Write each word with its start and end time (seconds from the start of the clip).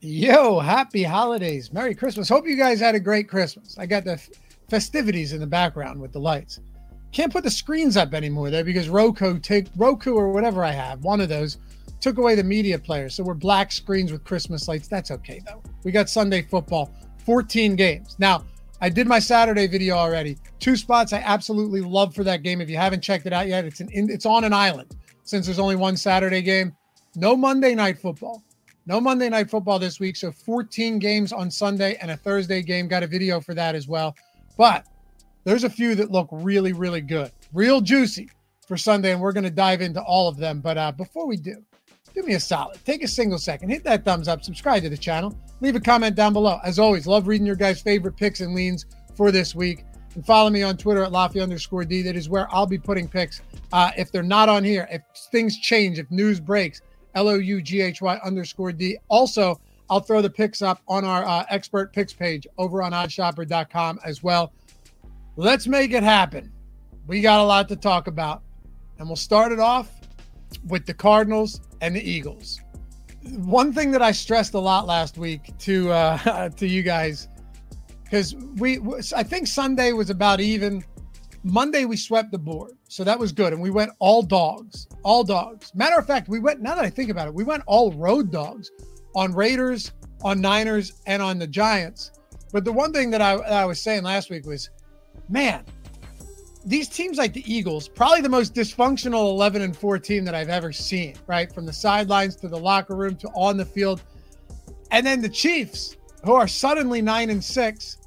Yo, 0.00 0.60
happy 0.60 1.02
holidays. 1.02 1.72
Merry 1.72 1.94
Christmas. 1.94 2.28
Hope 2.28 2.46
you 2.46 2.56
guys 2.56 2.80
had 2.80 2.94
a 2.94 3.00
great 3.00 3.28
Christmas. 3.28 3.78
I 3.78 3.86
got 3.86 4.04
the 4.04 4.20
festivities 4.68 5.32
in 5.32 5.40
the 5.40 5.46
background 5.46 5.98
with 6.00 6.12
the 6.12 6.20
lights. 6.20 6.60
Can't 7.12 7.32
put 7.32 7.44
the 7.44 7.50
screens 7.50 7.96
up 7.96 8.12
anymore 8.12 8.50
there 8.50 8.62
because 8.62 8.90
Roku 8.90 9.38
take 9.38 9.68
Roku 9.74 10.12
or 10.12 10.30
whatever 10.32 10.62
I 10.62 10.72
have, 10.72 11.02
one 11.02 11.22
of 11.22 11.30
those, 11.30 11.56
took 12.00 12.18
away 12.18 12.34
the 12.34 12.44
media 12.44 12.78
player. 12.78 13.08
So 13.08 13.24
we're 13.24 13.34
black 13.34 13.72
screens 13.72 14.12
with 14.12 14.22
Christmas 14.22 14.68
lights. 14.68 14.86
That's 14.86 15.10
okay 15.12 15.40
though. 15.46 15.62
We 15.82 15.92
got 15.92 16.10
Sunday 16.10 16.42
football, 16.42 16.92
14 17.24 17.74
games. 17.74 18.16
Now, 18.18 18.44
I 18.82 18.90
did 18.90 19.06
my 19.06 19.18
Saturday 19.18 19.66
video 19.66 19.96
already. 19.96 20.36
Two 20.58 20.76
spots 20.76 21.14
I 21.14 21.18
absolutely 21.20 21.80
love 21.80 22.14
for 22.14 22.22
that 22.24 22.42
game. 22.42 22.60
If 22.60 22.68
you 22.68 22.76
haven't 22.76 23.00
checked 23.00 23.24
it 23.24 23.32
out 23.32 23.48
yet, 23.48 23.64
it's 23.64 23.80
an 23.80 23.88
it's 23.92 24.26
on 24.26 24.44
an 24.44 24.52
island 24.52 24.94
since 25.22 25.46
there's 25.46 25.58
only 25.58 25.76
one 25.76 25.96
Saturday 25.96 26.42
game. 26.42 26.76
No 27.14 27.34
Monday 27.34 27.74
night 27.74 27.98
football. 27.98 28.42
No 28.88 29.00
Monday 29.00 29.28
night 29.28 29.50
football 29.50 29.80
this 29.80 29.98
week. 29.98 30.14
So 30.16 30.30
14 30.30 31.00
games 31.00 31.32
on 31.32 31.50
Sunday 31.50 31.96
and 32.00 32.12
a 32.12 32.16
Thursday 32.16 32.62
game. 32.62 32.86
Got 32.86 33.02
a 33.02 33.08
video 33.08 33.40
for 33.40 33.52
that 33.54 33.74
as 33.74 33.88
well. 33.88 34.14
But 34.56 34.86
there's 35.42 35.64
a 35.64 35.70
few 35.70 35.96
that 35.96 36.12
look 36.12 36.28
really, 36.30 36.72
really 36.72 37.00
good, 37.00 37.32
real 37.52 37.80
juicy 37.80 38.30
for 38.68 38.76
Sunday. 38.76 39.10
And 39.10 39.20
we're 39.20 39.32
going 39.32 39.44
to 39.44 39.50
dive 39.50 39.80
into 39.80 40.00
all 40.02 40.28
of 40.28 40.36
them. 40.36 40.60
But 40.60 40.78
uh, 40.78 40.92
before 40.92 41.26
we 41.26 41.36
do, 41.36 41.64
do 42.14 42.22
me 42.22 42.34
a 42.34 42.40
solid. 42.40 42.78
Take 42.84 43.02
a 43.02 43.08
single 43.08 43.38
second, 43.38 43.68
hit 43.68 43.84
that 43.84 44.04
thumbs 44.04 44.28
up, 44.28 44.42
subscribe 44.42 44.82
to 44.84 44.88
the 44.88 44.96
channel, 44.96 45.36
leave 45.60 45.76
a 45.76 45.80
comment 45.80 46.16
down 46.16 46.32
below. 46.32 46.58
As 46.64 46.78
always, 46.78 47.06
love 47.06 47.28
reading 47.28 47.46
your 47.46 47.56
guys' 47.56 47.82
favorite 47.82 48.16
picks 48.16 48.40
and 48.40 48.54
leans 48.54 48.86
for 49.16 49.30
this 49.30 49.54
week. 49.54 49.84
And 50.14 50.24
follow 50.24 50.48
me 50.48 50.62
on 50.62 50.78
Twitter 50.78 51.02
at 51.04 51.12
Loughy 51.12 51.42
underscore 51.42 51.84
D. 51.84 52.00
That 52.02 52.16
is 52.16 52.30
where 52.30 52.46
I'll 52.54 52.66
be 52.66 52.78
putting 52.78 53.06
picks. 53.06 53.42
Uh, 53.70 53.90
if 53.98 54.10
they're 54.10 54.22
not 54.22 54.48
on 54.48 54.64
here, 54.64 54.88
if 54.90 55.02
things 55.30 55.58
change, 55.58 55.98
if 55.98 56.10
news 56.10 56.40
breaks, 56.40 56.80
L 57.16 57.28
O 57.28 57.34
U 57.34 57.60
G 57.60 57.80
H 57.80 58.00
Y 58.00 58.20
underscore 58.22 58.70
D. 58.70 58.96
Also, 59.08 59.60
I'll 59.90 60.00
throw 60.00 60.22
the 60.22 60.30
picks 60.30 60.62
up 60.62 60.80
on 60.86 61.04
our 61.04 61.24
uh, 61.24 61.44
expert 61.50 61.92
picks 61.92 62.12
page 62.12 62.46
over 62.58 62.82
on 62.82 62.92
oddsshopper.com 62.92 64.00
as 64.04 64.22
well. 64.22 64.52
Let's 65.36 65.66
make 65.66 65.92
it 65.92 66.02
happen. 66.02 66.52
We 67.06 67.20
got 67.20 67.40
a 67.40 67.44
lot 67.44 67.68
to 67.68 67.76
talk 67.76 68.06
about. 68.06 68.42
And 68.98 69.08
we'll 69.08 69.16
start 69.16 69.52
it 69.52 69.60
off 69.60 69.90
with 70.68 70.86
the 70.86 70.94
Cardinals 70.94 71.60
and 71.80 71.94
the 71.94 72.02
Eagles. 72.02 72.60
One 73.36 73.72
thing 73.72 73.90
that 73.90 74.02
I 74.02 74.12
stressed 74.12 74.54
a 74.54 74.58
lot 74.58 74.86
last 74.86 75.18
week 75.18 75.56
to 75.58 75.90
uh, 75.90 76.48
to 76.56 76.66
you 76.66 76.82
guys, 76.82 77.28
because 78.04 78.34
we 78.56 78.78
I 79.14 79.22
think 79.22 79.46
Sunday 79.46 79.92
was 79.92 80.10
about 80.10 80.40
even. 80.40 80.84
Monday 81.42 81.84
we 81.84 81.96
swept 81.96 82.32
the 82.32 82.38
board, 82.38 82.72
so 82.88 83.04
that 83.04 83.18
was 83.18 83.32
good, 83.32 83.52
and 83.52 83.60
we 83.60 83.70
went 83.70 83.90
all 83.98 84.22
dogs, 84.22 84.86
all 85.02 85.24
dogs. 85.24 85.74
Matter 85.74 85.98
of 85.98 86.06
fact, 86.06 86.28
we 86.28 86.38
went. 86.38 86.60
Now 86.60 86.74
that 86.74 86.84
I 86.84 86.90
think 86.90 87.10
about 87.10 87.26
it, 87.28 87.34
we 87.34 87.44
went 87.44 87.62
all 87.66 87.92
road 87.92 88.30
dogs 88.30 88.70
on 89.14 89.32
Raiders, 89.32 89.92
on 90.22 90.40
Niners, 90.40 91.00
and 91.06 91.22
on 91.22 91.38
the 91.38 91.46
Giants. 91.46 92.12
But 92.52 92.64
the 92.64 92.72
one 92.72 92.92
thing 92.92 93.10
that 93.10 93.20
I, 93.20 93.36
that 93.36 93.52
I 93.52 93.64
was 93.64 93.80
saying 93.80 94.04
last 94.04 94.30
week 94.30 94.46
was, 94.46 94.70
man, 95.28 95.64
these 96.64 96.88
teams 96.88 97.18
like 97.18 97.32
the 97.32 97.44
Eagles, 97.52 97.88
probably 97.88 98.20
the 98.20 98.28
most 98.28 98.54
dysfunctional 98.54 99.30
11 99.30 99.62
and 99.62 99.76
4 99.76 99.98
team 99.98 100.24
that 100.24 100.34
I've 100.34 100.48
ever 100.48 100.72
seen, 100.72 101.14
right? 101.26 101.52
From 101.52 101.66
the 101.66 101.72
sidelines 101.72 102.36
to 102.36 102.48
the 102.48 102.58
locker 102.58 102.96
room 102.96 103.16
to 103.16 103.28
on 103.28 103.56
the 103.56 103.64
field. 103.64 104.02
And 104.90 105.06
then 105.06 105.20
the 105.20 105.28
Chiefs, 105.28 105.96
who 106.24 106.34
are 106.34 106.48
suddenly 106.48 107.02
9 107.02 107.30
and 107.30 107.42
6, 107.42 107.98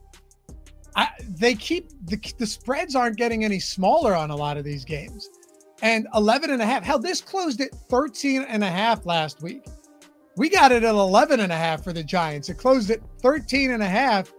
I, 1.00 1.08
they 1.30 1.55
keep 1.55 1.92
the, 2.08 2.19
the 2.38 2.45
spreads 2.45 2.94
aren't 2.94 3.16
getting 3.16 3.45
any 3.45 3.61
smaller 3.61 4.14
on 4.14 4.31
a 4.31 4.36
lot 4.36 4.58
of 4.58 4.66
these 4.66 4.83
games. 4.83 5.30
And 5.81 6.09
11 6.14 6.50
and 6.50 6.61
a 6.61 6.66
half. 6.66 6.83
Hell, 6.83 7.00
this 7.00 7.22
closed 7.22 7.61
at 7.61 7.73
13 7.73 8.42
and 8.42 8.66
a 8.66 8.69
half 8.69 9.05
last 9.05 9.42
week. 9.42 9.66
We 10.36 10.50
got 10.50 10.73
it 10.73 10.83
at 10.83 10.94
11 10.94 11.39
and 11.39 11.53
a 11.53 11.55
half 11.55 11.86
for 11.86 11.94
the 11.94 12.03
Giants. 12.03 12.50
It 12.50 12.55
closed 12.55 12.92
at 12.92 13.00
13 13.22 13.72
and 13.72 13.81
a 13.81 13.88
half 13.88 14.33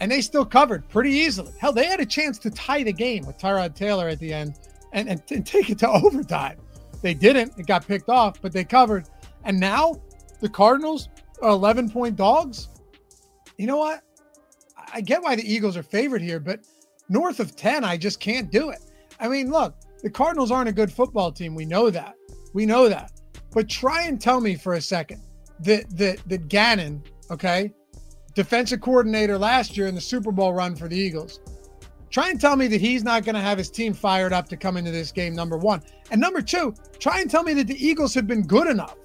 and 0.00 0.10
they 0.10 0.22
still 0.22 0.46
covered 0.46 0.88
pretty 0.88 1.10
easily. 1.10 1.52
Hell, 1.58 1.74
they 1.74 1.84
had 1.84 2.00
a 2.00 2.06
chance 2.06 2.38
to 2.38 2.50
tie 2.50 2.82
the 2.82 2.92
game 2.92 3.26
with 3.26 3.36
Tyrod 3.36 3.74
Taylor 3.74 4.08
at 4.08 4.18
the 4.18 4.32
end 4.32 4.54
and, 4.94 5.10
and, 5.10 5.22
and 5.30 5.44
take 5.44 5.68
it 5.68 5.78
to 5.80 5.88
overtime. 6.04 6.56
They 7.02 7.12
didn't. 7.12 7.52
It 7.58 7.66
got 7.66 7.86
picked 7.86 8.08
off, 8.08 8.40
but 8.40 8.52
they 8.52 8.64
covered. 8.64 9.10
And 9.44 9.60
now 9.60 10.00
the 10.40 10.48
Cardinals 10.48 11.10
are 11.42 11.50
11 11.50 11.90
point 11.90 12.16
dogs. 12.16 12.68
You 13.58 13.66
know 13.66 13.76
what? 13.76 14.00
I 14.92 15.00
get 15.00 15.22
why 15.22 15.36
the 15.36 15.50
Eagles 15.50 15.76
are 15.76 15.82
favored 15.82 16.22
here, 16.22 16.40
but 16.40 16.60
north 17.08 17.40
of 17.40 17.56
10, 17.56 17.84
I 17.84 17.96
just 17.96 18.20
can't 18.20 18.50
do 18.50 18.70
it. 18.70 18.80
I 19.20 19.28
mean, 19.28 19.50
look, 19.50 19.74
the 20.02 20.10
Cardinals 20.10 20.50
aren't 20.50 20.68
a 20.68 20.72
good 20.72 20.92
football 20.92 21.32
team. 21.32 21.54
We 21.54 21.64
know 21.64 21.90
that. 21.90 22.14
We 22.54 22.66
know 22.66 22.88
that. 22.88 23.12
But 23.52 23.68
try 23.68 24.02
and 24.02 24.20
tell 24.20 24.40
me 24.40 24.54
for 24.54 24.74
a 24.74 24.80
second 24.80 25.22
that 25.60 25.84
that 25.96 26.20
that 26.28 26.48
Gannon, 26.48 27.02
okay, 27.30 27.72
defensive 28.34 28.80
coordinator 28.80 29.38
last 29.38 29.76
year 29.76 29.86
in 29.86 29.94
the 29.94 30.00
Super 30.00 30.30
Bowl 30.30 30.52
run 30.52 30.76
for 30.76 30.88
the 30.88 30.96
Eagles. 30.96 31.40
Try 32.10 32.30
and 32.30 32.40
tell 32.40 32.56
me 32.56 32.68
that 32.68 32.80
he's 32.80 33.04
not 33.04 33.24
going 33.24 33.34
to 33.34 33.40
have 33.40 33.58
his 33.58 33.70
team 33.70 33.92
fired 33.92 34.32
up 34.32 34.48
to 34.48 34.56
come 34.56 34.76
into 34.76 34.90
this 34.90 35.12
game, 35.12 35.34
number 35.34 35.58
one. 35.58 35.82
And 36.10 36.20
number 36.20 36.40
two, 36.40 36.74
try 36.98 37.20
and 37.20 37.30
tell 37.30 37.42
me 37.42 37.52
that 37.54 37.66
the 37.66 37.86
Eagles 37.86 38.14
have 38.14 38.26
been 38.26 38.46
good 38.46 38.66
enough 38.66 38.96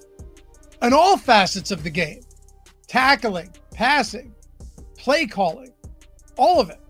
in 0.80 0.94
all 0.94 1.16
facets 1.16 1.70
of 1.70 1.82
the 1.82 1.90
game 1.90 2.20
tackling, 2.86 3.50
passing, 3.72 4.34
play 4.96 5.26
calling, 5.26 5.73
all 6.36 6.60
of 6.60 6.70
it 6.70 6.80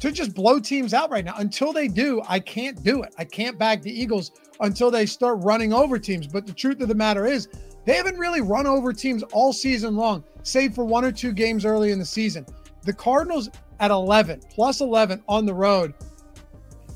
to 0.00 0.12
just 0.12 0.34
blow 0.34 0.58
teams 0.58 0.94
out 0.94 1.10
right 1.10 1.24
now. 1.24 1.34
Until 1.36 1.72
they 1.72 1.88
do, 1.88 2.22
I 2.28 2.38
can't 2.38 2.82
do 2.82 3.02
it. 3.02 3.14
I 3.18 3.24
can't 3.24 3.58
back 3.58 3.82
the 3.82 3.90
Eagles 3.90 4.32
until 4.60 4.90
they 4.90 5.06
start 5.06 5.38
running 5.42 5.72
over 5.72 5.98
teams. 5.98 6.26
But 6.26 6.46
the 6.46 6.52
truth 6.52 6.80
of 6.80 6.88
the 6.88 6.94
matter 6.94 7.26
is, 7.26 7.48
they 7.84 7.94
haven't 7.94 8.18
really 8.18 8.40
run 8.40 8.66
over 8.66 8.92
teams 8.92 9.22
all 9.32 9.52
season 9.52 9.96
long, 9.96 10.24
save 10.42 10.74
for 10.74 10.84
one 10.84 11.04
or 11.04 11.12
two 11.12 11.32
games 11.32 11.64
early 11.64 11.92
in 11.92 11.98
the 11.98 12.04
season. 12.04 12.44
The 12.82 12.92
Cardinals 12.92 13.48
at 13.80 13.90
11, 13.90 14.42
plus 14.50 14.80
11 14.80 15.22
on 15.28 15.46
the 15.46 15.54
road, 15.54 15.94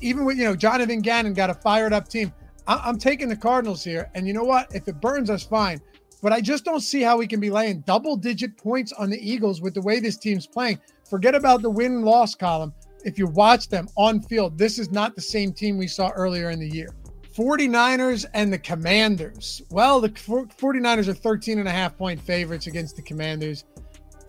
even 0.01 0.25
with, 0.25 0.37
you 0.37 0.43
know, 0.43 0.55
Jonathan 0.55 1.01
Gannon 1.01 1.33
got 1.33 1.49
a 1.49 1.53
fired 1.53 1.93
up 1.93 2.07
team. 2.07 2.33
I- 2.67 2.81
I'm 2.85 2.97
taking 2.97 3.29
the 3.29 3.35
Cardinals 3.35 3.83
here. 3.83 4.09
And 4.15 4.27
you 4.27 4.33
know 4.33 4.43
what? 4.43 4.73
If 4.73 4.87
it 4.87 4.99
burns 4.99 5.29
us, 5.29 5.43
fine. 5.43 5.81
But 6.21 6.33
I 6.33 6.41
just 6.41 6.65
don't 6.65 6.81
see 6.81 7.01
how 7.01 7.17
we 7.17 7.25
can 7.25 7.39
be 7.39 7.49
laying 7.49 7.81
double 7.81 8.15
digit 8.15 8.57
points 8.57 8.91
on 8.93 9.09
the 9.09 9.17
Eagles 9.17 9.61
with 9.61 9.73
the 9.73 9.81
way 9.81 9.99
this 9.99 10.17
team's 10.17 10.45
playing. 10.45 10.79
Forget 11.11 11.35
about 11.35 11.61
the 11.61 11.69
win 11.69 12.03
loss 12.03 12.35
column. 12.35 12.73
If 13.03 13.19
you 13.19 13.27
watch 13.27 13.67
them 13.67 13.89
on 13.97 14.21
field, 14.21 14.57
this 14.57 14.79
is 14.79 14.91
not 14.91 15.13
the 15.13 15.21
same 15.21 15.51
team 15.51 15.77
we 15.77 15.85
saw 15.85 16.09
earlier 16.11 16.51
in 16.51 16.57
the 16.57 16.69
year. 16.69 16.87
49ers 17.35 18.25
and 18.33 18.51
the 18.51 18.57
Commanders. 18.57 19.61
Well, 19.71 19.99
the 19.99 20.07
49ers 20.07 21.09
are 21.09 21.13
13 21.13 21.59
and 21.59 21.67
a 21.67 21.71
half 21.71 21.97
point 21.97 22.21
favorites 22.21 22.67
against 22.67 22.95
the 22.95 23.01
Commanders. 23.01 23.65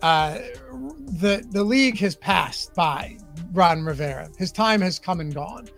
Uh, 0.01 0.39
the 1.21 1.47
the 1.51 1.63
league 1.63 1.97
has 1.99 2.17
passed 2.17 2.73
by 2.73 3.17
Ron 3.53 3.85
Rivera. 3.85 4.27
His 4.37 4.51
time 4.51 4.81
has 4.81 4.99
come 4.99 5.21
and 5.21 5.33
gone. 5.33 5.69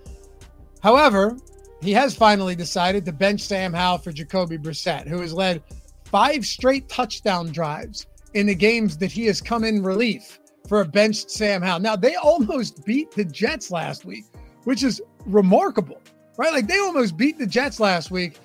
However, 0.82 1.38
he 1.84 1.92
has 1.92 2.16
finally 2.16 2.56
decided 2.56 3.06
to 3.06 3.12
bench 3.12 3.42
Sam 3.42 3.74
Howell 3.74 4.00
for 4.00 4.12
Jacoby 4.12 4.58
Brissett, 4.58 5.08
who 5.08 5.22
has 5.22 5.34
led 5.34 5.62
five 6.06 6.46
straight 6.46 6.90
touchdown 6.90 7.52
drives 7.52 8.08
in 8.34 8.48
the 8.48 8.56
games 8.56 8.98
that 8.98 9.12
he 9.12 9.28
has 9.28 9.40
come 9.40 9.64
in 9.64 9.84
relief 9.84 10.40
for 10.68 10.82
a 10.82 10.86
benched 10.86 11.32
Sam 11.32 11.62
Howell. 11.62 11.80
Now, 11.80 11.96
they 11.96 12.16
almost 12.16 12.86
beat 12.86 13.12
the 13.12 13.26
Jets 13.26 13.72
last 13.72 14.06
week, 14.06 14.26
which 14.64 14.84
is 14.84 15.02
remarkable 15.26 16.02
right? 16.38 16.52
Like 16.52 16.68
they 16.68 16.80
almost 16.80 17.18
beat 17.18 17.38
the 17.38 17.48
Jets 17.48 17.80
last 17.80 18.12
week, 18.12 18.40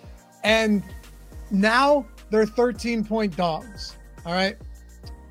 and 0.45 0.83
now 1.51 2.07
they're 2.31 2.47
13 2.47 3.05
point 3.05 3.37
dogs. 3.37 3.97
All 4.25 4.33
right. 4.33 4.57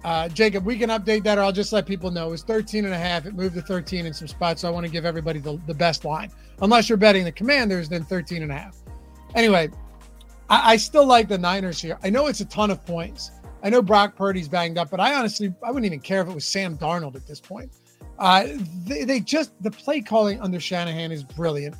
Uh, 0.03 0.29
Jacob, 0.29 0.65
we 0.65 0.77
can 0.77 0.89
update 0.89 1.23
that, 1.25 1.37
or 1.37 1.41
I'll 1.41 1.51
just 1.51 1.73
let 1.73 1.85
people 1.85 2.09
know 2.09 2.27
it 2.27 2.31
was 2.31 2.43
13 2.43 2.85
and 2.85 2.93
a 2.93 2.97
half. 2.97 3.25
It 3.25 3.33
moved 3.33 3.55
to 3.55 3.61
13 3.61 4.05
in 4.05 4.13
some 4.13 4.29
spots. 4.29 4.61
So 4.61 4.67
I 4.69 4.71
want 4.71 4.85
to 4.85 4.91
give 4.91 5.05
everybody 5.05 5.39
the, 5.39 5.59
the 5.67 5.73
best 5.73 6.05
line. 6.05 6.31
Unless 6.61 6.87
you're 6.87 6.97
betting 6.97 7.25
the 7.25 7.31
commanders, 7.31 7.89
then 7.89 8.05
13 8.05 8.41
and 8.41 8.51
a 8.51 8.55
half. 8.55 8.77
Anyway, 9.35 9.69
I, 10.49 10.73
I 10.73 10.77
still 10.77 11.05
like 11.05 11.27
the 11.27 11.37
Niners 11.37 11.81
here. 11.81 11.99
I 12.01 12.09
know 12.09 12.27
it's 12.27 12.39
a 12.39 12.45
ton 12.45 12.71
of 12.71 12.85
points. 12.85 13.31
I 13.61 13.69
know 13.69 13.81
Brock 13.81 14.15
Purdy's 14.15 14.47
banged 14.47 14.77
up, 14.77 14.89
but 14.89 14.99
I 14.99 15.13
honestly, 15.13 15.53
I 15.63 15.71
wouldn't 15.71 15.85
even 15.85 15.99
care 15.99 16.21
if 16.21 16.29
it 16.29 16.35
was 16.35 16.45
Sam 16.45 16.77
Darnold 16.77 17.15
at 17.15 17.27
this 17.27 17.39
point. 17.41 17.71
Uh, 18.17 18.47
they, 18.85 19.03
they 19.03 19.19
just, 19.19 19.51
the 19.61 19.71
play 19.71 20.01
calling 20.01 20.39
under 20.41 20.59
Shanahan 20.59 21.11
is 21.11 21.23
brilliant 21.23 21.75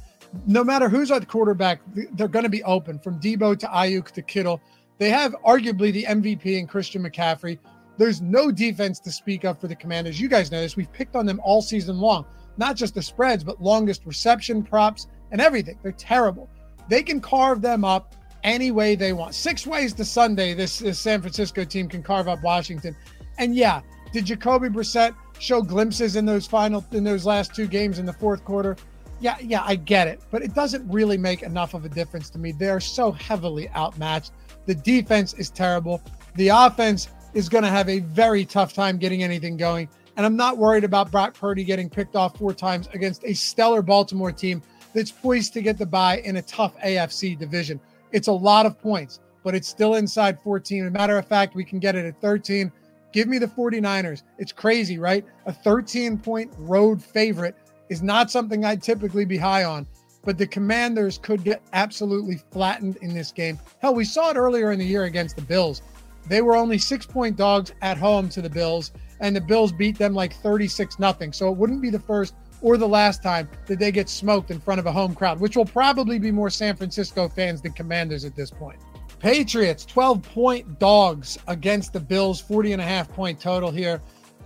no 0.46 0.64
matter 0.64 0.90
who's 0.90 1.12
at 1.12 1.22
the 1.22 1.26
quarterback, 1.26 1.82
they're 2.14 2.28
going 2.28 2.44
to 2.44 2.50
be 2.50 2.64
open 2.64 3.00
from 3.00 3.20
Deebo 3.20 3.58
to 3.60 3.68
Aiyuk 3.68 4.12
to 4.12 4.22
Kittle. 4.22 4.62
They 4.98 5.10
have 5.10 5.36
arguably 5.46 5.92
the 5.92 6.04
MVP 6.04 6.58
in 6.58 6.68
Christian 6.68 7.04
McCaffrey. 7.04 7.58
There's 7.98 8.22
no 8.22 8.52
defense 8.52 9.00
to 9.02 9.12
speak 9.12 9.44
of 9.44 9.60
for 9.60 9.68
the 9.68 9.76
Commanders. 9.76 10.20
You 10.20 10.30
guys 10.30 10.52
know 10.52 10.62
this. 10.62 10.76
We've 10.76 10.92
picked 10.92 11.16
on 11.16 11.26
them 11.26 11.42
all 11.44 11.62
season 11.62 12.00
long, 12.00 12.26
not 12.58 12.76
just 12.76 12.96
the 12.96 13.02
spreads, 13.02 13.44
but 13.44 13.62
longest 13.62 14.06
reception 14.06 14.64
props 14.64 15.08
and 15.32 15.42
everything. 15.42 15.78
They're 15.82 15.92
terrible. 15.92 16.50
They 16.88 17.04
can 17.04 17.20
carve 17.20 17.62
them 17.62 17.84
up 17.84 18.16
any 18.44 18.72
way 18.72 18.96
they 18.96 19.14
want. 19.14 19.36
Six 19.36 19.68
ways 19.68 19.94
to 19.94 20.06
Sunday, 20.06 20.54
this, 20.54 20.80
this 20.80 21.00
San 21.00 21.22
Francisco 21.22 21.64
team 21.64 21.88
can 21.88 22.04
carve 22.04 22.28
up 22.28 22.42
Washington. 22.44 22.96
And 23.38 23.56
yeah, 23.56 23.82
did 24.12 24.26
Jacoby 24.26 24.70
Brissett 24.70 25.16
show 25.40 25.62
glimpses 25.62 26.16
in 26.16 26.26
those 26.26 26.46
final 26.46 26.86
in 26.92 27.04
those 27.04 27.26
last 27.26 27.56
two 27.56 27.68
games 27.68 28.00
in 28.00 28.06
the 28.06 28.14
fourth 28.14 28.44
quarter? 28.44 28.76
yeah, 29.20 29.38
yeah, 29.42 29.64
I 29.66 29.76
get 29.76 30.08
it, 30.08 30.22
but 30.32 30.42
it 30.42 30.54
doesn't 30.54 30.90
really 30.90 31.18
make 31.18 31.44
enough 31.44 31.74
of 31.74 31.86
a 31.86 31.90
difference 31.90 32.30
to 32.32 32.40
me. 32.40 32.52
They're 32.52 32.80
so 32.80 33.12
heavily 33.12 33.70
outmatched. 33.70 34.32
The 34.66 34.76
defense 34.76 35.34
is 35.34 35.50
terrible. 35.50 36.02
The 36.36 36.50
offense 36.50 37.10
is 37.34 37.50
going 37.50 37.64
to 37.64 37.70
have 37.70 37.90
a 37.90 38.00
very 38.00 38.46
tough 38.46 38.74
time 38.74 38.98
getting 38.98 39.24
anything 39.24 39.58
going. 39.58 39.90
And 40.16 40.26
I'm 40.26 40.36
not 40.36 40.58
worried 40.58 40.84
about 40.84 41.12
Brock 41.12 41.34
Purdy 41.34 41.64
getting 41.64 41.90
picked 41.90 42.16
off 42.16 42.38
four 42.38 42.54
times 42.54 42.88
against 42.94 43.24
a 43.26 43.34
stellar 43.34 43.82
Baltimore 43.82 44.32
team 44.32 44.62
that's 44.94 45.12
poised 45.12 45.54
to 45.54 45.62
get 45.62 45.78
the 45.78 45.86
bye 45.86 46.20
in 46.20 46.38
a 46.38 46.42
tough 46.42 46.78
AFC 46.80 47.38
division. 47.38 47.80
It's 48.12 48.28
a 48.28 48.34
lot 48.34 48.66
of 48.66 48.80
points, 48.80 49.20
but 49.44 49.56
it's 49.56 49.68
still 49.68 49.96
inside 49.96 50.40
14. 50.42 50.84
As 50.84 50.88
a 50.88 50.92
matter 50.92 51.18
of 51.18 51.28
fact, 51.28 51.56
we 51.56 51.64
can 51.64 51.80
get 51.80 51.96
it 51.96 52.06
at 52.06 52.20
13. 52.22 52.72
Give 53.12 53.28
me 53.28 53.38
the 53.38 53.48
49ers. 53.48 54.24
It's 54.38 54.52
crazy, 54.52 55.00
right? 55.00 55.26
A 55.46 55.54
13 55.54 56.18
point 56.18 56.52
road 56.58 57.04
favorite 57.04 57.56
is 57.90 58.04
not 58.04 58.30
something 58.30 58.64
I'd 58.64 58.84
typically 58.84 59.26
be 59.26 59.38
high 59.38 59.64
on, 59.64 59.88
but 60.24 60.38
the 60.38 60.46
Commanders 60.46 61.18
could 61.18 61.44
get 61.44 61.62
absolutely 61.74 62.40
flattened 62.52 62.98
in 63.02 63.14
this 63.14 63.32
game. 63.32 63.60
Hell, 63.80 63.96
we 63.96 64.06
saw 64.06 64.30
it 64.30 64.38
earlier 64.38 64.72
in 64.72 64.80
the 64.80 64.86
year 64.86 65.06
against 65.06 65.36
the 65.36 65.42
Bills. 65.42 65.82
They 66.28 66.42
were 66.42 66.56
only 66.56 66.78
six 66.78 67.06
point 67.06 67.36
dogs 67.36 67.74
at 67.82 67.98
home 67.98 68.30
to 68.30 68.42
the 68.42 68.50
Bills, 68.50 68.92
and 69.20 69.36
the 69.36 69.42
Bills 69.42 69.72
beat 69.72 69.98
them 69.98 70.14
like 70.14 70.34
36 70.36 71.00
nothing. 71.00 71.34
So 71.34 71.52
it 71.52 71.58
wouldn't 71.58 71.82
be 71.82 71.90
the 71.90 72.00
first 72.00 72.36
or 72.62 72.78
the 72.78 72.88
last 72.88 73.24
time 73.24 73.50
that 73.68 73.80
they 73.80 73.92
get 73.92 74.10
smoked 74.10 74.52
in 74.52 74.60
front 74.60 74.80
of 74.80 74.86
a 74.86 74.92
home 74.92 75.16
crowd, 75.16 75.40
which 75.40 75.56
will 75.56 75.66
probably 75.66 76.20
be 76.20 76.32
more 76.32 76.50
San 76.50 76.76
Francisco 76.76 77.28
fans 77.28 77.62
than 77.62 77.72
Commanders 77.74 78.26
at 78.26 78.36
this 78.36 78.52
point. 78.52 78.80
Patriots, 79.20 79.86
12 79.86 80.22
point 80.22 80.80
dogs 80.80 81.38
against 81.48 81.94
the 81.94 82.00
Bills, 82.00 82.40
40 82.40 82.74
and 82.74 82.82
a 82.82 82.86
half 82.86 83.12
point 83.12 83.40
total 83.40 83.72
here. 83.72 84.02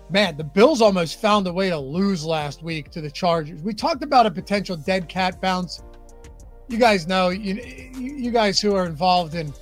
Man, 0.09 0.35
the 0.35 0.43
Bills 0.43 0.81
almost 0.81 1.21
found 1.21 1.47
a 1.47 1.53
way 1.53 1.69
to 1.69 1.77
lose 1.77 2.25
last 2.25 2.63
week 2.63 2.91
to 2.91 3.01
the 3.01 3.09
Chargers. 3.09 3.61
We 3.61 3.73
talked 3.73 4.03
about 4.03 4.25
a 4.25 4.31
potential 4.31 4.75
dead 4.75 5.07
cat 5.07 5.41
bounce. 5.41 5.83
You 6.67 6.77
guys 6.77 7.07
know, 7.07 7.29
you, 7.29 7.55
you 7.95 8.31
guys 8.31 8.59
who 8.59 8.75
are 8.75 8.85
involved 8.85 9.35
in 9.35 9.53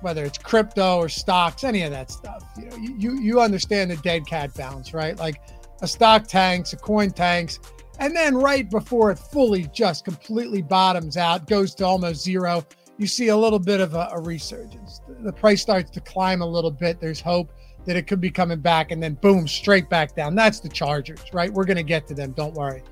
whether 0.00 0.24
it's 0.24 0.38
crypto 0.38 0.96
or 0.96 1.08
stocks, 1.08 1.64
any 1.64 1.82
of 1.82 1.90
that 1.90 2.10
stuff. 2.10 2.44
You 2.56 2.66
know, 2.66 2.76
you 2.76 3.20
you 3.20 3.40
understand 3.40 3.90
the 3.90 3.96
dead 3.96 4.26
cat 4.26 4.54
bounce, 4.54 4.94
right? 4.94 5.16
Like 5.18 5.40
a 5.82 5.88
stock 5.88 6.26
tanks, 6.26 6.72
a 6.72 6.76
coin 6.76 7.10
tanks, 7.10 7.58
and 7.98 8.14
then 8.14 8.36
right 8.36 8.68
before 8.70 9.10
it 9.10 9.18
fully 9.18 9.68
just 9.72 10.04
completely 10.04 10.62
bottoms 10.62 11.16
out, 11.16 11.46
goes 11.46 11.74
to 11.76 11.84
almost 11.84 12.22
zero, 12.22 12.64
you 12.98 13.06
see 13.06 13.28
a 13.28 13.36
little 13.36 13.58
bit 13.58 13.80
of 13.80 13.94
a, 13.94 14.08
a 14.12 14.20
resurgence. 14.20 15.00
The 15.20 15.32
price 15.32 15.62
starts 15.62 15.90
to 15.90 16.00
climb 16.00 16.42
a 16.42 16.46
little 16.46 16.70
bit. 16.70 17.00
There's 17.00 17.20
hope 17.20 17.52
that 17.84 17.96
it 17.96 18.06
could 18.06 18.20
be 18.20 18.30
coming 18.30 18.60
back, 18.60 18.90
and 18.90 19.02
then 19.02 19.14
boom, 19.14 19.48
straight 19.48 19.88
back 19.88 20.14
down. 20.14 20.34
That's 20.34 20.60
the 20.60 20.68
Chargers, 20.68 21.22
right? 21.32 21.52
We're 21.52 21.64
gonna 21.64 21.82
get 21.82 22.06
to 22.08 22.14
them. 22.14 22.32
Don't 22.32 22.54
worry. 22.54 22.82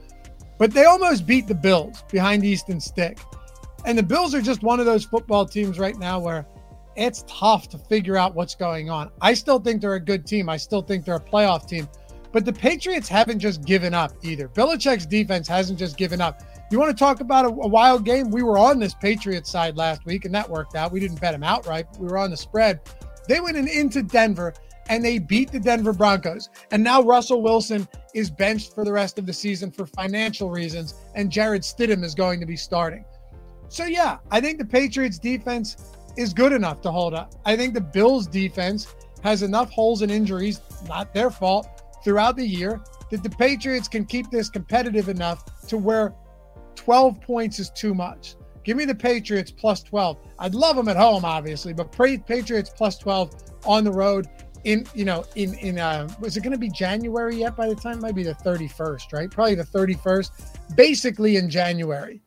But 0.58 0.72
they 0.72 0.84
almost 0.84 1.26
beat 1.26 1.46
the 1.46 1.54
Bills 1.54 2.02
behind 2.10 2.44
Easton 2.44 2.80
Stick. 2.80 3.18
And 3.84 3.96
the 3.96 4.02
Bills 4.02 4.34
are 4.34 4.40
just 4.40 4.62
one 4.62 4.80
of 4.80 4.86
those 4.86 5.04
football 5.04 5.44
teams 5.46 5.78
right 5.78 5.96
now 5.98 6.18
where 6.18 6.46
it's 6.96 7.24
tough 7.28 7.68
to 7.68 7.78
figure 7.78 8.16
out 8.16 8.34
what's 8.34 8.54
going 8.54 8.90
on. 8.90 9.10
I 9.20 9.34
still 9.34 9.58
think 9.58 9.80
they're 9.80 9.94
a 9.94 10.00
good 10.00 10.26
team. 10.26 10.48
I 10.48 10.56
still 10.56 10.82
think 10.82 11.04
they're 11.04 11.16
a 11.16 11.20
playoff 11.20 11.68
team. 11.68 11.88
But 12.36 12.44
the 12.44 12.52
Patriots 12.52 13.08
haven't 13.08 13.38
just 13.38 13.64
given 13.64 13.94
up 13.94 14.12
either. 14.22 14.46
Belichick's 14.48 15.06
defense 15.06 15.48
hasn't 15.48 15.78
just 15.78 15.96
given 15.96 16.20
up. 16.20 16.42
You 16.70 16.78
want 16.78 16.94
to 16.94 17.04
talk 17.04 17.20
about 17.20 17.46
a, 17.46 17.48
a 17.48 17.66
wild 17.66 18.04
game? 18.04 18.30
We 18.30 18.42
were 18.42 18.58
on 18.58 18.78
this 18.78 18.92
Patriots 18.92 19.50
side 19.50 19.78
last 19.78 20.04
week, 20.04 20.26
and 20.26 20.34
that 20.34 20.46
worked 20.50 20.74
out. 20.74 20.92
We 20.92 21.00
didn't 21.00 21.18
bet 21.18 21.32
them 21.32 21.42
outright. 21.42 21.86
We 21.98 22.08
were 22.08 22.18
on 22.18 22.30
the 22.30 22.36
spread. 22.36 22.80
They 23.26 23.40
went 23.40 23.56
in, 23.56 23.66
into 23.68 24.02
Denver 24.02 24.52
and 24.90 25.02
they 25.02 25.18
beat 25.18 25.50
the 25.50 25.58
Denver 25.58 25.94
Broncos. 25.94 26.50
And 26.72 26.84
now 26.84 27.00
Russell 27.00 27.40
Wilson 27.40 27.88
is 28.12 28.30
benched 28.30 28.74
for 28.74 28.84
the 28.84 28.92
rest 28.92 29.18
of 29.18 29.24
the 29.24 29.32
season 29.32 29.70
for 29.70 29.86
financial 29.86 30.50
reasons, 30.50 30.92
and 31.14 31.32
Jarrett 31.32 31.62
Stidham 31.62 32.04
is 32.04 32.14
going 32.14 32.38
to 32.40 32.46
be 32.46 32.56
starting. 32.58 33.06
So, 33.70 33.86
yeah, 33.86 34.18
I 34.30 34.42
think 34.42 34.58
the 34.58 34.66
Patriots 34.66 35.18
defense 35.18 35.78
is 36.18 36.34
good 36.34 36.52
enough 36.52 36.82
to 36.82 36.92
hold 36.92 37.14
up. 37.14 37.34
I 37.46 37.56
think 37.56 37.72
the 37.72 37.80
Bills 37.80 38.26
defense 38.26 38.94
has 39.22 39.42
enough 39.42 39.70
holes 39.70 40.02
and 40.02 40.12
injuries, 40.12 40.60
not 40.86 41.14
their 41.14 41.30
fault, 41.30 41.66
throughout 42.06 42.36
the 42.36 42.46
year 42.46 42.80
that 43.10 43.24
the 43.24 43.28
Patriots 43.28 43.88
can 43.88 44.04
keep 44.04 44.30
this 44.30 44.48
competitive 44.48 45.08
enough 45.08 45.66
to 45.66 45.76
where 45.76 46.14
12 46.76 47.20
points 47.20 47.58
is 47.58 47.68
too 47.70 47.94
much. 47.94 48.36
Give 48.62 48.76
me 48.76 48.84
the 48.84 48.94
Patriots 48.94 49.50
plus 49.50 49.82
12. 49.82 50.16
I'd 50.38 50.54
love 50.54 50.76
them 50.76 50.86
at 50.86 50.96
home, 50.96 51.24
obviously, 51.24 51.72
but 51.72 51.90
Patriots 51.90 52.70
plus 52.70 52.96
12 52.98 53.34
on 53.64 53.82
the 53.82 53.90
road 53.90 54.28
in, 54.62 54.86
you 54.94 55.04
know, 55.04 55.24
in, 55.34 55.54
in, 55.54 55.80
uh, 55.80 56.08
was 56.20 56.36
it 56.36 56.44
going 56.44 56.52
to 56.52 56.58
be 56.58 56.70
January 56.70 57.34
yet 57.34 57.56
by 57.56 57.68
the 57.68 57.74
time? 57.74 57.98
Might 57.98 58.14
be 58.14 58.22
the 58.22 58.34
31st, 58.34 59.12
right? 59.12 59.28
Probably 59.28 59.56
the 59.56 59.64
31st. 59.64 60.76
Basically 60.76 61.38
in 61.38 61.50
January. 61.50 62.20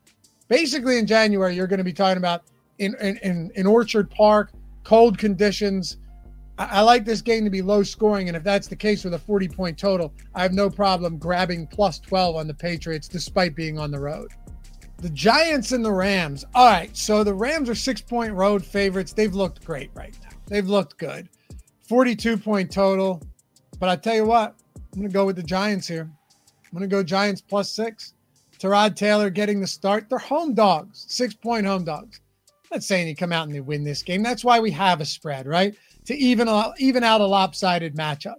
Basically 0.50 0.98
in 0.98 1.08
January, 1.08 1.56
you're 1.56 1.68
going 1.68 1.78
to 1.78 1.86
be 1.86 1.94
talking 1.94 2.18
about 2.18 2.44
in, 2.80 2.96
in, 2.96 3.50
in 3.56 3.66
Orchard 3.66 4.10
Park, 4.10 4.52
cold 4.84 5.18
conditions. 5.18 5.96
I, 6.60 6.82
like 6.82 7.06
this 7.06 7.22
game 7.22 7.46
to 7.46 7.50
be 7.50 7.62
low 7.62 7.84
scoring. 7.84 8.28
And 8.28 8.36
if 8.36 8.44
that's 8.44 8.68
the 8.68 8.76
case 8.76 9.06
with 9.06 9.14
a 9.14 9.20
40 9.20 9.48
point 9.48 9.78
total, 9.78 10.14
I 10.36 10.42
have 10.42 10.52
no 10.52 10.70
problem 10.70 11.18
grabbing 11.18 11.68
plus 11.68 12.00
12 12.00 12.36
on 12.36 12.48
the 12.48 12.54
Patriots 12.54 13.08
despite 13.08 13.56
being 13.56 13.80
on 13.80 13.92
the 13.92 14.00
road. 14.00 14.32
The 14.98 15.10
Giants 15.10 15.72
and 15.72 15.84
the 15.86 15.94
Rams. 15.94 16.44
All 16.54 16.70
right. 16.70 16.96
So 16.96 17.24
the 17.24 17.34
Rams 17.34 17.70
are 17.70 17.76
six 17.76 18.02
point 18.02 18.34
road 18.34 18.66
favorites. 18.66 19.14
They've 19.14 19.34
looked 19.34 19.66
great 19.66 19.90
right 19.94 20.14
now. 20.22 20.30
They've 20.48 20.68
looked 20.68 20.98
good. 20.98 21.30
42 21.88 22.38
point 22.38 22.70
total. 22.70 23.22
But 23.80 23.88
I 23.88 23.96
tell 23.96 24.16
you 24.16 24.26
what, 24.26 24.56
I'm 24.76 25.00
going 25.00 25.08
to 25.08 25.14
go 25.14 25.26
with 25.26 25.38
the 25.38 25.44
Giants 25.44 25.88
here. 25.88 26.02
I'm 26.02 26.78
going 26.78 26.88
to 26.88 26.94
go 26.94 27.02
Giants 27.02 27.40
plus 27.42 27.72
six. 27.72 28.14
Tyrod 28.60 28.98
Taylor 28.98 29.30
getting 29.30 29.62
the 29.62 29.68
start. 29.68 30.10
They're 30.10 30.20
home 30.20 30.54
dogs, 30.54 31.06
six 31.08 31.34
point 31.34 31.66
home 31.66 31.86
dogs 31.86 32.20
not 32.72 32.84
saying 32.84 33.08
you 33.08 33.16
come 33.16 33.32
out 33.32 33.48
and 33.48 33.56
they 33.56 33.62
win 33.62 33.84
this 33.84 34.04
game. 34.04 34.22
That's 34.24 34.44
why 34.44 34.60
we 34.60 34.72
have 34.72 35.02
a 35.02 35.06
spread, 35.06 35.48
right? 35.48 35.76
To 36.10 36.18
even 36.18 36.50
even 36.80 37.04
out 37.04 37.22
a 37.22 37.26
lopsided 37.28 37.96
matchup. 37.96 38.34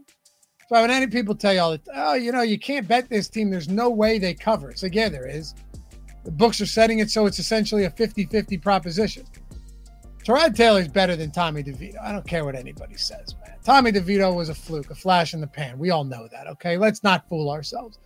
So 0.68 0.80
when 0.80 0.90
any 0.90 1.06
people 1.06 1.36
tell 1.36 1.54
you 1.54 1.60
all 1.60 1.70
that, 1.70 1.82
oh, 1.94 2.14
you 2.14 2.32
know, 2.32 2.42
you 2.42 2.58
can't 2.58 2.88
bet 2.88 3.08
this 3.08 3.28
team. 3.28 3.48
There's 3.48 3.68
no 3.68 3.88
way 3.88 4.18
they 4.18 4.34
cover. 4.34 4.74
Like, 4.82 4.92
yeah, 4.92 5.08
there 5.08 5.28
is. 5.28 5.54
The 6.24 6.32
books 6.32 6.60
are 6.60 6.66
setting 6.66 6.98
it 6.98 7.12
so 7.12 7.26
it's 7.26 7.38
essentially 7.38 7.84
a 7.84 7.90
50-50 7.90 8.60
proposition. 8.60 9.24
Tyrod 10.24 10.56
Taylor's 10.56 10.88
better 10.88 11.14
than 11.14 11.30
Tommy 11.30 11.62
DeVito. 11.62 12.02
I 12.02 12.10
don't 12.10 12.26
care 12.26 12.44
what 12.44 12.56
anybody 12.56 12.96
says, 12.96 13.36
man. 13.46 13.54
Tommy 13.62 13.92
DeVito 13.92 14.34
was 14.34 14.48
a 14.48 14.54
fluke, 14.54 14.90
a 14.90 14.96
flash 14.96 15.32
in 15.32 15.40
the 15.40 15.46
pan. 15.46 15.78
We 15.78 15.90
all 15.90 16.02
know 16.02 16.26
that, 16.32 16.48
okay? 16.48 16.76
Let's 16.76 17.04
not 17.04 17.28
fool 17.28 17.52
ourselves. 17.52 18.00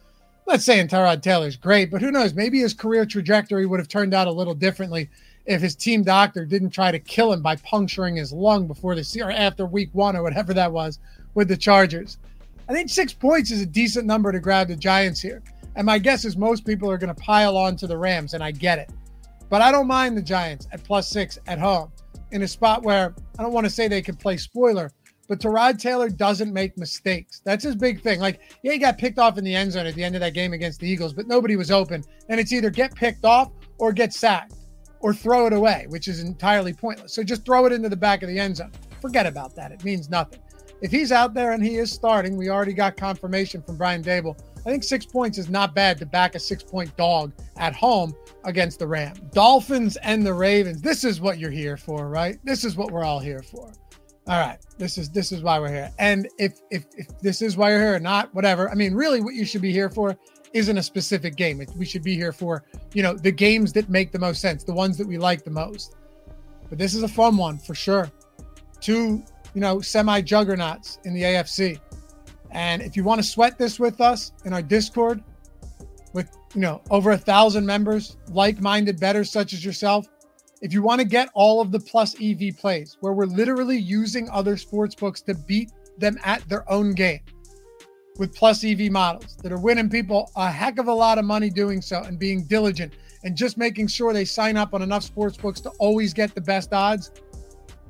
Let's 0.44 0.66
say 0.66 0.86
Tyrod 0.86 1.22
Taylor's 1.22 1.56
great, 1.56 1.90
but 1.90 2.02
who 2.02 2.10
knows? 2.10 2.34
Maybe 2.34 2.58
his 2.58 2.74
career 2.74 3.06
trajectory 3.06 3.64
would 3.64 3.80
have 3.80 3.88
turned 3.88 4.12
out 4.12 4.26
a 4.26 4.32
little 4.32 4.54
differently 4.54 5.08
if 5.46 5.60
his 5.60 5.76
team 5.76 6.02
doctor 6.02 6.44
didn't 6.44 6.70
try 6.70 6.90
to 6.90 6.98
kill 6.98 7.32
him 7.32 7.42
by 7.42 7.56
puncturing 7.56 8.16
his 8.16 8.32
lung 8.32 8.66
before 8.66 8.94
the 8.94 9.22
or 9.22 9.30
after 9.30 9.66
week 9.66 9.90
one 9.92 10.16
or 10.16 10.22
whatever 10.22 10.54
that 10.54 10.72
was 10.72 10.98
with 11.34 11.48
the 11.48 11.56
Chargers. 11.56 12.18
I 12.68 12.72
think 12.72 12.88
six 12.88 13.12
points 13.12 13.50
is 13.50 13.60
a 13.60 13.66
decent 13.66 14.06
number 14.06 14.32
to 14.32 14.40
grab 14.40 14.68
the 14.68 14.76
Giants 14.76 15.20
here. 15.20 15.42
And 15.76 15.84
my 15.84 15.98
guess 15.98 16.24
is 16.24 16.36
most 16.36 16.64
people 16.64 16.90
are 16.90 16.98
going 16.98 17.14
to 17.14 17.20
pile 17.20 17.56
on 17.56 17.76
to 17.76 17.86
the 17.86 17.96
Rams, 17.96 18.32
and 18.34 18.42
I 18.42 18.52
get 18.52 18.78
it. 18.78 18.90
But 19.50 19.60
I 19.60 19.70
don't 19.70 19.86
mind 19.86 20.16
the 20.16 20.22
Giants 20.22 20.66
at 20.72 20.82
plus 20.82 21.08
six 21.08 21.38
at 21.46 21.58
home 21.58 21.92
in 22.30 22.42
a 22.42 22.48
spot 22.48 22.82
where 22.82 23.14
I 23.38 23.42
don't 23.42 23.52
want 23.52 23.66
to 23.66 23.70
say 23.70 23.86
they 23.86 24.00
can 24.00 24.16
play 24.16 24.36
spoiler, 24.36 24.90
but 25.28 25.40
Tyrod 25.40 25.78
Taylor 25.78 26.08
doesn't 26.08 26.52
make 26.52 26.78
mistakes. 26.78 27.42
That's 27.44 27.64
his 27.64 27.76
big 27.76 28.00
thing. 28.00 28.20
Like, 28.20 28.40
yeah, 28.62 28.72
he 28.72 28.78
got 28.78 28.98
picked 28.98 29.18
off 29.18 29.36
in 29.36 29.44
the 29.44 29.54
end 29.54 29.72
zone 29.72 29.86
at 29.86 29.94
the 29.94 30.04
end 30.04 30.14
of 30.14 30.20
that 30.20 30.32
game 30.32 30.52
against 30.52 30.80
the 30.80 30.88
Eagles, 30.88 31.12
but 31.12 31.26
nobody 31.26 31.56
was 31.56 31.70
open. 31.70 32.02
And 32.28 32.40
it's 32.40 32.52
either 32.52 32.70
get 32.70 32.94
picked 32.94 33.24
off 33.24 33.50
or 33.78 33.92
get 33.92 34.12
sacked 34.12 34.54
or 35.04 35.12
throw 35.12 35.44
it 35.46 35.52
away, 35.52 35.84
which 35.90 36.08
is 36.08 36.20
entirely 36.20 36.72
pointless. 36.72 37.12
So 37.12 37.22
just 37.22 37.44
throw 37.44 37.66
it 37.66 37.72
into 37.72 37.90
the 37.90 37.96
back 37.96 38.22
of 38.22 38.28
the 38.30 38.38
end 38.38 38.56
zone. 38.56 38.72
Forget 39.02 39.26
about 39.26 39.54
that. 39.54 39.70
It 39.70 39.84
means 39.84 40.08
nothing. 40.08 40.40
If 40.80 40.90
he's 40.90 41.12
out 41.12 41.34
there 41.34 41.52
and 41.52 41.62
he 41.62 41.76
is 41.76 41.92
starting, 41.92 42.38
we 42.38 42.48
already 42.48 42.72
got 42.72 42.96
confirmation 42.96 43.60
from 43.60 43.76
Brian 43.76 44.02
Daboll. 44.02 44.40
I 44.60 44.70
think 44.70 44.82
six 44.82 45.04
points 45.04 45.36
is 45.36 45.50
not 45.50 45.74
bad 45.74 45.98
to 45.98 46.06
back 46.06 46.34
a 46.34 46.38
six 46.38 46.62
point 46.62 46.96
dog 46.96 47.34
at 47.58 47.74
home 47.74 48.14
against 48.44 48.78
the 48.78 48.86
Rams. 48.86 49.20
Dolphins 49.32 49.96
and 49.98 50.24
the 50.24 50.32
Ravens. 50.32 50.80
This 50.80 51.04
is 51.04 51.20
what 51.20 51.38
you're 51.38 51.50
here 51.50 51.76
for, 51.76 52.08
right? 52.08 52.38
This 52.42 52.64
is 52.64 52.74
what 52.74 52.90
we're 52.90 53.04
all 53.04 53.20
here 53.20 53.42
for. 53.42 53.74
All 54.26 54.40
right. 54.40 54.58
This 54.78 54.96
is 54.96 55.10
this 55.10 55.32
is 55.32 55.42
why 55.42 55.58
we're 55.58 55.68
here. 55.68 55.92
And 55.98 56.30
if 56.38 56.60
if 56.70 56.86
if 56.96 57.06
this 57.20 57.42
is 57.42 57.58
why 57.58 57.72
you're 57.72 57.80
here 57.80 57.96
or 57.96 58.00
not, 58.00 58.34
whatever. 58.34 58.70
I 58.70 58.74
mean, 58.74 58.94
really 58.94 59.20
what 59.20 59.34
you 59.34 59.44
should 59.44 59.60
be 59.60 59.70
here 59.70 59.90
for 59.90 60.16
isn't 60.54 60.78
a 60.78 60.82
specific 60.82 61.36
game. 61.36 61.62
We 61.76 61.84
should 61.84 62.04
be 62.04 62.14
here 62.14 62.32
for, 62.32 62.64
you 62.94 63.02
know, 63.02 63.14
the 63.14 63.32
games 63.32 63.72
that 63.74 63.90
make 63.90 64.12
the 64.12 64.18
most 64.18 64.40
sense, 64.40 64.64
the 64.64 64.72
ones 64.72 64.96
that 64.96 65.06
we 65.06 65.18
like 65.18 65.44
the 65.44 65.50
most. 65.50 65.96
But 66.70 66.78
this 66.78 66.94
is 66.94 67.02
a 67.02 67.08
fun 67.08 67.36
one 67.36 67.58
for 67.58 67.74
sure. 67.74 68.10
Two, 68.80 69.22
you 69.54 69.60
know, 69.60 69.80
semi 69.80 70.20
juggernauts 70.20 70.98
in 71.04 71.12
the 71.12 71.22
AFC. 71.22 71.80
And 72.52 72.82
if 72.82 72.96
you 72.96 73.02
want 73.02 73.20
to 73.20 73.26
sweat 73.26 73.58
this 73.58 73.80
with 73.80 74.00
us 74.00 74.32
in 74.44 74.52
our 74.52 74.62
Discord, 74.62 75.22
with 76.12 76.30
you 76.54 76.60
know 76.60 76.80
over 76.90 77.10
a 77.10 77.18
thousand 77.18 77.66
members, 77.66 78.16
like-minded 78.30 79.00
betters 79.00 79.30
such 79.30 79.52
as 79.52 79.64
yourself, 79.64 80.06
if 80.62 80.72
you 80.72 80.80
want 80.80 81.00
to 81.00 81.06
get 81.06 81.28
all 81.34 81.60
of 81.60 81.72
the 81.72 81.80
plus 81.80 82.14
EV 82.22 82.56
plays, 82.56 82.96
where 83.00 83.12
we're 83.12 83.26
literally 83.26 83.76
using 83.76 84.30
other 84.30 84.56
sports 84.56 84.94
books 84.94 85.20
to 85.22 85.34
beat 85.34 85.72
them 85.98 86.16
at 86.24 86.48
their 86.48 86.70
own 86.70 86.92
game, 86.92 87.20
with 88.18 88.34
plus 88.34 88.64
EV 88.64 88.90
models 88.90 89.36
that 89.42 89.52
are 89.52 89.58
winning 89.58 89.90
people 89.90 90.30
a 90.36 90.50
heck 90.50 90.78
of 90.78 90.86
a 90.86 90.92
lot 90.92 91.18
of 91.18 91.24
money 91.24 91.50
doing 91.50 91.82
so 91.82 92.02
and 92.02 92.18
being 92.18 92.44
diligent 92.44 92.94
and 93.24 93.36
just 93.36 93.56
making 93.56 93.88
sure 93.88 94.12
they 94.12 94.24
sign 94.24 94.56
up 94.56 94.74
on 94.74 94.82
enough 94.82 95.02
sports 95.02 95.36
books 95.36 95.60
to 95.60 95.70
always 95.78 96.12
get 96.12 96.34
the 96.34 96.40
best 96.40 96.72
odds. 96.72 97.10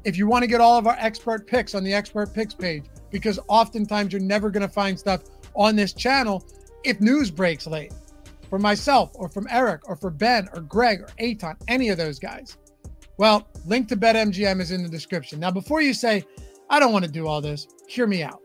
If 0.04 0.16
you 0.16 0.26
want 0.26 0.42
to 0.42 0.46
get 0.46 0.60
all 0.60 0.78
of 0.78 0.86
our 0.86 0.96
expert 0.98 1.46
picks 1.46 1.74
on 1.74 1.82
the 1.82 1.92
expert 1.92 2.32
picks 2.32 2.54
page, 2.54 2.84
because 3.10 3.38
oftentimes 3.48 4.12
you're 4.12 4.22
never 4.22 4.50
going 4.50 4.66
to 4.66 4.72
find 4.72 4.98
stuff 4.98 5.22
on 5.54 5.76
this 5.76 5.92
channel 5.92 6.44
if 6.84 7.00
news 7.00 7.30
breaks 7.30 7.66
late. 7.66 7.92
For 8.50 8.58
myself, 8.58 9.10
or 9.14 9.28
from 9.28 9.48
Eric, 9.50 9.88
or 9.88 9.96
for 9.96 10.10
Ben, 10.10 10.48
or 10.54 10.60
Greg, 10.60 11.00
or 11.00 11.08
Aton, 11.18 11.56
any 11.66 11.88
of 11.88 11.96
those 11.96 12.18
guys. 12.18 12.56
Well, 13.16 13.48
link 13.66 13.88
to 13.88 13.96
BetMGM 13.96 14.60
is 14.60 14.70
in 14.70 14.82
the 14.82 14.88
description. 14.88 15.40
Now, 15.40 15.50
before 15.50 15.80
you 15.80 15.94
say, 15.94 16.24
I 16.70 16.78
don't 16.78 16.92
want 16.92 17.04
to 17.04 17.10
do 17.10 17.26
all 17.26 17.40
this, 17.40 17.66
hear 17.88 18.06
me 18.06 18.22
out. 18.22 18.43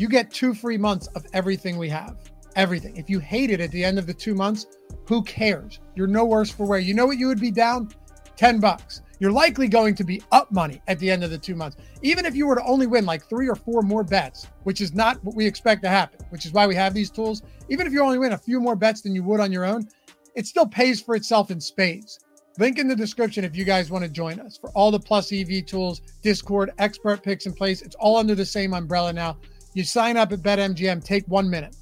You 0.00 0.08
get 0.08 0.30
two 0.30 0.54
free 0.54 0.78
months 0.78 1.08
of 1.08 1.26
everything 1.34 1.76
we 1.76 1.90
have. 1.90 2.16
Everything. 2.56 2.96
If 2.96 3.10
you 3.10 3.18
hate 3.18 3.50
it 3.50 3.60
at 3.60 3.70
the 3.70 3.84
end 3.84 3.98
of 3.98 4.06
the 4.06 4.14
two 4.14 4.34
months, 4.34 4.64
who 5.06 5.22
cares? 5.22 5.78
You're 5.94 6.06
no 6.06 6.24
worse 6.24 6.50
for 6.50 6.64
wear. 6.64 6.78
You 6.78 6.94
know 6.94 7.04
what 7.04 7.18
you 7.18 7.26
would 7.26 7.38
be 7.38 7.50
down? 7.50 7.90
10 8.36 8.60
bucks. 8.60 9.02
You're 9.18 9.30
likely 9.30 9.68
going 9.68 9.94
to 9.96 10.02
be 10.02 10.22
up 10.32 10.50
money 10.50 10.80
at 10.88 10.98
the 11.00 11.10
end 11.10 11.22
of 11.22 11.28
the 11.28 11.36
two 11.36 11.54
months. 11.54 11.76
Even 12.00 12.24
if 12.24 12.34
you 12.34 12.46
were 12.46 12.54
to 12.54 12.64
only 12.64 12.86
win 12.86 13.04
like 13.04 13.28
three 13.28 13.46
or 13.46 13.54
four 13.54 13.82
more 13.82 14.02
bets, 14.02 14.46
which 14.62 14.80
is 14.80 14.94
not 14.94 15.22
what 15.22 15.36
we 15.36 15.44
expect 15.44 15.82
to 15.82 15.90
happen, 15.90 16.24
which 16.30 16.46
is 16.46 16.52
why 16.52 16.66
we 16.66 16.74
have 16.74 16.94
these 16.94 17.10
tools. 17.10 17.42
Even 17.68 17.86
if 17.86 17.92
you 17.92 18.00
only 18.00 18.18
win 18.18 18.32
a 18.32 18.38
few 18.38 18.58
more 18.58 18.76
bets 18.76 19.02
than 19.02 19.14
you 19.14 19.22
would 19.24 19.38
on 19.38 19.52
your 19.52 19.66
own, 19.66 19.86
it 20.34 20.46
still 20.46 20.66
pays 20.66 21.02
for 21.02 21.14
itself 21.14 21.50
in 21.50 21.60
spades. 21.60 22.20
Link 22.58 22.78
in 22.78 22.88
the 22.88 22.96
description 22.96 23.44
if 23.44 23.54
you 23.54 23.66
guys 23.66 23.90
want 23.90 24.02
to 24.02 24.10
join 24.10 24.40
us 24.40 24.56
for 24.56 24.70
all 24.70 24.90
the 24.90 24.98
Plus 24.98 25.30
EV 25.30 25.66
tools, 25.66 26.00
Discord, 26.22 26.70
expert 26.78 27.22
picks 27.22 27.44
in 27.44 27.52
place. 27.52 27.82
It's 27.82 27.96
all 27.96 28.16
under 28.16 28.34
the 28.34 28.46
same 28.46 28.72
umbrella 28.72 29.12
now. 29.12 29.36
You 29.74 29.84
sign 29.84 30.16
up 30.16 30.32
at 30.32 30.40
BetMGM, 30.40 31.04
take 31.04 31.26
one 31.26 31.48
minute. 31.48 31.76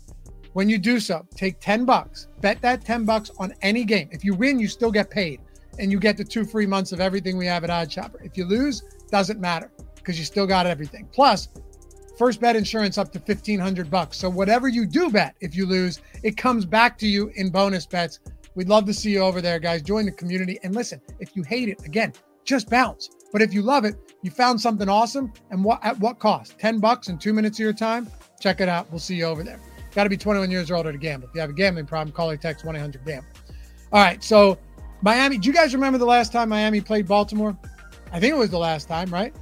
When 0.52 0.68
you 0.68 0.78
do 0.78 0.98
so, 0.98 1.26
take 1.34 1.60
10 1.60 1.84
bucks, 1.84 2.28
bet 2.40 2.60
that 2.62 2.84
10 2.84 3.04
bucks 3.04 3.30
on 3.38 3.54
any 3.62 3.84
game. 3.84 4.08
If 4.12 4.24
you 4.24 4.34
win, 4.34 4.58
you 4.58 4.68
still 4.68 4.90
get 4.90 5.10
paid 5.10 5.40
and 5.78 5.92
you 5.92 5.98
get 5.98 6.16
the 6.16 6.24
two 6.24 6.44
free 6.44 6.66
months 6.66 6.92
of 6.92 7.00
everything 7.00 7.36
we 7.36 7.46
have 7.46 7.64
at 7.64 7.70
OddsShopper. 7.70 8.24
If 8.24 8.36
you 8.36 8.44
lose, 8.44 8.82
doesn't 9.10 9.40
matter 9.40 9.70
because 9.94 10.18
you 10.18 10.24
still 10.24 10.46
got 10.46 10.66
everything. 10.66 11.08
Plus, 11.12 11.48
first 12.18 12.40
bet 12.40 12.56
insurance 12.56 12.98
up 12.98 13.12
to 13.12 13.18
1500 13.18 13.90
bucks. 13.90 14.18
So 14.18 14.28
whatever 14.28 14.68
you 14.68 14.86
do 14.86 15.10
bet, 15.10 15.36
if 15.40 15.54
you 15.54 15.66
lose, 15.66 16.00
it 16.22 16.36
comes 16.36 16.64
back 16.64 16.98
to 16.98 17.06
you 17.06 17.30
in 17.36 17.50
bonus 17.50 17.86
bets 17.86 18.18
We'd 18.58 18.68
love 18.68 18.86
to 18.86 18.92
see 18.92 19.12
you 19.12 19.20
over 19.20 19.40
there, 19.40 19.60
guys. 19.60 19.82
Join 19.82 20.04
the 20.04 20.10
community. 20.10 20.58
And 20.64 20.74
listen, 20.74 21.00
if 21.20 21.36
you 21.36 21.44
hate 21.44 21.68
it, 21.68 21.84
again, 21.84 22.12
just 22.44 22.68
bounce. 22.68 23.08
But 23.32 23.40
if 23.40 23.54
you 23.54 23.62
love 23.62 23.84
it, 23.84 23.94
you 24.22 24.30
found 24.30 24.60
something 24.60 24.88
awesome, 24.88 25.32
and 25.50 25.62
what 25.62 25.84
at 25.84 25.98
what 26.00 26.18
cost? 26.18 26.58
10 26.58 26.80
bucks 26.80 27.08
and 27.08 27.20
two 27.20 27.32
minutes 27.32 27.58
of 27.58 27.64
your 27.64 27.72
time? 27.72 28.08
Check 28.40 28.60
it 28.60 28.68
out. 28.68 28.90
We'll 28.90 28.98
see 28.98 29.14
you 29.14 29.24
over 29.24 29.42
there. 29.42 29.60
Got 29.94 30.04
to 30.04 30.10
be 30.10 30.16
21 30.16 30.50
years 30.50 30.70
or 30.70 30.76
older 30.76 30.92
to 30.92 30.98
gamble. 30.98 31.28
If 31.28 31.34
you 31.34 31.40
have 31.40 31.50
a 31.50 31.54
gambling 31.54 31.86
problem, 31.86 32.12
call 32.12 32.30
or 32.30 32.36
text 32.36 32.64
1 32.64 32.76
800 32.76 33.04
Gamble. 33.04 33.28
All 33.92 34.02
right. 34.02 34.22
So, 34.22 34.58
Miami, 35.02 35.38
do 35.38 35.46
you 35.48 35.54
guys 35.54 35.74
remember 35.74 35.98
the 35.98 36.06
last 36.06 36.32
time 36.32 36.48
Miami 36.48 36.80
played 36.80 37.06
Baltimore? 37.06 37.56
I 38.12 38.20
think 38.20 38.34
it 38.34 38.36
was 38.36 38.50
the 38.50 38.58
last 38.58 38.88
time, 38.88 39.12
right? 39.12 39.34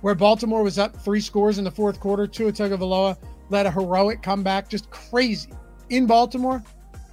Where 0.00 0.14
Baltimore 0.14 0.62
was 0.62 0.78
up 0.78 0.96
three 0.96 1.20
scores 1.20 1.58
in 1.58 1.64
the 1.64 1.70
fourth 1.70 2.00
quarter. 2.00 2.26
Tua 2.26 2.52
Tagovailoa 2.52 3.16
led 3.50 3.66
a 3.66 3.70
heroic 3.70 4.22
comeback, 4.22 4.68
just 4.68 4.90
crazy 4.90 5.50
in 5.90 6.06
Baltimore. 6.06 6.62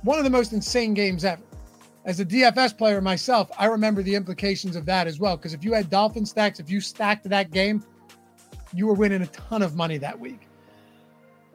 One 0.03 0.17
of 0.17 0.23
the 0.23 0.29
most 0.29 0.53
insane 0.53 0.93
games 0.93 1.23
ever 1.23 1.41
as 2.05 2.19
a 2.19 2.25
DFS 2.25 2.77
player 2.77 3.01
myself, 3.01 3.51
I 3.57 3.65
remember 3.65 4.01
the 4.01 4.15
implications 4.15 4.75
of 4.75 4.85
that 4.85 5.07
as 5.07 5.19
well. 5.19 5.37
Because 5.37 5.53
if 5.53 5.63
you 5.63 5.73
had 5.73 5.89
Dolphin 5.89 6.25
stacks, 6.25 6.59
if 6.59 6.69
you 6.69 6.81
stacked 6.81 7.29
that 7.29 7.51
game, 7.51 7.83
you 8.73 8.87
were 8.87 8.93
winning 8.93 9.21
a 9.21 9.27
ton 9.27 9.61
of 9.61 9.75
money 9.75 9.97
that 9.97 10.19
week. 10.19 10.47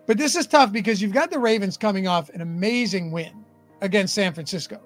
But 0.07 0.19
this 0.19 0.37
is 0.37 0.47
tough 0.47 0.73
because 0.73 1.03
you've 1.03 1.13
got 1.13 1.31
the 1.31 1.39
Ravens 1.39 1.77
coming 1.77 2.07
off 2.07 2.29
an 2.31 2.41
amazing 2.41 3.11
win 3.11 3.45
against 3.81 4.15
San 4.15 4.33
Francisco. 4.33 4.81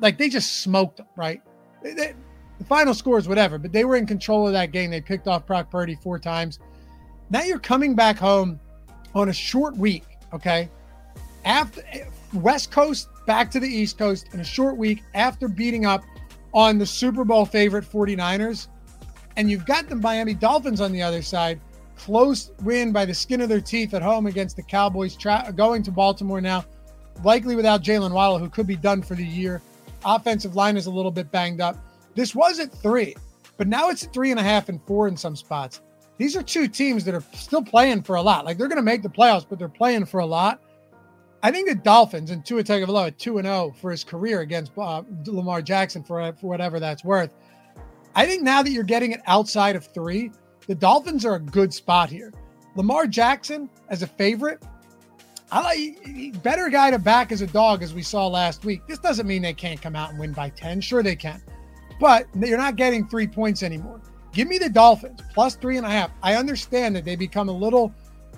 Like 0.00 0.18
they 0.18 0.28
just 0.28 0.60
smoked 0.60 0.98
them, 0.98 1.06
right? 1.16 1.40
They, 1.82 1.94
they, 1.94 2.14
the 2.58 2.64
final 2.64 2.92
score 2.92 3.18
is 3.18 3.28
whatever, 3.28 3.56
but 3.56 3.72
they 3.72 3.84
were 3.84 3.96
in 3.96 4.06
control 4.06 4.46
of 4.46 4.52
that 4.52 4.72
game. 4.72 4.90
They 4.90 5.00
picked 5.00 5.26
off 5.26 5.46
Brock 5.46 5.70
Purdy 5.70 5.94
four 5.94 6.18
times. 6.18 6.58
Now 7.30 7.42
you're 7.42 7.58
coming 7.58 7.94
back 7.94 8.18
home 8.18 8.60
on 9.14 9.30
a 9.30 9.32
short 9.32 9.76
week, 9.76 10.04
okay? 10.34 10.68
After 11.44 11.82
eh, 11.92 12.04
West 12.34 12.70
Coast 12.70 13.08
back 13.28 13.50
to 13.50 13.60
the 13.60 13.68
East 13.68 13.98
Coast 13.98 14.32
in 14.32 14.40
a 14.40 14.44
short 14.44 14.78
week 14.78 15.04
after 15.12 15.48
beating 15.48 15.84
up 15.84 16.02
on 16.54 16.78
the 16.78 16.86
Super 16.86 17.24
Bowl 17.24 17.44
favorite 17.44 17.84
49ers. 17.84 18.68
And 19.36 19.50
you've 19.50 19.66
got 19.66 19.86
the 19.86 19.96
Miami 19.96 20.32
Dolphins 20.32 20.80
on 20.80 20.92
the 20.92 21.02
other 21.02 21.20
side. 21.20 21.60
Close 21.94 22.52
win 22.62 22.90
by 22.90 23.04
the 23.04 23.12
skin 23.12 23.42
of 23.42 23.50
their 23.50 23.60
teeth 23.60 23.92
at 23.92 24.00
home 24.00 24.26
against 24.26 24.56
the 24.56 24.62
Cowboys, 24.62 25.14
tra- 25.14 25.52
going 25.54 25.82
to 25.82 25.90
Baltimore 25.92 26.40
now, 26.40 26.64
likely 27.22 27.54
without 27.54 27.82
Jaylen 27.82 28.12
Waddle, 28.12 28.38
who 28.38 28.48
could 28.48 28.66
be 28.66 28.76
done 28.76 29.02
for 29.02 29.14
the 29.14 29.26
year. 29.26 29.60
Offensive 30.06 30.56
line 30.56 30.78
is 30.78 30.86
a 30.86 30.90
little 30.90 31.10
bit 31.10 31.30
banged 31.30 31.60
up. 31.60 31.76
This 32.14 32.34
was 32.34 32.58
at 32.58 32.72
three, 32.72 33.14
but 33.58 33.68
now 33.68 33.90
it's 33.90 34.06
three 34.06 34.30
and 34.30 34.40
a 34.40 34.42
half 34.42 34.70
and 34.70 34.80
four 34.86 35.06
in 35.06 35.18
some 35.18 35.36
spots. 35.36 35.82
These 36.16 36.34
are 36.34 36.42
two 36.42 36.66
teams 36.66 37.04
that 37.04 37.14
are 37.14 37.24
still 37.34 37.62
playing 37.62 38.04
for 38.04 38.16
a 38.16 38.22
lot. 38.22 38.46
Like 38.46 38.56
they're 38.56 38.68
going 38.68 38.76
to 38.76 38.82
make 38.82 39.02
the 39.02 39.10
playoffs, 39.10 39.44
but 39.46 39.58
they're 39.58 39.68
playing 39.68 40.06
for 40.06 40.20
a 40.20 40.26
lot. 40.26 40.62
I 41.42 41.52
think 41.52 41.68
the 41.68 41.76
Dolphins 41.76 42.30
and 42.30 42.44
Tua 42.44 42.64
Tagovailoa 42.64 43.16
two 43.16 43.38
and 43.38 43.46
zero 43.46 43.56
oh 43.56 43.72
for 43.72 43.90
his 43.90 44.02
career 44.02 44.40
against 44.40 44.72
uh, 44.76 45.02
Lamar 45.26 45.62
Jackson 45.62 46.02
for 46.02 46.32
for 46.40 46.48
whatever 46.48 46.80
that's 46.80 47.04
worth. 47.04 47.34
I 48.14 48.26
think 48.26 48.42
now 48.42 48.62
that 48.62 48.70
you're 48.70 48.82
getting 48.82 49.12
it 49.12 49.20
outside 49.26 49.76
of 49.76 49.86
three, 49.86 50.32
the 50.66 50.74
Dolphins 50.74 51.24
are 51.24 51.36
a 51.36 51.40
good 51.40 51.72
spot 51.72 52.10
here. 52.10 52.32
Lamar 52.74 53.06
Jackson 53.06 53.70
as 53.88 54.02
a 54.02 54.06
favorite, 54.06 54.62
I 55.52 55.62
like 55.62 56.42
better 56.42 56.68
guy 56.68 56.90
to 56.90 56.98
back 56.98 57.30
as 57.30 57.40
a 57.40 57.46
dog 57.46 57.82
as 57.82 57.94
we 57.94 58.02
saw 58.02 58.26
last 58.26 58.64
week. 58.64 58.82
This 58.88 58.98
doesn't 58.98 59.26
mean 59.26 59.42
they 59.42 59.54
can't 59.54 59.80
come 59.80 59.94
out 59.94 60.10
and 60.10 60.18
win 60.18 60.32
by 60.32 60.50
ten. 60.50 60.80
Sure 60.80 61.02
they 61.02 61.16
can, 61.16 61.40
but 62.00 62.26
you're 62.34 62.58
not 62.58 62.74
getting 62.74 63.06
three 63.06 63.28
points 63.28 63.62
anymore. 63.62 64.00
Give 64.32 64.48
me 64.48 64.58
the 64.58 64.70
Dolphins 64.70 65.20
plus 65.32 65.54
three 65.54 65.76
and 65.76 65.86
a 65.86 65.90
half. 65.90 66.10
I 66.22 66.34
understand 66.34 66.96
that 66.96 67.04
they 67.04 67.16
become 67.16 67.48
a 67.48 67.52
little, 67.52 67.94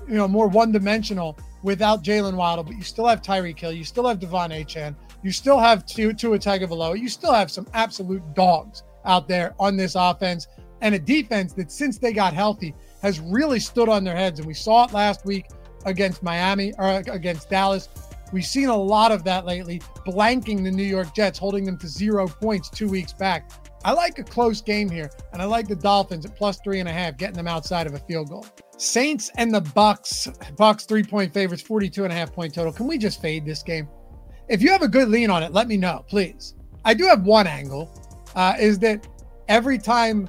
you 0.06 0.14
know, 0.14 0.28
more 0.28 0.48
one 0.48 0.70
dimensional 0.70 1.38
without 1.62 2.02
Jaylen 2.02 2.34
Waddle, 2.34 2.64
but 2.64 2.76
you 2.76 2.82
still 2.82 3.06
have 3.06 3.22
Tyreek 3.22 3.58
Hill, 3.58 3.72
you 3.72 3.84
still 3.84 4.06
have 4.06 4.18
De'Von 4.18 4.50
Achane, 4.50 4.94
you 5.22 5.32
still 5.32 5.58
have 5.58 5.84
Tua 5.86 6.14
Tagovailoa, 6.14 6.98
you 6.98 7.08
still 7.08 7.32
have 7.32 7.50
some 7.50 7.66
absolute 7.74 8.22
dogs 8.34 8.82
out 9.04 9.28
there 9.28 9.54
on 9.58 9.76
this 9.76 9.94
offense 9.94 10.46
and 10.80 10.94
a 10.94 10.98
defense 10.98 11.52
that 11.54 11.70
since 11.70 11.98
they 11.98 12.12
got 12.12 12.32
healthy 12.32 12.74
has 13.02 13.20
really 13.20 13.60
stood 13.60 13.88
on 13.88 14.04
their 14.04 14.16
heads. 14.16 14.38
And 14.38 14.46
we 14.46 14.54
saw 14.54 14.84
it 14.84 14.92
last 14.92 15.24
week 15.24 15.46
against 15.84 16.22
Miami 16.22 16.72
or 16.78 17.02
against 17.10 17.50
Dallas. 17.50 17.88
We've 18.32 18.44
seen 18.44 18.68
a 18.68 18.76
lot 18.76 19.12
of 19.12 19.24
that 19.24 19.44
lately, 19.44 19.80
blanking 20.06 20.62
the 20.62 20.70
New 20.70 20.84
York 20.84 21.14
Jets, 21.14 21.38
holding 21.38 21.64
them 21.64 21.78
to 21.78 21.88
zero 21.88 22.28
points 22.28 22.70
two 22.70 22.88
weeks 22.88 23.12
back. 23.12 23.50
I 23.84 23.92
like 23.92 24.18
a 24.18 24.24
close 24.24 24.60
game 24.60 24.90
here, 24.90 25.10
and 25.32 25.40
I 25.40 25.46
like 25.46 25.66
the 25.66 25.76
Dolphins 25.76 26.26
at 26.26 26.36
plus 26.36 26.60
three 26.62 26.80
and 26.80 26.88
a 26.88 26.92
half, 26.92 27.16
getting 27.16 27.36
them 27.36 27.48
outside 27.48 27.86
of 27.86 27.94
a 27.94 27.98
field 27.98 28.28
goal. 28.28 28.46
Saints 28.76 29.30
and 29.36 29.54
the 29.54 29.60
Bucks. 29.60 30.28
Bucks 30.56 30.84
three 30.84 31.02
point 31.02 31.32
favorites, 31.32 31.62
42 31.62 32.04
and 32.04 32.12
a 32.12 32.16
half 32.16 32.32
point 32.32 32.54
total. 32.54 32.72
Can 32.72 32.86
we 32.86 32.98
just 32.98 33.20
fade 33.20 33.44
this 33.44 33.62
game? 33.62 33.88
If 34.48 34.62
you 34.62 34.70
have 34.70 34.82
a 34.82 34.88
good 34.88 35.08
lean 35.08 35.30
on 35.30 35.42
it, 35.42 35.52
let 35.52 35.68
me 35.68 35.76
know, 35.76 36.04
please. 36.08 36.54
I 36.84 36.94
do 36.94 37.06
have 37.06 37.24
one 37.24 37.46
angle, 37.46 37.90
uh, 38.34 38.54
is 38.58 38.78
that 38.80 39.06
every 39.48 39.78
time 39.78 40.28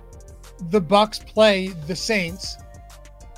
the 0.69 0.79
Bucks 0.79 1.19
play 1.19 1.69
the 1.87 1.95
Saints, 1.95 2.57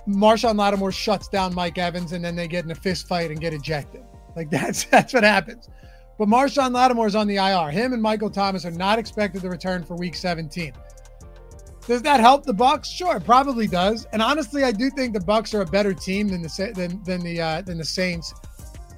Marshon 0.08 0.58
Lattimore 0.58 0.91
shuts 0.91 1.27
down 1.27 1.55
Mike 1.55 1.77
Evans, 1.77 2.12
and 2.12 2.24
then 2.24 2.36
they 2.36 2.48
get 2.48 2.65
in 2.65 2.72
a 2.72 2.75
fist 2.75 3.08
fight 3.08 3.32
and 3.32 3.39
get 3.39 3.53
ejected. 3.53 4.03
Like 4.36 4.50
that's 4.51 4.86
that's 4.86 5.13
what 5.13 5.24
happens. 5.24 5.70
But 6.17 6.27
Marshon 6.27 6.74
Lattimore 6.74 7.08
is 7.08 7.15
on 7.15 7.27
the 7.27 7.38
IR. 7.38 7.72
Him 7.72 7.93
and 7.93 8.01
Michael 8.01 8.29
Thomas 8.29 8.65
are 8.65 8.72
not 8.72 9.00
expected 9.00 9.41
to 9.41 9.50
return 9.50 9.84
for 9.84 9.96
Week 9.96 10.15
17. 10.15 10.74
Does 11.88 12.01
that 12.03 12.20
help 12.20 12.46
the 12.46 12.53
Bucks? 12.53 12.89
Sure, 12.89 13.17
it 13.17 13.25
probably 13.25 13.67
does. 13.67 14.05
And 14.13 14.22
honestly, 14.22 14.63
I 14.63 14.72
do 14.72 14.89
think 14.89 15.13
the 15.13 15.20
Bucks 15.20 15.53
are 15.53 15.62
a 15.62 15.65
better 15.65 15.93
team 15.93 16.29
than 16.29 16.41
the 16.41 16.72
than 16.75 17.03
than 17.03 17.22
the 17.22 17.41
uh, 17.41 17.62
than 17.62 17.77
the 17.77 17.86
Saints. 17.86 18.34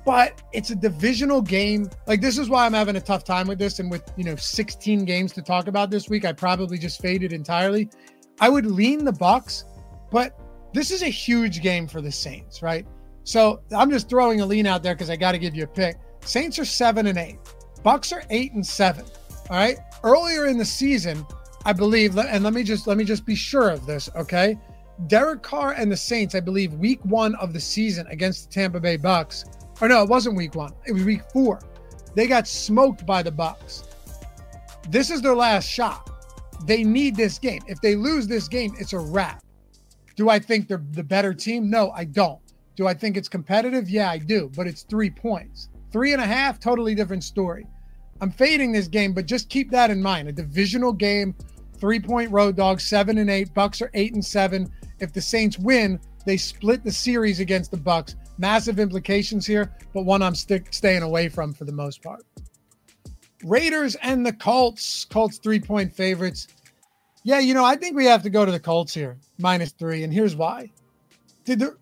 But 0.05 0.43
it's 0.53 0.69
a 0.69 0.75
divisional 0.75 1.41
game. 1.41 1.89
Like 2.05 2.21
this 2.21 2.37
is 2.37 2.47
why 2.47 2.65
I'm 2.65 2.73
having 2.73 2.95
a 2.95 3.01
tough 3.01 3.23
time 3.23 3.47
with 3.47 3.57
this. 3.57 3.79
And 3.79 3.89
with 3.89 4.03
you 4.17 4.23
know 4.23 4.35
16 4.35 5.03
games 5.05 5.31
to 5.33 5.41
talk 5.41 5.67
about 5.67 5.89
this 5.89 6.09
week, 6.09 6.25
I 6.25 6.33
probably 6.33 6.77
just 6.77 7.01
faded 7.01 7.33
entirely. 7.33 7.89
I 8.39 8.49
would 8.49 8.67
lean 8.67 9.03
the 9.03 9.13
Bucks, 9.13 9.65
but 10.11 10.39
this 10.73 10.91
is 10.91 11.01
a 11.01 11.07
huge 11.07 11.61
game 11.61 11.87
for 11.87 12.01
the 12.01 12.11
Saints, 12.11 12.61
right? 12.61 12.85
So 13.23 13.63
I'm 13.75 13.89
just 13.89 14.09
throwing 14.09 14.41
a 14.41 14.45
lean 14.45 14.67
out 14.67 14.83
there 14.83 14.93
because 14.93 15.09
I 15.09 15.15
got 15.15 15.31
to 15.31 15.39
give 15.39 15.55
you 15.55 15.63
a 15.63 15.67
pick. 15.67 15.97
Saints 16.25 16.59
are 16.59 16.65
seven 16.65 17.07
and 17.07 17.17
eight. 17.17 17.37
Bucks 17.83 18.11
are 18.11 18.23
eight 18.29 18.53
and 18.53 18.65
seven. 18.65 19.05
All 19.49 19.57
right. 19.57 19.77
Earlier 20.03 20.47
in 20.47 20.57
the 20.57 20.65
season, 20.65 21.25
I 21.65 21.73
believe, 21.73 22.17
and 22.17 22.43
let 22.43 22.53
me 22.53 22.63
just 22.63 22.87
let 22.87 22.97
me 22.97 23.03
just 23.03 23.25
be 23.25 23.35
sure 23.35 23.69
of 23.69 23.85
this, 23.85 24.09
okay? 24.15 24.57
Derek 25.07 25.41
Carr 25.41 25.73
and 25.73 25.91
the 25.91 25.97
Saints, 25.97 26.35
I 26.35 26.39
believe, 26.39 26.73
week 26.73 27.03
one 27.03 27.35
of 27.35 27.53
the 27.53 27.59
season 27.59 28.07
against 28.07 28.47
the 28.47 28.53
Tampa 28.53 28.79
Bay 28.79 28.97
Bucks, 28.97 29.45
or 29.81 29.87
no, 29.87 30.03
it 30.03 30.09
wasn't 30.09 30.37
week 30.37 30.55
one. 30.55 30.73
It 30.85 30.93
was 30.93 31.03
week 31.03 31.21
four. 31.33 31.59
They 32.13 32.27
got 32.27 32.47
smoked 32.47 33.05
by 33.05 33.23
the 33.23 33.31
Bucks. 33.31 33.83
This 34.89 35.09
is 35.09 35.21
their 35.21 35.35
last 35.35 35.67
shot. 35.67 36.09
They 36.65 36.83
need 36.83 37.15
this 37.15 37.39
game. 37.39 37.61
If 37.67 37.81
they 37.81 37.95
lose 37.95 38.27
this 38.27 38.47
game, 38.47 38.73
it's 38.79 38.93
a 38.93 38.99
wrap. 38.99 39.43
Do 40.15 40.29
I 40.29 40.39
think 40.39 40.67
they're 40.67 40.83
the 40.91 41.03
better 41.03 41.33
team? 41.33 41.69
No, 41.69 41.91
I 41.91 42.05
don't. 42.05 42.39
Do 42.75 42.87
I 42.87 42.93
think 42.93 43.17
it's 43.17 43.27
competitive? 43.27 43.89
Yeah, 43.89 44.09
I 44.09 44.17
do. 44.17 44.49
But 44.55 44.67
it's 44.67 44.83
three 44.83 45.09
points. 45.09 45.69
Three 45.95 46.11
and 46.11 46.21
a 46.21 46.25
half, 46.25 46.59
totally 46.59 46.93
different 46.93 47.23
story. 47.23 47.65
I'm 48.19 48.29
fading 48.29 48.73
this 48.73 48.89
game, 48.89 49.13
but 49.13 49.27
just 49.27 49.47
keep 49.47 49.71
that 49.71 49.89
in 49.89 50.03
mind. 50.03 50.27
A 50.27 50.33
divisional 50.33 50.91
game, 50.91 51.33
three 51.77 52.01
point 52.01 52.29
road 52.31 52.57
dog, 52.57 52.81
seven 52.81 53.17
and 53.17 53.29
eight. 53.29 53.53
Bucks 53.53 53.81
are 53.81 53.89
eight 53.93 54.13
and 54.13 54.25
seven. 54.25 54.69
If 54.99 55.13
the 55.13 55.21
Saints 55.21 55.57
win, 55.57 56.01
They 56.25 56.37
split 56.37 56.83
the 56.83 56.91
series 56.91 57.39
against 57.39 57.71
the 57.71 57.77
Bucks. 57.77 58.15
Massive 58.37 58.79
implications 58.79 59.45
here, 59.45 59.73
but 59.93 60.03
one 60.03 60.21
I'm 60.21 60.35
staying 60.35 61.03
away 61.03 61.29
from 61.29 61.53
for 61.53 61.63
the 61.63 61.71
most 61.71 62.03
part. 62.03 62.25
Raiders 63.43 63.95
and 64.01 64.25
the 64.25 64.33
Colts. 64.33 65.05
Colts 65.05 65.37
three 65.37 65.59
point 65.59 65.93
favorites. 65.93 66.47
Yeah, 67.23 67.39
you 67.39 67.53
know, 67.53 67.63
I 67.63 67.75
think 67.75 67.95
we 67.95 68.05
have 68.05 68.23
to 68.23 68.29
go 68.29 68.43
to 68.43 68.51
the 68.51 68.59
Colts 68.59 68.93
here, 68.93 69.17
minus 69.39 69.71
three, 69.71 70.03
and 70.03 70.11
here's 70.11 70.35
why. 70.35 70.71
Did 71.45 71.59
the 71.59 71.77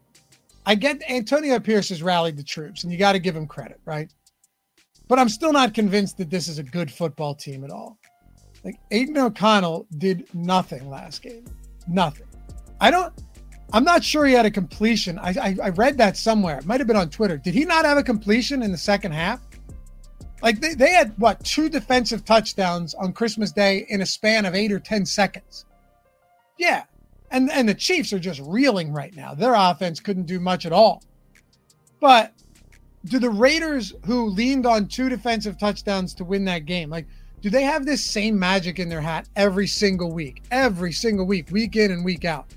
I 0.66 0.76
get 0.76 1.02
Antonio 1.10 1.60
Pierce 1.60 1.90
has 1.90 2.02
rallied 2.02 2.38
the 2.38 2.44
troops, 2.44 2.84
and 2.84 2.92
you 2.92 2.98
got 2.98 3.14
to 3.14 3.20
give 3.20 3.36
him 3.36 3.48
credit, 3.48 3.80
right? 3.86 4.12
But 5.08 5.20
I'm 5.20 5.30
still 5.30 5.52
not 5.52 5.74
convinced 5.74 6.18
that 6.18 6.30
this 6.30 6.48
is 6.48 6.60
a 6.60 6.64
good 6.64 6.90
football 6.90 7.36
team 7.36 7.64
at 7.64 7.72
all. 7.72 7.98
Like 8.64 8.80
Aidan 8.92 9.18
O'Connell 9.18 9.88
did 9.98 10.28
nothing 10.34 10.90
last 10.90 11.22
game. 11.22 11.46
Nothing. 11.88 12.28
I 12.80 12.92
don't 12.92 13.14
I'm 13.74 13.84
not 13.84 14.04
sure 14.04 14.26
he 14.26 14.34
had 14.34 14.46
a 14.46 14.52
completion. 14.52 15.18
I, 15.18 15.34
I, 15.42 15.58
I 15.64 15.70
read 15.70 15.98
that 15.98 16.16
somewhere. 16.16 16.60
It 16.60 16.66
might 16.66 16.80
have 16.80 16.86
been 16.86 16.96
on 16.96 17.10
Twitter. 17.10 17.38
Did 17.38 17.56
he 17.56 17.66
not 17.66 17.86
have 17.86 17.98
a 17.98 18.04
completion 18.04 18.62
in 18.62 18.72
the 18.72 18.78
second 18.78 19.14
half? 19.14 19.42
Like 20.44 20.62
they, 20.62 20.76
they 20.76 20.92
had 20.92 21.18
what 21.18 21.44
two 21.44 21.70
defensive 21.70 22.24
touchdowns 22.24 22.94
on 22.94 23.14
Christmas 23.14 23.52
Day 23.52 23.88
in 23.90 24.02
a 24.02 24.06
span 24.06 24.46
of 24.46 24.54
eight 24.54 24.72
or 24.72 24.80
ten 24.80 25.06
seconds. 25.06 25.66
Yeah. 26.60 26.84
And 27.34 27.52
and 27.52 27.68
the 27.68 27.74
Chiefs 27.74 28.14
are 28.14 28.20
just 28.20 28.40
reeling 28.46 28.94
right 28.94 29.14
now. 29.16 29.34
Their 29.34 29.56
offense 29.56 30.00
couldn't 30.00 30.28
do 30.28 30.40
much 30.40 30.66
at 30.66 30.72
all. 30.72 31.04
But 32.00 32.32
do 33.06 33.20
the 33.20 33.30
Raiders 33.30 33.94
who 34.06 34.28
leaned 34.28 34.66
on 34.66 34.88
two 34.88 35.10
defensive 35.10 35.58
touchdowns 35.58 36.14
to 36.16 36.24
win 36.24 36.46
that 36.46 36.66
game, 36.66 36.90
like 36.90 37.08
do 37.42 37.50
they 37.50 37.64
have 37.64 37.86
this 37.86 38.02
same 38.02 38.40
magic 38.40 38.80
in 38.80 38.88
their 38.88 39.02
hat 39.02 39.28
every 39.36 39.68
single 39.68 40.14
week? 40.14 40.44
Every 40.50 40.94
single 40.94 41.26
week, 41.26 41.52
week 41.52 41.76
in 41.76 41.92
and 41.92 42.06
week 42.06 42.24
out? 42.24 42.54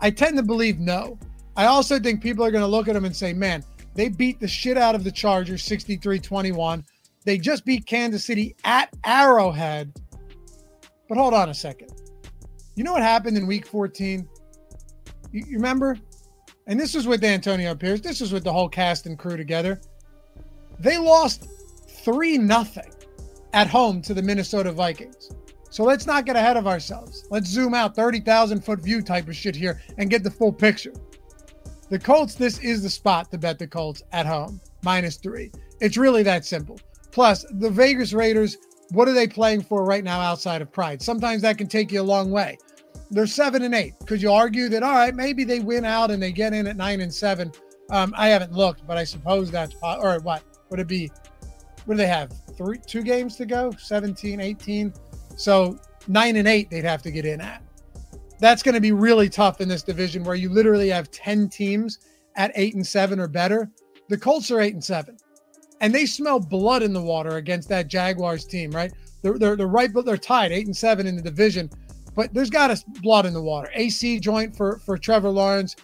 I 0.00 0.10
tend 0.10 0.36
to 0.36 0.42
believe 0.42 0.80
no. 0.80 1.16
I 1.56 1.66
also 1.66 2.00
think 2.00 2.22
people 2.22 2.44
are 2.44 2.50
going 2.50 2.62
to 2.62 2.68
look 2.68 2.88
at 2.88 2.94
them 2.94 3.04
and 3.04 3.14
say, 3.14 3.32
man, 3.32 3.62
they 3.94 4.08
beat 4.08 4.40
the 4.40 4.48
shit 4.48 4.76
out 4.76 4.96
of 4.96 5.04
the 5.04 5.12
Chargers 5.12 5.62
63 5.62 6.18
21. 6.18 6.84
They 7.24 7.38
just 7.38 7.64
beat 7.64 7.86
Kansas 7.86 8.24
City 8.24 8.56
at 8.64 8.92
Arrowhead. 9.04 9.92
But 11.08 11.18
hold 11.18 11.32
on 11.32 11.48
a 11.50 11.54
second. 11.54 11.92
You 12.76 12.84
know 12.84 12.92
what 12.92 13.02
happened 13.02 13.38
in 13.38 13.46
week 13.46 13.66
14? 13.66 14.28
You, 15.32 15.44
you 15.48 15.56
remember? 15.56 15.98
And 16.66 16.78
this 16.78 16.94
was 16.94 17.06
with 17.06 17.24
Antonio 17.24 17.74
Pierce. 17.74 18.00
This 18.00 18.20
was 18.20 18.32
with 18.32 18.44
the 18.44 18.52
whole 18.52 18.68
cast 18.68 19.06
and 19.06 19.18
crew 19.18 19.38
together. 19.38 19.80
They 20.78 20.98
lost 20.98 21.48
3 22.04 22.36
nothing 22.36 22.92
at 23.54 23.66
home 23.66 24.02
to 24.02 24.12
the 24.12 24.22
Minnesota 24.22 24.70
Vikings. 24.72 25.30
So 25.70 25.84
let's 25.84 26.06
not 26.06 26.26
get 26.26 26.36
ahead 26.36 26.58
of 26.58 26.66
ourselves. 26.66 27.24
Let's 27.30 27.48
zoom 27.48 27.72
out 27.72 27.96
30,000 27.96 28.62
foot 28.62 28.80
view 28.80 29.00
type 29.00 29.26
of 29.26 29.34
shit 29.34 29.56
here 29.56 29.80
and 29.96 30.10
get 30.10 30.22
the 30.22 30.30
full 30.30 30.52
picture. 30.52 30.92
The 31.88 31.98
Colts, 31.98 32.34
this 32.34 32.58
is 32.58 32.82
the 32.82 32.90
spot 32.90 33.30
to 33.30 33.38
bet 33.38 33.58
the 33.58 33.66
Colts 33.66 34.02
at 34.12 34.26
home, 34.26 34.60
minus 34.82 35.16
three. 35.16 35.50
It's 35.80 35.96
really 35.96 36.22
that 36.24 36.44
simple. 36.44 36.78
Plus, 37.10 37.46
the 37.52 37.70
Vegas 37.70 38.12
Raiders, 38.12 38.58
what 38.90 39.08
are 39.08 39.12
they 39.12 39.26
playing 39.26 39.62
for 39.62 39.84
right 39.84 40.04
now 40.04 40.20
outside 40.20 40.60
of 40.62 40.70
pride? 40.72 41.00
Sometimes 41.00 41.42
that 41.42 41.56
can 41.56 41.68
take 41.68 41.90
you 41.90 42.00
a 42.00 42.02
long 42.02 42.30
way. 42.30 42.58
They're 43.10 43.26
seven 43.26 43.62
and 43.62 43.74
eight. 43.74 43.94
Could 44.06 44.20
you 44.20 44.32
argue 44.32 44.68
that, 44.68 44.82
all 44.82 44.94
right, 44.94 45.14
maybe 45.14 45.44
they 45.44 45.60
win 45.60 45.84
out 45.84 46.10
and 46.10 46.22
they 46.22 46.32
get 46.32 46.52
in 46.52 46.66
at 46.66 46.76
nine 46.76 47.00
and 47.00 47.12
seven? 47.12 47.52
Um, 47.90 48.12
I 48.16 48.28
haven't 48.28 48.52
looked, 48.52 48.86
but 48.86 48.96
I 48.96 49.04
suppose 49.04 49.50
that's, 49.50 49.74
or 49.82 50.18
what 50.20 50.42
would 50.70 50.80
it 50.80 50.88
be? 50.88 51.10
What 51.84 51.94
do 51.94 51.98
they 51.98 52.08
have? 52.08 52.32
Three, 52.56 52.78
two 52.84 53.02
games 53.02 53.36
to 53.36 53.46
go, 53.46 53.70
17, 53.70 54.40
18. 54.40 54.92
So 55.36 55.78
nine 56.08 56.36
and 56.36 56.48
eight, 56.48 56.68
they'd 56.70 56.84
have 56.84 57.02
to 57.02 57.10
get 57.10 57.24
in 57.24 57.40
at. 57.40 57.62
That's 58.40 58.62
going 58.62 58.74
to 58.74 58.80
be 58.80 58.92
really 58.92 59.28
tough 59.28 59.60
in 59.60 59.68
this 59.68 59.82
division 59.82 60.24
where 60.24 60.34
you 60.34 60.48
literally 60.50 60.88
have 60.88 61.10
10 61.10 61.48
teams 61.48 62.00
at 62.34 62.52
eight 62.54 62.74
and 62.74 62.86
seven 62.86 63.20
or 63.20 63.28
better. 63.28 63.70
The 64.08 64.18
Colts 64.18 64.50
are 64.50 64.60
eight 64.60 64.74
and 64.74 64.84
seven, 64.84 65.16
and 65.80 65.94
they 65.94 66.06
smell 66.06 66.38
blood 66.38 66.82
in 66.82 66.92
the 66.92 67.02
water 67.02 67.36
against 67.36 67.68
that 67.70 67.88
Jaguars 67.88 68.44
team, 68.44 68.70
right? 68.70 68.92
They're, 69.22 69.38
they're, 69.38 69.56
they're 69.56 69.66
right, 69.66 69.92
but 69.92 70.04
they're 70.04 70.16
tied 70.16 70.52
eight 70.52 70.66
and 70.66 70.76
seven 70.76 71.06
in 71.06 71.16
the 71.16 71.22
division, 71.22 71.70
but 72.16 72.34
there's 72.34 72.50
got 72.50 72.72
a 72.72 72.82
blood 73.02 73.26
in 73.26 73.34
the 73.34 73.42
water. 73.42 73.70
AC 73.74 74.18
joint 74.18 74.56
for, 74.56 74.78
for 74.78 74.98
Trevor 74.98 75.30
Lawrence, 75.30 75.76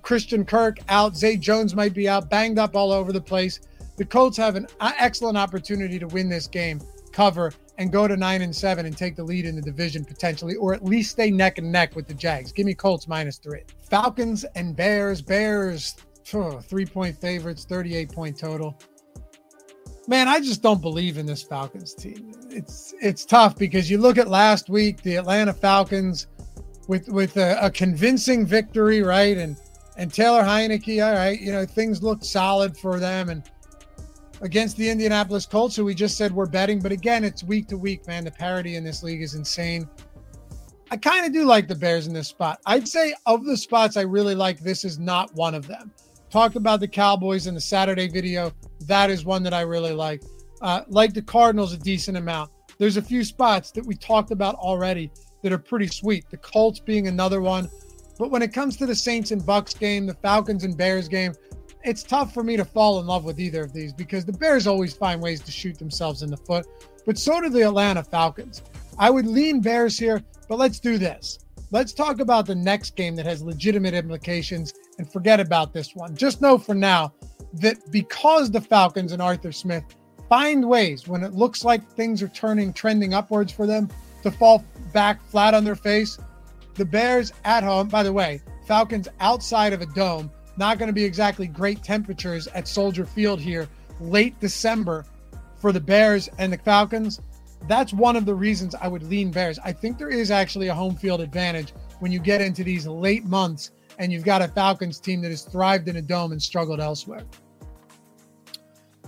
Christian 0.00 0.44
Kirk 0.44 0.78
out, 0.88 1.16
Zay 1.16 1.36
Jones 1.36 1.74
might 1.74 1.92
be 1.92 2.08
out, 2.08 2.30
banged 2.30 2.58
up 2.58 2.74
all 2.74 2.92
over 2.92 3.12
the 3.12 3.20
place. 3.20 3.60
The 3.98 4.04
Colts 4.04 4.36
have 4.38 4.56
an 4.56 4.66
excellent 4.80 5.36
opportunity 5.36 5.98
to 5.98 6.06
win 6.06 6.28
this 6.28 6.46
game, 6.46 6.80
cover, 7.12 7.52
and 7.78 7.92
go 7.92 8.08
to 8.08 8.16
nine 8.16 8.42
and 8.42 8.54
seven 8.54 8.86
and 8.86 8.96
take 8.96 9.16
the 9.16 9.24
lead 9.24 9.44
in 9.44 9.56
the 9.56 9.62
division 9.62 10.04
potentially, 10.04 10.54
or 10.56 10.72
at 10.72 10.84
least 10.84 11.10
stay 11.10 11.30
neck 11.30 11.58
and 11.58 11.70
neck 11.70 11.94
with 11.96 12.06
the 12.06 12.14
Jags. 12.14 12.52
Give 12.52 12.64
me 12.66 12.74
Colts 12.74 13.08
minus 13.08 13.38
three. 13.38 13.62
Falcons 13.90 14.44
and 14.54 14.74
Bears. 14.76 15.20
Bears, 15.20 15.96
three 16.24 16.86
point 16.86 17.20
favorites, 17.20 17.64
38 17.64 18.12
point 18.12 18.38
total. 18.38 18.78
Man, 20.08 20.28
I 20.28 20.40
just 20.40 20.62
don't 20.62 20.80
believe 20.80 21.16
in 21.16 21.26
this 21.26 21.42
Falcons 21.42 21.94
team. 21.94 22.32
It's 22.50 22.92
it's 23.00 23.24
tough 23.24 23.56
because 23.56 23.90
you 23.90 23.98
look 23.98 24.18
at 24.18 24.28
last 24.28 24.68
week, 24.68 25.02
the 25.02 25.16
Atlanta 25.16 25.52
Falcons 25.52 26.26
with 26.88 27.08
with 27.08 27.36
a, 27.36 27.56
a 27.64 27.70
convincing 27.70 28.44
victory, 28.44 29.02
right? 29.02 29.36
And 29.36 29.56
and 29.96 30.12
Taylor 30.12 30.42
Heinicke, 30.42 31.04
all 31.06 31.14
right, 31.14 31.40
you 31.40 31.52
know, 31.52 31.64
things 31.64 32.02
looked 32.02 32.24
solid 32.24 32.76
for 32.76 32.98
them. 32.98 33.28
And 33.28 33.48
against 34.40 34.76
the 34.76 34.90
Indianapolis 34.90 35.46
Colts, 35.46 35.76
who 35.76 35.84
we 35.84 35.94
just 35.94 36.16
said 36.16 36.32
we're 36.32 36.46
betting. 36.46 36.80
But 36.80 36.92
again, 36.92 37.24
it's 37.24 37.44
week 37.44 37.68
to 37.68 37.78
week, 37.78 38.06
man. 38.06 38.24
The 38.24 38.30
parity 38.30 38.76
in 38.76 38.84
this 38.84 39.02
league 39.02 39.22
is 39.22 39.34
insane. 39.34 39.88
I 40.90 40.96
kind 40.96 41.24
of 41.24 41.32
do 41.32 41.44
like 41.44 41.68
the 41.68 41.74
Bears 41.74 42.06
in 42.06 42.12
this 42.12 42.28
spot. 42.28 42.60
I'd 42.66 42.86
say 42.86 43.14
of 43.24 43.46
the 43.46 43.56
spots 43.56 43.96
I 43.96 44.02
really 44.02 44.34
like, 44.34 44.60
this 44.60 44.84
is 44.84 44.98
not 44.98 45.32
one 45.34 45.54
of 45.54 45.66
them. 45.66 45.92
Talked 46.28 46.56
about 46.56 46.80
the 46.80 46.88
Cowboys 46.88 47.46
in 47.46 47.54
the 47.54 47.60
Saturday 47.60 48.08
video. 48.08 48.52
That 48.92 49.08
is 49.08 49.24
one 49.24 49.42
that 49.44 49.54
I 49.54 49.62
really 49.62 49.94
like. 49.94 50.22
Uh, 50.60 50.82
like 50.86 51.14
the 51.14 51.22
Cardinals 51.22 51.72
a 51.72 51.78
decent 51.78 52.18
amount. 52.18 52.50
There's 52.76 52.98
a 52.98 53.02
few 53.02 53.24
spots 53.24 53.70
that 53.70 53.86
we 53.86 53.94
talked 53.94 54.32
about 54.32 54.54
already 54.56 55.10
that 55.42 55.50
are 55.50 55.56
pretty 55.56 55.86
sweet. 55.86 56.28
The 56.28 56.36
Colts 56.36 56.78
being 56.78 57.08
another 57.08 57.40
one. 57.40 57.70
But 58.18 58.30
when 58.30 58.42
it 58.42 58.52
comes 58.52 58.76
to 58.76 58.84
the 58.84 58.94
Saints 58.94 59.30
and 59.30 59.46
Bucks 59.46 59.72
game, 59.72 60.04
the 60.04 60.12
Falcons 60.12 60.64
and 60.64 60.76
Bears 60.76 61.08
game, 61.08 61.32
it's 61.82 62.02
tough 62.02 62.34
for 62.34 62.42
me 62.42 62.54
to 62.58 62.66
fall 62.66 63.00
in 63.00 63.06
love 63.06 63.24
with 63.24 63.40
either 63.40 63.62
of 63.62 63.72
these 63.72 63.94
because 63.94 64.26
the 64.26 64.32
Bears 64.34 64.66
always 64.66 64.92
find 64.92 65.22
ways 65.22 65.40
to 65.40 65.50
shoot 65.50 65.78
themselves 65.78 66.20
in 66.20 66.30
the 66.30 66.36
foot, 66.36 66.66
but 67.06 67.16
so 67.16 67.40
do 67.40 67.48
the 67.48 67.62
Atlanta 67.62 68.04
Falcons. 68.04 68.60
I 68.98 69.08
would 69.08 69.26
lean 69.26 69.62
Bears 69.62 69.98
here, 69.98 70.22
but 70.50 70.58
let's 70.58 70.78
do 70.78 70.98
this. 70.98 71.38
Let's 71.70 71.94
talk 71.94 72.20
about 72.20 72.44
the 72.44 72.54
next 72.54 72.94
game 72.94 73.16
that 73.16 73.24
has 73.24 73.42
legitimate 73.42 73.94
implications 73.94 74.74
and 74.98 75.10
forget 75.10 75.40
about 75.40 75.72
this 75.72 75.96
one. 75.96 76.14
Just 76.14 76.42
know 76.42 76.58
for 76.58 76.74
now 76.74 77.14
that 77.54 77.90
because 77.90 78.50
the 78.50 78.60
Falcons 78.60 79.12
and 79.12 79.22
Arthur 79.22 79.52
Smith 79.52 79.84
find 80.28 80.66
ways 80.66 81.06
when 81.06 81.22
it 81.22 81.34
looks 81.34 81.64
like 81.64 81.86
things 81.86 82.22
are 82.22 82.28
turning, 82.28 82.72
trending 82.72 83.14
upwards 83.14 83.52
for 83.52 83.66
them 83.66 83.88
to 84.22 84.30
fall 84.30 84.64
back 84.92 85.22
flat 85.24 85.54
on 85.54 85.64
their 85.64 85.76
face, 85.76 86.18
the 86.74 86.84
Bears 86.84 87.32
at 87.44 87.62
home, 87.62 87.88
by 87.88 88.02
the 88.02 88.12
way, 88.12 88.40
Falcons 88.66 89.08
outside 89.20 89.72
of 89.72 89.82
a 89.82 89.86
dome 89.86 90.30
not 90.56 90.78
going 90.78 90.88
to 90.88 90.94
be 90.94 91.04
exactly 91.04 91.46
great 91.46 91.82
temperatures 91.82 92.46
at 92.48 92.68
Soldier 92.68 93.04
Field 93.04 93.40
here 93.40 93.68
late 94.00 94.38
December 94.40 95.04
for 95.56 95.72
the 95.72 95.80
Bears 95.80 96.28
and 96.38 96.52
the 96.52 96.58
Falcons. 96.58 97.20
That's 97.68 97.92
one 97.92 98.16
of 98.16 98.26
the 98.26 98.34
reasons 98.34 98.74
I 98.74 98.88
would 98.88 99.02
lean 99.04 99.30
Bears. 99.30 99.58
I 99.64 99.72
think 99.72 99.98
there 99.98 100.10
is 100.10 100.30
actually 100.30 100.68
a 100.68 100.74
home 100.74 100.96
field 100.96 101.20
advantage 101.20 101.72
when 102.00 102.10
you 102.10 102.18
get 102.18 102.40
into 102.40 102.64
these 102.64 102.86
late 102.86 103.24
months 103.24 103.70
and 103.98 104.12
you've 104.12 104.24
got 104.24 104.42
a 104.42 104.48
Falcons 104.48 104.98
team 104.98 105.20
that 105.22 105.30
has 105.30 105.42
thrived 105.42 105.88
in 105.88 105.96
a 105.96 106.02
dome 106.02 106.32
and 106.32 106.42
struggled 106.42 106.80
elsewhere. 106.80 107.22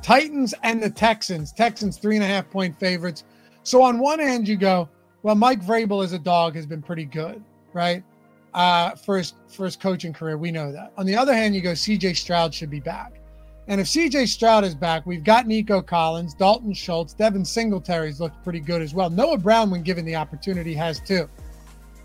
Titans 0.04 0.54
and 0.62 0.82
the 0.82 0.90
Texans. 0.90 1.52
Texans 1.52 1.96
three 1.96 2.14
and 2.14 2.24
a 2.24 2.28
half 2.28 2.48
point 2.50 2.78
favorites. 2.78 3.24
So 3.62 3.82
on 3.82 3.98
one 3.98 4.20
hand, 4.20 4.46
you 4.46 4.56
go, 4.56 4.88
well, 5.22 5.34
Mike 5.34 5.62
Vrabel 5.62 6.04
as 6.04 6.12
a 6.12 6.18
dog 6.18 6.54
has 6.54 6.66
been 6.66 6.82
pretty 6.82 7.06
good, 7.06 7.42
right? 7.72 8.04
uh, 8.54 8.94
for 8.94 9.16
his 9.16 9.76
coaching 9.76 10.12
career. 10.12 10.38
We 10.38 10.50
know 10.50 10.72
that. 10.72 10.92
On 10.96 11.04
the 11.04 11.16
other 11.16 11.34
hand, 11.34 11.54
you 11.54 11.60
go 11.60 11.74
C.J. 11.74 12.14
Stroud 12.14 12.54
should 12.54 12.70
be 12.70 12.80
back, 12.80 13.20
and 13.66 13.80
if 13.80 13.88
C.J. 13.88 14.26
Stroud 14.26 14.64
is 14.64 14.74
back, 14.74 15.04
we've 15.06 15.24
got 15.24 15.46
Nico 15.46 15.82
Collins, 15.82 16.34
Dalton 16.34 16.72
Schultz, 16.72 17.14
Devin 17.14 17.44
Singletary's 17.44 18.20
looked 18.20 18.42
pretty 18.44 18.60
good 18.60 18.80
as 18.80 18.94
well. 18.94 19.10
Noah 19.10 19.38
Brown, 19.38 19.70
when 19.70 19.82
given 19.82 20.04
the 20.04 20.16
opportunity, 20.16 20.74
has 20.74 21.00
too. 21.00 21.28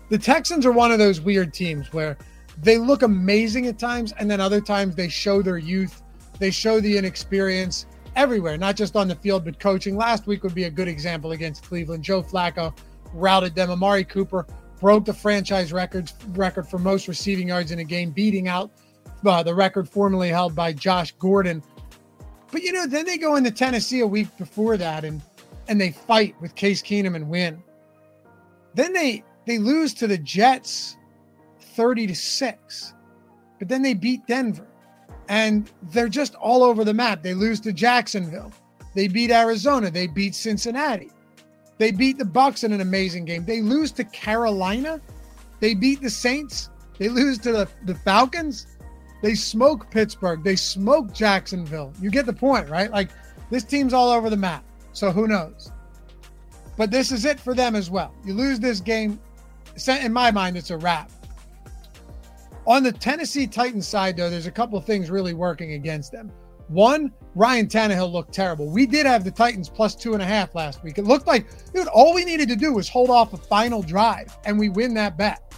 The 0.08 0.18
Texans 0.18 0.66
are 0.66 0.72
one 0.72 0.90
of 0.90 0.98
those 0.98 1.20
weird 1.20 1.54
teams 1.54 1.92
where 1.92 2.18
they 2.60 2.78
look 2.78 3.02
amazing 3.02 3.66
at 3.68 3.78
times, 3.78 4.12
and 4.18 4.28
then 4.28 4.40
other 4.40 4.60
times 4.60 4.96
they 4.96 5.08
show 5.08 5.40
their 5.40 5.58
youth, 5.58 6.02
they 6.40 6.50
show 6.50 6.80
the 6.80 6.96
inexperience 6.98 7.86
everywhere, 8.16 8.56
not 8.56 8.74
just 8.74 8.96
on 8.96 9.06
the 9.06 9.14
field 9.14 9.44
but 9.44 9.60
coaching. 9.60 9.96
Last 9.96 10.26
week 10.26 10.42
would 10.42 10.54
be 10.54 10.64
a 10.64 10.70
good 10.70 10.88
example 10.88 11.32
against 11.32 11.62
Cleveland. 11.62 12.02
Joe 12.02 12.22
Flacco 12.22 12.76
routed 13.12 13.54
them. 13.54 13.70
Amari 13.70 14.02
Cooper 14.02 14.46
broke 14.80 15.04
the 15.04 15.14
franchise 15.14 15.72
record 15.72 16.10
record 16.30 16.66
for 16.66 16.78
most 16.78 17.06
receiving 17.06 17.48
yards 17.48 17.70
in 17.70 17.78
a 17.78 17.84
game, 17.84 18.10
beating 18.10 18.48
out 18.48 18.70
uh, 19.24 19.42
the 19.42 19.54
record 19.54 19.88
formerly 19.88 20.30
held 20.30 20.54
by 20.54 20.72
Josh 20.72 21.12
Gordon. 21.12 21.62
But 22.50 22.62
you 22.62 22.72
know, 22.72 22.86
then 22.86 23.04
they 23.04 23.18
go 23.18 23.36
into 23.36 23.50
Tennessee 23.50 24.00
a 24.00 24.06
week 24.06 24.36
before 24.38 24.76
that 24.76 25.04
and 25.04 25.22
and 25.68 25.80
they 25.80 25.92
fight 25.92 26.34
with 26.40 26.54
Case 26.56 26.82
Keenum 26.82 27.14
and 27.14 27.28
win. 27.28 27.62
Then 28.74 28.92
they 28.92 29.22
they 29.46 29.58
lose 29.58 29.94
to 29.94 30.06
the 30.06 30.18
Jets 30.18 30.96
30 31.60 32.08
to 32.08 32.14
6. 32.14 32.94
but 33.58 33.68
then 33.68 33.82
they 33.82 33.94
beat 33.94 34.26
Denver. 34.26 34.66
And 35.30 35.70
they're 35.92 36.08
just 36.08 36.34
all 36.34 36.62
over 36.62 36.84
the 36.84 36.92
map. 36.92 37.22
They 37.22 37.34
lose 37.34 37.60
to 37.60 37.72
Jacksonville. 37.72 38.52
They 38.96 39.06
beat 39.06 39.30
Arizona. 39.30 39.88
They 39.90 40.08
beat 40.08 40.34
Cincinnati. 40.34 41.10
They 41.78 41.92
beat 41.92 42.18
the 42.18 42.24
Bucks 42.24 42.64
in 42.64 42.72
an 42.72 42.80
amazing 42.80 43.24
game. 43.24 43.44
They 43.44 43.62
lose 43.62 43.92
to 43.92 44.04
Carolina. 44.04 45.00
They 45.60 45.74
beat 45.74 46.02
the 46.02 46.10
Saints. 46.10 46.68
They 46.98 47.08
lose 47.08 47.38
to 47.38 47.52
the, 47.52 47.68
the 47.86 47.94
Falcons. 47.94 48.66
They 49.22 49.34
smoke 49.34 49.90
Pittsburgh. 49.90 50.42
They 50.42 50.56
smoke 50.56 51.14
Jacksonville. 51.14 51.92
You 52.00 52.10
get 52.10 52.26
the 52.26 52.32
point, 52.32 52.68
right? 52.68 52.90
Like 52.90 53.10
this 53.50 53.62
team's 53.62 53.94
all 53.94 54.10
over 54.10 54.30
the 54.30 54.36
map. 54.36 54.64
So 54.92 55.12
who 55.12 55.28
knows? 55.28 55.70
But 56.76 56.90
this 56.90 57.12
is 57.12 57.24
it 57.24 57.38
for 57.38 57.54
them 57.54 57.76
as 57.76 57.88
well. 57.88 58.12
You 58.24 58.34
lose 58.34 58.58
this 58.58 58.80
game, 58.80 59.20
in 59.86 60.12
my 60.12 60.30
mind, 60.32 60.56
it's 60.56 60.70
a 60.70 60.76
wrap. 60.76 61.10
On 62.66 62.82
the 62.82 62.92
Tennessee 62.92 63.46
Titans 63.46 63.88
side, 63.88 64.16
though, 64.16 64.30
there's 64.30 64.46
a 64.46 64.50
couple 64.50 64.78
of 64.78 64.84
things 64.84 65.10
really 65.10 65.34
working 65.34 65.72
against 65.72 66.12
them. 66.12 66.30
One, 66.68 67.12
Ryan 67.34 67.66
Tannehill 67.66 68.12
looked 68.12 68.32
terrible. 68.32 68.70
We 68.70 68.86
did 68.86 69.06
have 69.06 69.24
the 69.24 69.30
Titans 69.30 69.68
plus 69.68 69.96
two 69.96 70.12
and 70.12 70.22
a 70.22 70.26
half 70.26 70.54
last 70.54 70.84
week. 70.84 70.98
It 70.98 71.04
looked 71.04 71.26
like, 71.26 71.46
dude, 71.72 71.88
all 71.88 72.14
we 72.14 72.24
needed 72.24 72.48
to 72.48 72.56
do 72.56 72.72
was 72.72 72.88
hold 72.88 73.10
off 73.10 73.32
a 73.32 73.36
final 73.36 73.82
drive 73.82 74.38
and 74.44 74.58
we 74.58 74.68
win 74.68 74.94
that 74.94 75.18
bet. 75.18 75.52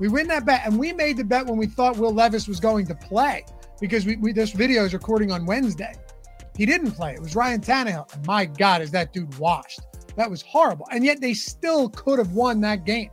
We 0.00 0.08
win 0.08 0.26
that 0.28 0.44
bet. 0.44 0.62
And 0.64 0.76
we 0.76 0.92
made 0.92 1.18
the 1.18 1.24
bet 1.24 1.46
when 1.46 1.56
we 1.56 1.66
thought 1.66 1.98
Will 1.98 2.12
Levis 2.12 2.48
was 2.48 2.58
going 2.58 2.86
to 2.86 2.94
play 2.96 3.44
because 3.80 4.06
we, 4.06 4.16
we 4.16 4.32
this 4.32 4.50
video 4.50 4.84
is 4.84 4.92
recording 4.92 5.30
on 5.30 5.46
Wednesday. 5.46 5.94
He 6.56 6.66
didn't 6.66 6.92
play. 6.92 7.12
It 7.12 7.22
was 7.22 7.36
Ryan 7.36 7.60
Tannehill. 7.60 8.12
And 8.12 8.26
my 8.26 8.46
God, 8.46 8.82
is 8.82 8.90
that 8.90 9.12
dude 9.12 9.38
washed? 9.38 9.80
That 10.16 10.28
was 10.28 10.42
horrible. 10.42 10.88
And 10.90 11.04
yet 11.04 11.20
they 11.20 11.34
still 11.34 11.90
could 11.90 12.18
have 12.18 12.32
won 12.32 12.60
that 12.62 12.84
game. 12.84 13.10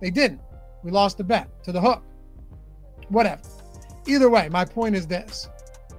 They 0.00 0.10
didn't. 0.10 0.40
We 0.84 0.92
lost 0.92 1.18
the 1.18 1.24
bet 1.24 1.48
to 1.64 1.72
the 1.72 1.80
hook 1.80 2.04
whatever. 3.08 3.42
Either 4.06 4.30
way, 4.30 4.48
my 4.48 4.64
point 4.64 4.96
is 4.96 5.06
this 5.06 5.48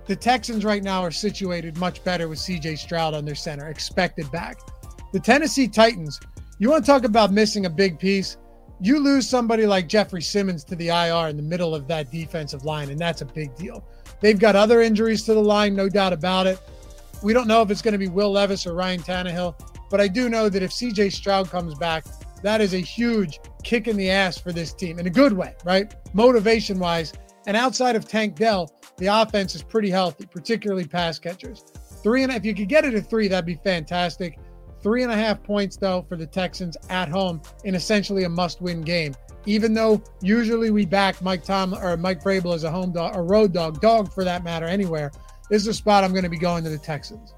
the 0.06 0.16
Texans 0.16 0.66
right 0.66 0.82
now 0.82 1.04
are 1.04 1.12
situated 1.12 1.78
much 1.78 2.04
better 2.04 2.28
with 2.28 2.40
CJ 2.40 2.80
Stroud 2.80 3.14
on 3.14 3.26
their 3.26 3.36
center, 3.36 3.68
expected 3.68 4.32
back. 4.32 4.58
The 5.14 5.20
Tennessee 5.20 5.68
Titans, 5.68 6.20
you 6.58 6.70
want 6.70 6.84
to 6.84 6.92
talk 6.92 7.04
about 7.04 7.32
missing 7.32 7.68
a 7.68 7.70
big 7.70 8.00
piece? 8.00 8.38
You 8.82 8.98
lose 9.00 9.30
somebody 9.30 9.68
like 9.68 9.88
Jeffrey 9.88 10.22
Simmons 10.22 10.64
to 10.64 10.76
the 10.76 10.88
IR 10.88 11.28
in 11.28 11.38
the 11.38 11.44
middle 11.44 11.76
of 11.76 11.88
that 11.90 12.12
defensive 12.12 12.66
line, 12.66 12.90
and 12.90 13.00
that's 13.00 13.22
a 13.22 13.26
big 13.26 13.56
deal. 13.56 13.86
They've 14.20 14.40
got 14.40 14.56
other 14.56 14.82
injuries 14.82 15.24
to 15.26 15.34
the 15.34 15.42
line, 15.42 15.76
no 15.76 15.90
doubt 15.90 16.14
about 16.14 16.48
it. 16.48 16.60
We 17.22 17.34
don't 17.34 17.48
know 17.48 17.62
if 17.62 17.70
it's 17.70 17.82
going 17.82 17.92
to 17.92 18.00
be 18.00 18.08
Will 18.08 18.32
Levis 18.32 18.66
or 18.66 18.74
Ryan 18.74 19.02
Tannehill, 19.02 19.54
but 19.90 20.02
I 20.02 20.08
do 20.08 20.28
know 20.28 20.50
that 20.50 20.64
if 20.64 20.72
CJ 20.72 21.12
Stroud 21.12 21.50
comes 21.50 21.76
back, 21.76 22.06
that 22.42 22.62
is 22.62 22.74
a 22.74 22.80
huge 22.80 23.40
kick 23.64 23.88
in 23.88 23.98
the 23.98 24.10
ass 24.10 24.38
for 24.38 24.52
this 24.52 24.74
team 24.74 25.00
in 25.00 25.08
a 25.08 25.10
good 25.10 25.34
way, 25.34 25.56
right? 25.64 25.94
Motivation 26.14 26.80
wise. 26.80 27.14
And 27.48 27.58
outside 27.58 27.96
of 27.96 28.08
Tank 28.08 28.36
Dell, 28.36 28.70
the 28.98 29.08
offense 29.08 29.56
is 29.56 29.64
pretty 29.64 29.90
healthy, 29.90 30.26
particularly 30.26 30.86
pass 30.86 31.20
catchers. 31.20 31.64
Three 32.04 32.24
and 32.24 32.32
if 32.32 32.46
you 32.46 32.54
could 32.54 32.70
get 32.70 32.86
it 32.86 32.94
at 32.94 33.10
three, 33.10 33.28
that'd 33.28 33.46
be 33.46 33.56
fantastic. 33.56 34.38
Three 34.82 35.04
and 35.04 35.12
a 35.12 35.16
half 35.16 35.44
points 35.44 35.76
though 35.78 36.06
for 36.08 36.16
the 36.16 36.28
Texans 36.28 36.78
at 36.90 37.10
home 37.10 37.42
in 37.66 37.76
essentially 37.76 38.24
a 38.24 38.30
must-win 38.30 38.82
game. 38.82 39.16
Even 39.46 39.74
though 39.74 40.02
usually 40.22 40.70
we 40.70 40.86
back 40.86 41.22
Mike 41.22 41.44
Tom 41.44 41.74
or 41.74 41.98
Mike 41.98 42.22
Vrabel 42.22 42.54
as 42.54 42.64
a 42.64 42.72
home 42.72 42.92
dog, 42.92 43.16
a 43.16 43.22
road 43.22 43.54
dog, 43.54 43.82
dog 43.82 44.12
for 44.14 44.24
that 44.24 44.44
matter, 44.44 44.66
anywhere. 44.66 45.12
This 45.50 45.64
is 45.64 45.68
a 45.70 45.74
spot 45.74 46.04
I'm 46.04 46.12
going 46.12 46.24
to 46.24 46.30
be 46.30 46.38
going 46.38 46.64
to 46.64 46.70
the 46.70 46.78
Texans. 46.78 47.34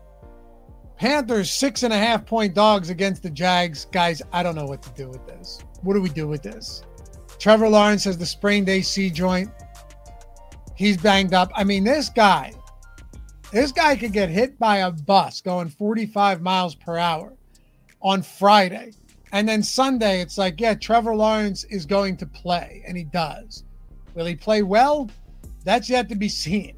Panthers 0.97 1.49
six 1.49 1.83
and 1.83 1.93
a 1.93 1.97
half 1.97 2.25
point 2.25 2.53
dogs 2.53 2.89
against 2.89 3.23
the 3.23 3.29
Jags. 3.29 3.85
Guys, 3.85 4.21
I 4.33 4.43
don't 4.43 4.55
know 4.55 4.65
what 4.65 4.83
to 4.83 4.89
do 4.91 5.07
with 5.09 5.25
this. 5.25 5.59
What 5.83 5.93
do 5.93 6.01
we 6.01 6.09
do 6.09 6.27
with 6.27 6.43
this? 6.43 6.83
Trevor 7.39 7.69
Lawrence 7.69 8.03
has 8.03 8.17
the 8.17 8.25
sprained 8.25 8.69
AC 8.69 9.09
joint. 9.09 9.49
He's 10.75 10.97
banged 10.97 11.33
up. 11.33 11.51
I 11.55 11.63
mean, 11.63 11.83
this 11.83 12.09
guy, 12.09 12.53
this 13.51 13.71
guy 13.71 13.95
could 13.95 14.13
get 14.13 14.29
hit 14.29 14.57
by 14.59 14.77
a 14.77 14.91
bus 14.91 15.41
going 15.41 15.69
45 15.69 16.41
miles 16.41 16.75
per 16.75 16.97
hour 16.97 17.33
on 18.01 18.21
Friday. 18.21 18.93
And 19.31 19.47
then 19.47 19.63
Sunday, 19.63 20.21
it's 20.21 20.37
like, 20.37 20.59
yeah, 20.59 20.73
Trevor 20.73 21.15
Lawrence 21.15 21.63
is 21.65 21.85
going 21.85 22.17
to 22.17 22.25
play, 22.25 22.83
and 22.85 22.97
he 22.97 23.05
does. 23.05 23.63
Will 24.13 24.25
he 24.25 24.35
play 24.35 24.61
well? 24.61 25.09
That's 25.63 25.89
yet 25.89 26.09
to 26.09 26.15
be 26.15 26.29
seen. 26.29 26.75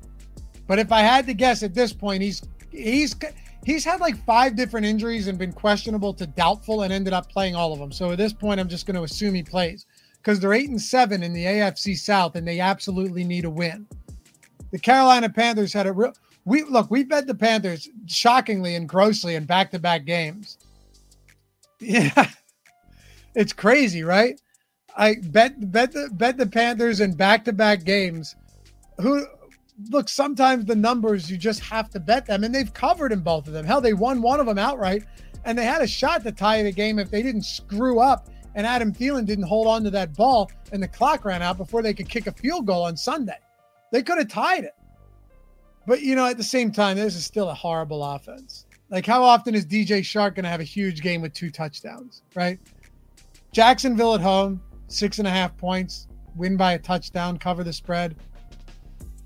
But 0.67 0.79
if 0.79 0.91
I 0.91 1.01
had 1.01 1.25
to 1.27 1.33
guess 1.33 1.63
at 1.63 1.73
this 1.73 1.93
point, 1.93 2.21
he's 2.21 2.41
he's 2.71 3.15
he's 3.65 3.85
had 3.85 3.99
like 3.99 4.17
five 4.25 4.55
different 4.55 4.85
injuries 4.85 5.27
and 5.27 5.37
been 5.37 5.53
questionable 5.53 6.13
to 6.13 6.27
doubtful 6.27 6.83
and 6.83 6.93
ended 6.93 7.13
up 7.13 7.29
playing 7.29 7.55
all 7.55 7.73
of 7.73 7.79
them. 7.79 7.91
So 7.91 8.11
at 8.11 8.17
this 8.17 8.33
point, 8.33 8.59
I'm 8.59 8.69
just 8.69 8.85
going 8.85 8.95
to 8.95 9.03
assume 9.03 9.33
he 9.33 9.43
plays 9.43 9.85
because 10.17 10.39
they're 10.39 10.53
eight 10.53 10.69
and 10.69 10.81
seven 10.81 11.23
in 11.23 11.33
the 11.33 11.45
AFC 11.45 11.97
South 11.97 12.35
and 12.35 12.47
they 12.47 12.59
absolutely 12.59 13.23
need 13.23 13.45
a 13.45 13.49
win. 13.49 13.87
The 14.71 14.79
Carolina 14.79 15.29
Panthers 15.29 15.73
had 15.73 15.87
a 15.87 15.93
real. 15.93 16.13
We 16.45 16.63
look, 16.63 16.91
we 16.91 17.03
bet 17.03 17.27
the 17.27 17.35
Panthers 17.35 17.89
shockingly 18.07 18.75
and 18.75 18.89
grossly 18.89 19.35
in 19.35 19.45
back 19.45 19.71
to 19.71 19.79
back 19.79 20.03
games. 20.03 20.57
Yeah, 21.79 22.29
it's 23.35 23.53
crazy, 23.53 24.03
right? 24.03 24.41
I 24.97 25.15
bet 25.23 25.71
bet 25.71 25.91
the 25.93 26.09
bet 26.13 26.37
the 26.37 26.47
Panthers 26.47 26.99
in 26.99 27.13
back 27.13 27.45
to 27.45 27.53
back 27.53 27.83
games. 27.83 28.35
Who 28.99 29.25
look, 29.89 30.09
sometimes 30.09 30.65
the 30.65 30.75
numbers 30.75 31.29
you 31.29 31.37
just 31.37 31.59
have 31.61 31.89
to 31.91 31.99
bet 31.99 32.25
them, 32.25 32.43
and 32.43 32.53
they've 32.53 32.73
covered 32.73 33.11
in 33.11 33.21
both 33.21 33.47
of 33.47 33.53
them. 33.53 33.65
Hell, 33.65 33.81
they 33.81 33.93
won 33.93 34.21
one 34.21 34.39
of 34.39 34.45
them 34.45 34.57
outright, 34.57 35.03
and 35.45 35.57
they 35.57 35.65
had 35.65 35.81
a 35.81 35.87
shot 35.87 36.23
to 36.23 36.31
tie 36.31 36.63
the 36.63 36.71
game 36.71 36.99
if 36.99 37.09
they 37.09 37.21
didn't 37.21 37.43
screw 37.43 37.99
up 37.99 38.29
and 38.55 38.67
Adam 38.67 38.93
Thielen 38.93 39.25
didn't 39.25 39.45
hold 39.45 39.67
on 39.67 39.83
to 39.83 39.89
that 39.91 40.15
ball 40.15 40.51
and 40.71 40.81
the 40.81 40.87
clock 40.87 41.25
ran 41.25 41.41
out 41.41 41.57
before 41.57 41.81
they 41.81 41.93
could 41.93 42.09
kick 42.09 42.27
a 42.27 42.31
field 42.31 42.65
goal 42.65 42.83
on 42.83 42.95
Sunday. 42.95 43.37
They 43.91 44.03
could 44.03 44.17
have 44.17 44.29
tied 44.29 44.63
it. 44.63 44.75
But 45.85 46.01
you 46.01 46.15
know, 46.15 46.27
at 46.27 46.37
the 46.37 46.43
same 46.43 46.71
time, 46.71 46.97
this 46.97 47.15
is 47.15 47.25
still 47.25 47.49
a 47.49 47.53
horrible 47.53 48.03
offense. 48.03 48.65
Like, 48.89 49.05
how 49.05 49.23
often 49.23 49.55
is 49.55 49.65
DJ 49.65 49.99
Chark 49.99 50.35
going 50.35 50.43
to 50.43 50.49
have 50.49 50.59
a 50.59 50.65
huge 50.65 51.01
game 51.01 51.21
with 51.21 51.33
two 51.33 51.49
touchdowns, 51.49 52.21
right? 52.35 52.59
Jacksonville 53.51 54.15
at 54.15 54.21
home, 54.21 54.61
six 54.87 55.17
and 55.19 55.27
a 55.27 55.31
half 55.31 55.57
points, 55.57 56.07
win 56.35 56.57
by 56.57 56.73
a 56.73 56.79
touchdown, 56.79 57.37
cover 57.37 57.63
the 57.63 57.73
spread 57.73 58.15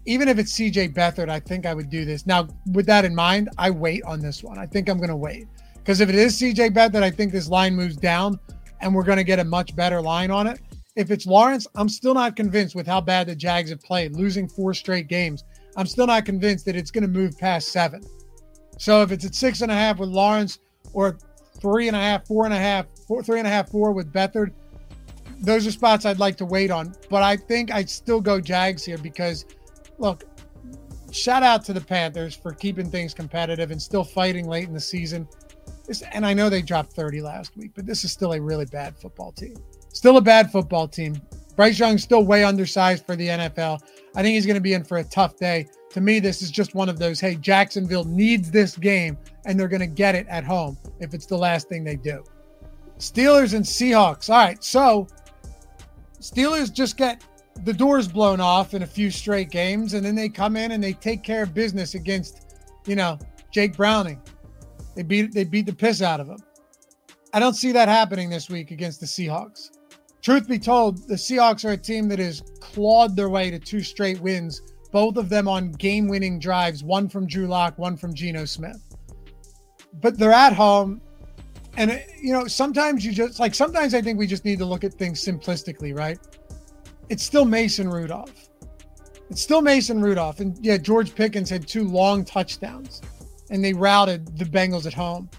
even 0.08 0.30
if 0.30 0.39
it's 0.39 0.54
CJ 0.54 0.93
Beathard, 0.93 1.30
I 1.30 1.41
think 1.41 1.65
I 1.65 1.74
would 1.74 1.89
do 1.89 2.06
this. 2.06 2.26
Now, 2.26 2.48
with 2.72 2.86
that 2.86 3.04
in 3.04 3.13
mind, 3.13 3.50
I 3.58 3.70
wait 3.70 4.04
on 4.04 4.22
this 4.22 4.41
one. 4.41 4.58
I 4.58 4.65
think 4.65 4.88
I'm 4.88 4.98
going 4.98 5.10
to 5.10 5.17
wait 5.17 5.48
because 5.76 6.00
if 6.00 6.08
it 6.08 6.15
is 6.15 6.39
CJ 6.39 6.72
Beathard, 6.72 7.04
I 7.04 7.12
think 7.12 7.34
this 7.34 7.50
line 7.50 7.76
moves 7.76 7.98
down 7.98 8.39
and 8.80 8.96
we're 8.96 9.04
going 9.04 9.17
to 9.17 9.26
get 9.26 9.39
a 9.39 9.43
much 9.43 9.76
better 9.76 10.02
line 10.02 10.32
on 10.32 10.48
it. 10.48 10.62
If 10.96 11.12
it's 11.12 11.28
Lawrence, 11.28 11.67
I'm 11.76 11.89
still 11.89 12.13
not 12.13 12.38
convinced 12.38 12.74
with 12.74 12.88
how 12.88 13.02
bad 13.02 13.28
the 13.28 13.36
Jags 13.36 13.70
have 13.70 13.82
played, 13.82 14.15
losing 14.15 14.48
four 14.48 14.74
straight 14.74 15.10
games. 15.10 15.43
I'm 15.76 15.86
still 15.86 16.08
not 16.08 16.26
convinced 16.26 16.65
that 16.65 16.78
it's 16.78 16.89
going 16.89 17.04
to 17.04 17.10
move 17.10 17.38
past 17.38 17.67
seven. 17.67 18.02
So 18.80 19.02
if 19.02 19.12
it's 19.12 19.26
at 19.26 19.36
six 19.36 19.62
and 19.62 19.72
a 19.72 19.76
half 19.76 20.00
with 20.00 20.10
Lawrence 20.10 20.60
or 20.93 21.17
three 21.60 21.88
and 21.88 21.98
a 21.98 22.00
half, 22.00 22.26
four 22.26 22.46
and 22.46 22.54
a 22.54 22.58
half, 22.58 22.86
four, 23.08 23.24
three 23.24 23.39
and 23.39 23.48
a 23.48 23.52
half, 23.52 23.70
four 23.70 23.91
with 23.91 24.13
Beathard, 24.13 24.54
those 25.41 25.67
are 25.67 25.72
spots 25.72 26.06
I'd 26.06 26.17
like 26.17 26.38
to 26.38 26.46
wait 26.46 26.72
on. 26.72 26.96
But 27.10 27.24
I 27.24 27.36
think 27.36 27.72
I'd 27.72 27.89
still 27.89 28.22
go 28.22 28.39
Jags 28.39 28.86
here 28.86 28.98
because 28.98 29.46
look, 29.98 30.24
shout 31.12 31.44
out 31.44 31.64
to 31.66 31.74
the 31.74 31.82
Panthers 31.82 32.36
for 32.36 32.54
keeping 32.54 32.90
things 32.90 33.14
competitive 33.14 33.72
and 33.72 33.82
still 33.82 34.04
fighting 34.04 34.48
late 34.48 34.68
in 34.68 34.74
the 34.74 34.80
season. 34.80 35.28
This, 35.86 36.02
and 36.14 36.26
I 36.26 36.34
know 36.34 36.50
they 36.50 36.62
dropped 36.62 36.94
30 36.94 37.22
last 37.22 37.56
week, 37.56 37.72
but 37.76 37.86
this 37.86 38.04
is 38.04 38.12
still 38.12 38.34
a 38.34 38.42
really 38.42 38.66
bad 38.66 38.98
football 38.98 39.32
team. 39.32 39.56
Still 39.94 40.18
a 40.18 40.22
bad 40.22 40.52
football 40.52 40.88
team. 40.88 41.22
Bryce 41.56 41.80
Young's 41.80 42.04
still 42.04 42.24
way 42.24 42.44
undersized 42.44 43.06
for 43.06 43.16
the 43.16 43.28
NFL. 43.28 43.82
I 44.16 44.22
think 44.22 44.36
he's 44.36 44.46
going 44.46 44.56
to 44.56 44.62
be 44.62 44.74
in 44.74 44.84
for 44.84 44.98
a 44.98 45.04
tough 45.04 45.38
day. 45.38 45.68
To 45.92 46.02
me, 46.02 46.20
this 46.20 46.42
is 46.42 46.52
just 46.52 46.76
one 46.76 46.90
of 46.90 47.00
those 47.00 47.20
hey, 47.20 47.36
Jacksonville 47.36 48.04
needs 48.04 48.52
this 48.52 48.78
game, 48.78 49.18
and 49.46 49.60
they're 49.60 49.68
going 49.68 49.80
to 49.80 49.88
get 49.88 50.14
it 50.14 50.28
at 50.28 50.44
home 50.44 50.78
if 51.00 51.14
it's 51.14 51.26
the 51.26 51.38
last 51.38 51.68
thing 51.68 51.84
they 51.84 51.96
do. 51.96 52.24
Steelers 53.00 53.56
and 53.56 53.66
Seahawks. 53.66 54.30
All 54.30 54.38
right, 54.38 54.64
so 54.64 55.08
Steelers 56.20 56.72
just 56.72 56.98
get 56.98 57.24
the 57.63 57.74
doors 57.74 58.08
blown 58.08 58.39
off 58.39 58.74
in 58.74 58.84
a 58.84 58.88
few 58.88 59.12
straight 59.12 59.50
games, 59.50 59.93
and 59.93 60.06
then 60.06 60.15
they 60.15 60.30
come 60.30 60.56
in 60.56 60.72
and 60.72 60.84
they 60.84 60.93
take 60.93 61.24
care 61.24 61.43
of 61.43 61.54
business 61.54 61.96
against, 61.96 62.56
you 62.86 62.96
know, 62.96 63.17
Jake 63.52 63.76
Browning. 63.76 64.22
They 64.96 65.04
beat 65.04 65.34
they 65.34 65.43
beat 65.43 65.65
the 65.65 65.74
piss 65.74 66.02
out 66.02 66.20
of 66.20 66.28
him. 66.28 66.39
I 67.34 67.39
don't 67.39 67.56
see 67.56 67.72
that 67.74 67.88
happening 67.88 68.30
this 68.30 68.50
week 68.50 68.72
against 68.72 69.00
the 69.00 69.06
Seahawks. 69.06 69.72
Truth 70.22 70.48
be 70.48 70.60
told, 70.60 71.08
the 71.08 71.15
Seahawks 71.15 71.63
are 71.65 71.74
a 71.74 71.78
team 71.78 72.08
that 72.10 72.20
has 72.20 72.41
clawed 72.60 73.15
their 73.15 73.30
way 73.30 73.52
to 73.52 73.60
two 73.60 73.82
straight 73.82 74.20
wins, 74.20 74.62
both 74.91 75.17
of 75.17 75.30
them 75.30 75.48
on 75.48 75.72
game-winning 75.74 76.39
drives, 76.39 76.84
one 76.84 77.08
from 77.08 77.28
Drew 77.28 77.48
Lock, 77.48 77.78
one 77.78 77.96
from 77.96 78.13
Geno 78.13 78.46
Smith. 78.46 78.82
But 80.02 80.17
they're 80.17 80.32
at 80.32 80.54
home. 80.54 81.02
And 81.76 82.04
you 82.20 82.34
know, 82.34 82.48
sometimes 82.48 83.06
you 83.06 83.12
just 83.12 83.39
like 83.39 83.54
sometimes 83.54 83.93
I 83.93 84.02
think 84.02 84.17
we 84.17 84.26
just 84.26 84.46
need 84.46 84.58
to 84.60 84.65
look 84.65 84.84
at 84.84 84.93
things 84.93 85.24
simplistically, 85.24 85.96
right? 85.96 86.17
It's 87.10 87.24
still 87.24 87.46
Mason 87.46 87.89
Rudolph. 87.89 88.50
It's 89.30 89.41
still 89.41 89.62
Mason 89.62 90.02
Rudolph. 90.02 90.39
And 90.39 90.58
yeah, 90.63 90.78
George 90.78 91.13
Pickens 91.13 91.50
had 91.50 91.67
two 91.67 91.88
long 91.88 92.24
touchdowns 92.24 93.02
and 93.50 93.63
they 93.63 93.74
routed 93.74 94.38
the 94.38 94.46
Bengals 94.46 94.86
at 94.86 94.93
home. 94.93 95.30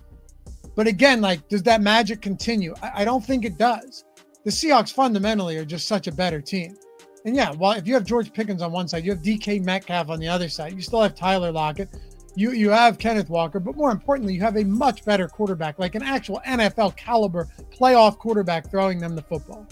But 0.75 0.87
again, 0.87 1.21
like, 1.21 1.49
does 1.49 1.63
that 1.65 1.81
magic 1.81 2.21
continue? 2.21 2.75
I, 2.83 3.03
I 3.03 3.05
don't 3.05 3.25
think 3.25 3.45
it 3.45 3.59
does. 3.59 4.05
The 4.45 4.51
Seahawks 4.51 4.93
fundamentally 4.93 5.57
are 5.57 5.65
just 5.65 5.89
such 5.89 6.07
a 6.07 6.13
better 6.13 6.41
team. 6.41 6.77
And 7.25 7.35
yeah, 7.35 7.51
well, 7.53 7.73
if 7.73 7.87
you 7.87 7.95
have 7.95 8.05
George 8.05 8.33
Pickens 8.33 8.63
on 8.63 8.73
one 8.73 8.89
side, 8.89 9.05
you 9.05 9.11
have 9.11 9.23
DK 9.23 9.63
Metcalf 9.65 10.09
on 10.09 10.21
the 10.21 10.29
other 10.29 10.49
side. 10.49 10.75
You 10.75 10.83
still 10.83 11.03
have 11.03 11.15
Tyler 11.15 11.51
Lockett. 11.51 11.89
You 12.37 12.53
you 12.53 12.71
have 12.71 12.99
Kenneth 12.99 13.29
Walker, 13.29 13.59
but 13.59 13.75
more 13.75 13.91
importantly, 13.91 14.35
you 14.35 14.41
have 14.43 14.57
a 14.57 14.65
much 14.65 15.05
better 15.05 15.27
quarterback, 15.27 15.81
like 15.81 15.97
an 15.97 16.05
actual 16.05 16.41
NFL 16.47 16.97
caliber 16.97 17.49
playoff 17.77 18.17
quarterback 18.17 18.71
throwing 18.71 19.01
them 19.01 19.17
the 19.17 19.23
football. 19.23 19.67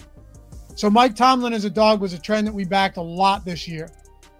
So 0.77 0.91
Mike 0.91 1.15
Tomlin 1.15 1.53
as 1.53 1.65
a 1.65 1.71
dog 1.71 2.01
was 2.01 2.13
a 2.13 2.19
trend 2.19 2.45
that 2.45 2.53
we 2.53 2.63
backed 2.63 2.97
a 2.97 3.01
lot 3.01 3.43
this 3.43 3.67
year. 3.67 3.89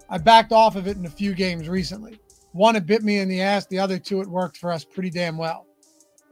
I 0.08 0.19
backed 0.19 0.52
off 0.52 0.76
of 0.76 0.88
it 0.88 0.95
in 0.95 1.08
a 1.08 1.10
few 1.10 1.34
games 1.34 1.67
recently. 1.67 2.19
One, 2.52 2.76
it 2.76 2.86
bit 2.86 3.02
me 3.02 3.17
in 3.17 3.28
the 3.28 3.41
ass. 3.41 3.65
The 3.65 3.80
other 3.80 3.97
two, 3.97 4.21
it 4.21 4.28
worked 4.28 4.58
for 4.58 4.71
us 4.71 4.86
pretty 4.86 5.10
damn 5.10 5.36
well. 5.36 5.65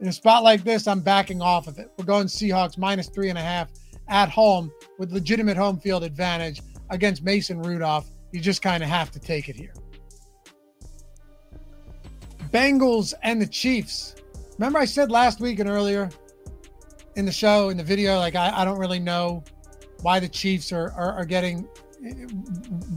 In 0.00 0.06
a 0.06 0.12
spot 0.12 0.44
like 0.44 0.62
this, 0.62 0.86
I'm 0.86 1.00
backing 1.00 1.42
off 1.42 1.66
of 1.66 1.80
it. 1.80 1.90
We're 1.98 2.04
going 2.04 2.28
Seahawks 2.28 2.78
minus 2.78 3.08
three 3.08 3.30
and 3.30 3.38
a 3.38 3.42
half 3.42 3.68
at 4.06 4.28
home 4.28 4.70
with 4.96 5.10
legitimate 5.10 5.56
home 5.56 5.80
field 5.80 6.04
advantage 6.04 6.60
against 6.90 7.24
Mason 7.24 7.60
Rudolph. 7.60 8.08
You 8.30 8.38
just 8.38 8.62
kind 8.62 8.84
of 8.84 8.88
have 8.88 9.10
to 9.10 9.18
take 9.18 9.48
it 9.48 9.56
here. 9.56 9.74
Bengals 12.52 13.12
and 13.24 13.42
the 13.42 13.46
Chiefs. 13.48 14.14
Remember, 14.56 14.78
I 14.78 14.84
said 14.84 15.10
last 15.10 15.40
week 15.40 15.58
and 15.58 15.68
earlier 15.68 16.10
in 17.16 17.26
the 17.26 17.32
show, 17.32 17.70
in 17.70 17.76
the 17.76 17.82
video, 17.82 18.18
like 18.18 18.36
I, 18.36 18.52
I 18.60 18.64
don't 18.64 18.78
really 18.78 19.00
know 19.00 19.42
why 20.06 20.20
the 20.20 20.28
Chiefs 20.28 20.70
are, 20.70 20.92
are, 20.92 21.14
are 21.14 21.24
getting, 21.24 21.68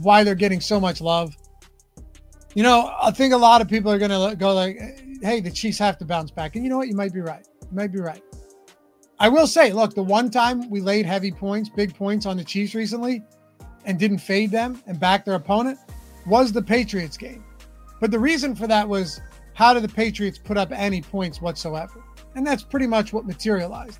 why 0.00 0.22
they're 0.22 0.36
getting 0.36 0.60
so 0.60 0.78
much 0.78 1.00
love. 1.00 1.36
You 2.54 2.62
know, 2.62 2.94
I 3.02 3.10
think 3.10 3.34
a 3.34 3.36
lot 3.36 3.60
of 3.60 3.66
people 3.66 3.90
are 3.90 3.98
going 3.98 4.12
to 4.12 4.36
go 4.36 4.54
like, 4.54 4.78
hey, 5.20 5.40
the 5.40 5.50
Chiefs 5.50 5.76
have 5.80 5.98
to 5.98 6.04
bounce 6.04 6.30
back. 6.30 6.54
And 6.54 6.62
you 6.62 6.70
know 6.70 6.76
what? 6.76 6.86
You 6.86 6.94
might 6.94 7.12
be 7.12 7.20
right. 7.20 7.44
You 7.62 7.76
might 7.76 7.90
be 7.90 7.98
right. 7.98 8.22
I 9.18 9.28
will 9.28 9.48
say, 9.48 9.72
look, 9.72 9.92
the 9.92 10.04
one 10.04 10.30
time 10.30 10.70
we 10.70 10.80
laid 10.80 11.04
heavy 11.04 11.32
points, 11.32 11.68
big 11.68 11.96
points 11.96 12.26
on 12.26 12.36
the 12.36 12.44
Chiefs 12.44 12.76
recently 12.76 13.24
and 13.86 13.98
didn't 13.98 14.18
fade 14.18 14.52
them 14.52 14.80
and 14.86 15.00
back 15.00 15.24
their 15.24 15.34
opponent 15.34 15.80
was 16.28 16.52
the 16.52 16.62
Patriots 16.62 17.16
game. 17.16 17.42
But 18.00 18.12
the 18.12 18.20
reason 18.20 18.54
for 18.54 18.68
that 18.68 18.88
was 18.88 19.20
how 19.54 19.74
did 19.74 19.82
the 19.82 19.88
Patriots 19.88 20.38
put 20.38 20.56
up 20.56 20.70
any 20.70 21.02
points 21.02 21.42
whatsoever? 21.42 22.04
And 22.36 22.46
that's 22.46 22.62
pretty 22.62 22.86
much 22.86 23.12
what 23.12 23.26
materialized. 23.26 23.98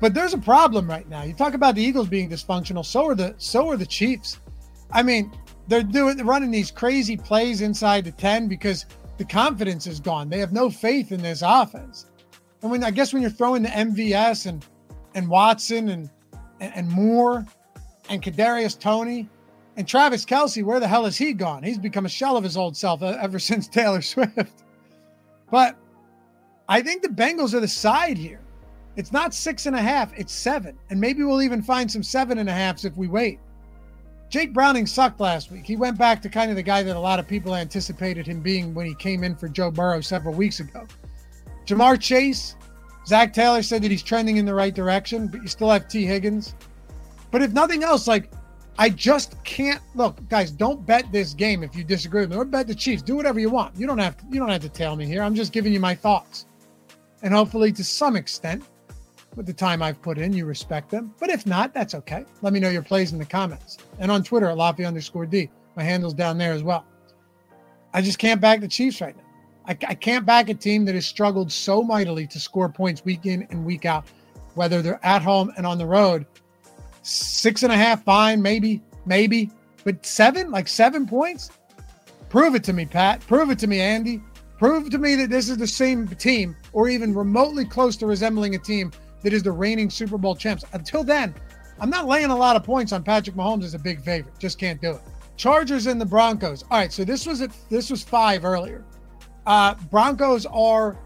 But 0.00 0.14
there's 0.14 0.32
a 0.32 0.38
problem 0.38 0.88
right 0.88 1.08
now. 1.08 1.22
You 1.22 1.34
talk 1.34 1.54
about 1.54 1.74
the 1.74 1.82
Eagles 1.82 2.08
being 2.08 2.30
dysfunctional, 2.30 2.84
so 2.84 3.06
are 3.06 3.14
the 3.14 3.34
so 3.36 3.68
are 3.68 3.76
the 3.76 3.86
Chiefs. 3.86 4.38
I 4.90 5.02
mean, 5.02 5.30
they're 5.68 5.82
doing 5.82 6.16
they're 6.16 6.26
running 6.26 6.50
these 6.50 6.70
crazy 6.70 7.16
plays 7.16 7.60
inside 7.60 8.04
the 8.04 8.12
10 8.12 8.48
because 8.48 8.86
the 9.18 9.24
confidence 9.24 9.86
is 9.86 10.00
gone. 10.00 10.30
They 10.30 10.38
have 10.38 10.52
no 10.52 10.70
faith 10.70 11.12
in 11.12 11.20
this 11.20 11.42
offense. 11.44 12.06
And 12.62 12.70
when 12.70 12.82
I 12.82 12.90
guess 12.90 13.12
when 13.12 13.20
you're 13.22 13.30
throwing 13.30 13.62
the 13.62 13.68
MVS 13.68 14.46
and 14.46 14.64
and 15.14 15.28
Watson 15.28 15.90
and 15.90 16.10
and, 16.60 16.72
and 16.74 16.88
Moore 16.90 17.46
and 18.08 18.22
Kadarius 18.22 18.78
Toney 18.78 19.28
and 19.76 19.86
Travis 19.86 20.24
Kelce, 20.24 20.64
where 20.64 20.80
the 20.80 20.88
hell 20.88 21.04
has 21.04 21.18
he 21.18 21.34
gone? 21.34 21.62
He's 21.62 21.78
become 21.78 22.06
a 22.06 22.10
shell 22.10 22.38
of 22.38 22.44
his 22.44 22.56
old 22.56 22.74
self 22.74 23.02
ever 23.02 23.38
since 23.50 23.68
Taylor 23.68 24.00
Swift. 24.00 24.64
But 25.50 25.76
I 26.68 26.80
think 26.80 27.02
the 27.02 27.08
Bengals 27.08 27.52
are 27.52 27.60
the 27.60 27.68
side 27.68 28.16
here. 28.16 28.40
It's 28.96 29.12
not 29.12 29.32
six 29.34 29.66
and 29.66 29.76
a 29.76 29.80
half, 29.80 30.12
it's 30.18 30.32
seven. 30.32 30.76
And 30.90 31.00
maybe 31.00 31.22
we'll 31.22 31.42
even 31.42 31.62
find 31.62 31.90
some 31.90 32.02
seven 32.02 32.38
and 32.38 32.48
a 32.48 32.52
halfs 32.52 32.84
if 32.84 32.96
we 32.96 33.08
wait. 33.08 33.38
Jake 34.28 34.52
Browning 34.52 34.86
sucked 34.86 35.18
last 35.18 35.50
week. 35.50 35.64
He 35.64 35.76
went 35.76 35.98
back 35.98 36.22
to 36.22 36.28
kind 36.28 36.50
of 36.50 36.56
the 36.56 36.62
guy 36.62 36.82
that 36.82 36.96
a 36.96 37.00
lot 37.00 37.18
of 37.18 37.26
people 37.26 37.54
anticipated 37.54 38.26
him 38.26 38.40
being 38.40 38.72
when 38.74 38.86
he 38.86 38.94
came 38.94 39.24
in 39.24 39.34
for 39.34 39.48
Joe 39.48 39.70
Burrow 39.70 40.00
several 40.00 40.34
weeks 40.34 40.60
ago. 40.60 40.86
Ja'Marr 41.66 42.00
Chase, 42.00 42.54
Zac 43.06 43.32
Taylor 43.32 43.62
said 43.62 43.82
that 43.82 43.90
he's 43.90 44.02
trending 44.02 44.36
in 44.36 44.44
the 44.44 44.54
right 44.54 44.74
direction, 44.74 45.26
but 45.26 45.42
you 45.42 45.48
still 45.48 45.70
have 45.70 45.88
Tee 45.88 46.06
Higgins. 46.06 46.54
But 47.32 47.42
if 47.42 47.52
nothing 47.52 47.82
else, 47.82 48.06
like 48.06 48.30
I 48.78 48.88
just 48.88 49.42
can't 49.44 49.82
look, 49.94 50.26
guys. 50.28 50.50
Don't 50.50 50.86
bet 50.86 51.10
this 51.12 51.34
game 51.34 51.62
if 51.62 51.76
you 51.76 51.84
disagree 51.84 52.22
with 52.22 52.30
me, 52.30 52.36
or 52.36 52.44
bet 52.44 52.66
the 52.66 52.74
Chiefs. 52.74 53.02
Do 53.02 53.14
whatever 53.14 53.38
you 53.38 53.50
want. 53.50 53.76
You 53.76 53.86
don't 53.86 53.98
have 53.98 54.16
to. 54.16 54.24
You 54.30 54.40
don't 54.40 54.48
have 54.48 54.62
to 54.62 54.68
tell 54.68 54.96
me 54.96 55.06
here. 55.06 55.22
I'm 55.22 55.34
just 55.34 55.52
giving 55.52 55.72
you 55.72 55.80
my 55.80 55.94
thoughts, 55.94 56.46
and 57.22 57.34
hopefully, 57.34 57.72
to 57.72 57.84
some 57.84 58.16
extent, 58.16 58.64
with 59.36 59.46
the 59.46 59.52
time 59.52 59.82
I've 59.82 60.00
put 60.02 60.18
in, 60.18 60.32
you 60.32 60.44
respect 60.44 60.90
them. 60.90 61.14
But 61.18 61.30
if 61.30 61.46
not, 61.46 61.72
that's 61.72 61.94
okay. 61.94 62.24
Let 62.42 62.52
me 62.52 62.60
know 62.60 62.70
your 62.70 62.82
plays 62.82 63.12
in 63.12 63.18
the 63.18 63.24
comments 63.24 63.78
and 63.98 64.10
on 64.10 64.22
Twitter 64.22 64.48
at 64.50 64.56
Loughy 64.56 64.86
underscore 64.86 65.26
D. 65.26 65.50
My 65.76 65.82
handle's 65.82 66.14
down 66.14 66.38
there 66.38 66.52
as 66.52 66.62
well. 66.62 66.84
I 67.92 68.02
just 68.02 68.18
can't 68.18 68.40
back 68.40 68.60
the 68.60 68.68
Chiefs 68.68 69.00
right 69.00 69.16
now. 69.16 69.22
I, 69.66 69.76
I 69.88 69.94
can't 69.94 70.26
back 70.26 70.48
a 70.48 70.54
team 70.54 70.84
that 70.86 70.94
has 70.94 71.06
struggled 71.06 71.50
so 71.50 71.82
mightily 71.82 72.26
to 72.28 72.40
score 72.40 72.68
points 72.68 73.04
week 73.04 73.26
in 73.26 73.46
and 73.50 73.64
week 73.64 73.84
out, 73.84 74.04
whether 74.54 74.82
they're 74.82 75.04
at 75.04 75.22
home 75.22 75.52
and 75.56 75.66
on 75.66 75.78
the 75.78 75.86
road. 75.86 76.26
Six 77.02 77.62
and 77.62 77.72
a 77.72 77.76
half, 77.76 78.04
fine, 78.04 78.42
maybe, 78.42 78.82
maybe, 79.06 79.50
but 79.84 80.04
seven, 80.04 80.50
like 80.50 80.68
seven 80.68 81.06
points. 81.06 81.50
Prove 82.28 82.54
it 82.54 82.64
to 82.64 82.72
me, 82.72 82.84
Pat. 82.84 83.20
Prove 83.26 83.50
it 83.50 83.58
to 83.60 83.66
me, 83.66 83.80
Andy. 83.80 84.20
Prove 84.58 84.90
to 84.90 84.98
me 84.98 85.14
that 85.16 85.30
this 85.30 85.48
is 85.48 85.56
the 85.56 85.66
same 85.66 86.06
team 86.06 86.54
or 86.72 86.88
even 86.88 87.14
remotely 87.14 87.64
close 87.64 87.96
to 87.96 88.06
resembling 88.06 88.54
a 88.54 88.58
team 88.58 88.92
that 89.22 89.32
is 89.32 89.42
the 89.42 89.52
reigning 89.52 89.90
Super 89.90 90.18
Bowl 90.18 90.34
champs. 90.34 90.64
Until 90.72 91.04
then, 91.04 91.34
I'm 91.78 91.90
not 91.90 92.06
laying 92.06 92.30
a 92.30 92.36
lot 92.36 92.56
of 92.56 92.64
points 92.64 92.92
on 92.92 93.02
Patrick 93.02 93.36
Mahomes 93.36 93.64
as 93.64 93.74
a 93.74 93.78
big 93.78 94.02
favorite. 94.02 94.38
Just 94.38 94.58
can't 94.58 94.80
do 94.80 94.92
it. 94.92 95.00
Chargers 95.36 95.86
and 95.86 96.00
the 96.00 96.06
Broncos. 96.06 96.64
All 96.70 96.78
right, 96.78 96.92
so 96.92 97.04
this 97.04 97.26
was 97.26 97.40
at 97.40 97.50
this 97.70 97.90
was 97.90 98.02
five 98.02 98.44
earlier. 98.44 98.84
Uh, 99.46 99.74
Broncos 99.90 100.44
are 100.46 100.98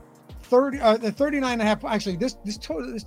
30 0.42 0.80
uh, 0.80 0.96
the 0.96 1.12
39 1.12 1.52
and 1.52 1.62
a 1.62 1.64
half. 1.64 1.84
Actually, 1.84 2.16
this 2.16 2.36
this 2.44 2.58
total 2.58 2.92
this 2.92 3.04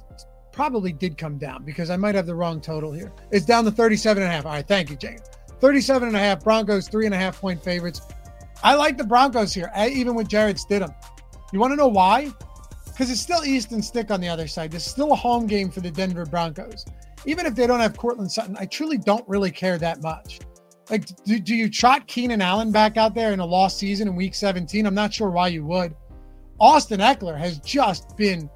probably 0.54 0.94
did 0.94 1.18
come 1.18 1.38
down 1.38 1.64
because 1.64 1.90
I 1.90 1.98
might 1.98 2.16
have 2.16 2.26
the 2.26 2.34
wrong 2.34 2.62
total 2.62 2.92
here. 2.92 3.12
It's 3.32 3.46
down 3.46 3.66
to 3.66 3.72
37 3.72 4.24
and 4.24 4.32
a 4.32 4.34
half. 4.34 4.46
All 4.46 4.54
right, 4.54 4.68
thank 4.68 4.90
you, 4.90 4.96
Jane. 4.96 5.20
37 5.60 6.08
and 6.08 6.18
a 6.18 6.20
half. 6.20 6.44
Broncos 6.44 6.88
three 6.88 7.06
and 7.06 7.14
a 7.14 7.18
half 7.18 7.40
point 7.42 7.62
favorites. 7.64 8.02
I 8.64 8.76
like 8.76 8.98
the 8.98 9.04
Broncos 9.04 9.54
here, 9.54 9.72
even 9.78 10.16
with 10.16 10.28
Jarrett 10.28 10.58
Stidham. 10.58 10.94
You 11.52 11.60
want 11.60 11.72
to 11.74 11.76
know 11.76 11.88
why? 11.88 12.32
Because 12.98 13.12
it's 13.12 13.22
still 13.22 13.46
Easton 13.46 13.84
Stick 13.84 14.10
on 14.10 14.20
the 14.20 14.28
other 14.28 14.48
side. 14.48 14.72
This 14.72 14.88
is 14.88 14.92
still 14.92 15.12
a 15.12 15.16
home 15.16 15.46
game 15.46 15.70
for 15.70 15.82
the 15.82 15.92
Denver 15.92 16.26
Broncos. 16.26 16.84
Even 17.28 17.46
if 17.46 17.54
they 17.54 17.68
don't 17.68 17.80
have 17.80 17.96
Courtland 17.96 18.32
Sutton, 18.32 18.58
I 18.60 18.66
truly 18.66 18.98
don't 18.98 19.24
really 19.30 19.52
care 19.52 19.78
that 19.78 20.02
much. 20.02 20.40
Like, 20.90 21.06
do, 21.24 21.38
do 21.38 21.54
you 21.54 21.70
trot 21.70 22.08
Keenan 22.08 22.42
Allen 22.42 22.72
back 22.72 22.98
out 22.98 23.14
there 23.14 23.34
in 23.34 23.40
a 23.40 23.46
lost 23.46 23.78
season 23.78 24.08
in 24.08 24.16
week 24.16 24.34
17? 24.34 24.88
I'm 24.88 24.96
not 24.96 25.14
sure 25.14 25.30
why 25.30 25.50
you 25.50 25.64
would. 25.66 25.96
Austin 26.60 27.00
Ekeler 27.00 27.38
has 27.38 27.60
just 27.60 28.18
been 28.18 28.50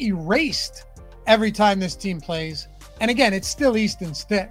erased 0.00 0.86
every 1.26 1.52
time 1.52 1.78
this 1.78 1.94
team 1.94 2.22
plays. 2.22 2.68
And 3.02 3.10
again, 3.10 3.34
it's 3.34 3.48
still 3.48 3.76
Easton 3.76 4.14
Stick. 4.14 4.50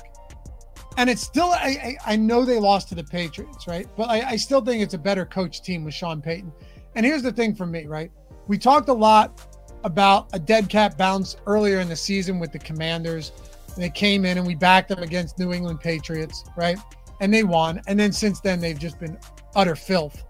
And 0.97 1.09
it's 1.09 1.23
still, 1.23 1.49
I, 1.49 1.97
I, 2.05 2.13
I 2.13 2.15
know 2.17 2.45
they 2.45 2.59
lost 2.59 2.89
to 2.89 2.95
the 2.95 3.03
Patriots, 3.03 3.65
right? 3.65 3.87
But 3.97 4.11
I, 4.11 4.29
I 4.29 4.35
still 4.35 4.61
think 4.61 4.83
it's 4.83 4.93
a 4.93 4.99
better 4.99 5.25
coach 5.25 5.63
team 5.63 5.85
with 5.85 5.95
Sean 5.95 6.21
Payton. 6.21 6.53
And 6.93 7.03
here's 7.03 7.23
the 7.23 7.31
thing 7.31 7.55
for 7.55 7.65
me, 7.65 7.87
right? 7.87 8.11
We 8.47 8.57
talked 8.57 8.89
a 8.89 8.93
lot 8.93 9.41
about 9.83 10.27
a 10.33 10.39
dead 10.39 10.69
cat 10.69 10.97
bounce 10.97 11.37
earlier 11.47 11.79
in 11.79 11.89
the 11.89 11.95
season 11.95 12.39
with 12.39 12.51
the 12.51 12.59
Commanders. 12.59 13.31
They 13.77 13.89
came 13.89 14.25
in 14.25 14.37
and 14.37 14.45
we 14.45 14.55
backed 14.55 14.89
them 14.89 15.01
against 15.01 15.39
New 15.39 15.53
England 15.53 15.79
Patriots, 15.79 16.43
right? 16.55 16.77
And 17.21 17.33
they 17.33 17.43
won. 17.43 17.81
And 17.87 17.99
then 17.99 18.11
since 18.11 18.39
then, 18.39 18.59
they've 18.59 18.77
just 18.77 18.99
been 18.99 19.17
utter 19.55 19.75
filth. 19.75 20.23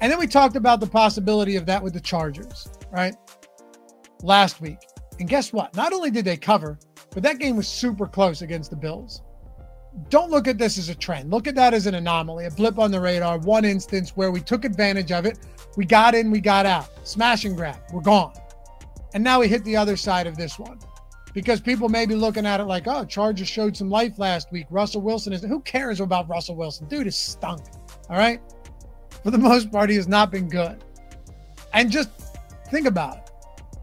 And 0.00 0.12
then 0.12 0.18
we 0.18 0.26
talked 0.26 0.56
about 0.56 0.80
the 0.80 0.86
possibility 0.86 1.56
of 1.56 1.66
that 1.66 1.82
with 1.82 1.94
the 1.94 2.00
Chargers, 2.00 2.68
right? 2.90 3.14
Last 4.22 4.60
week. 4.60 4.78
And 5.18 5.28
guess 5.28 5.52
what? 5.52 5.74
Not 5.74 5.92
only 5.92 6.10
did 6.10 6.24
they 6.24 6.36
cover, 6.36 6.78
but 7.10 7.22
that 7.22 7.38
game 7.38 7.56
was 7.56 7.66
super 7.66 8.06
close 8.06 8.42
against 8.42 8.70
the 8.70 8.76
Bills. 8.76 9.22
Don't 10.10 10.30
look 10.30 10.46
at 10.46 10.58
this 10.58 10.76
as 10.76 10.90
a 10.90 10.94
trend. 10.94 11.30
Look 11.30 11.46
at 11.46 11.54
that 11.54 11.72
as 11.72 11.86
an 11.86 11.94
anomaly, 11.94 12.44
a 12.44 12.50
blip 12.50 12.78
on 12.78 12.90
the 12.90 13.00
radar, 13.00 13.38
one 13.38 13.64
instance 13.64 14.10
where 14.10 14.30
we 14.30 14.40
took 14.40 14.66
advantage 14.66 15.10
of 15.10 15.24
it 15.24 15.38
we 15.76 15.84
got 15.84 16.14
in, 16.14 16.30
we 16.30 16.40
got 16.40 16.66
out. 16.66 16.88
Smash 17.06 17.44
and 17.44 17.56
grab. 17.56 17.78
We're 17.92 18.00
gone. 18.00 18.32
And 19.14 19.22
now 19.22 19.40
we 19.40 19.48
hit 19.48 19.64
the 19.64 19.76
other 19.76 19.96
side 19.96 20.26
of 20.26 20.36
this 20.36 20.58
one. 20.58 20.78
Because 21.34 21.60
people 21.60 21.90
may 21.90 22.06
be 22.06 22.14
looking 22.14 22.46
at 22.46 22.60
it 22.60 22.64
like, 22.64 22.86
oh, 22.86 23.04
Chargers 23.04 23.46
showed 23.46 23.76
some 23.76 23.90
life 23.90 24.18
last 24.18 24.50
week. 24.50 24.66
Russell 24.70 25.02
Wilson 25.02 25.34
is 25.34 25.42
who 25.42 25.60
cares 25.60 26.00
about 26.00 26.28
Russell 26.28 26.56
Wilson? 26.56 26.88
Dude 26.88 27.06
is 27.06 27.14
stunk. 27.14 27.60
All 28.08 28.16
right. 28.16 28.40
For 29.22 29.30
the 29.30 29.38
most 29.50 29.70
part, 29.70 29.90
he 29.90 29.96
has 29.96 30.08
not 30.08 30.30
been 30.30 30.48
good. 30.48 30.82
And 31.74 31.90
just 31.90 32.08
think 32.70 32.86
about 32.86 33.18
it. 33.18 33.30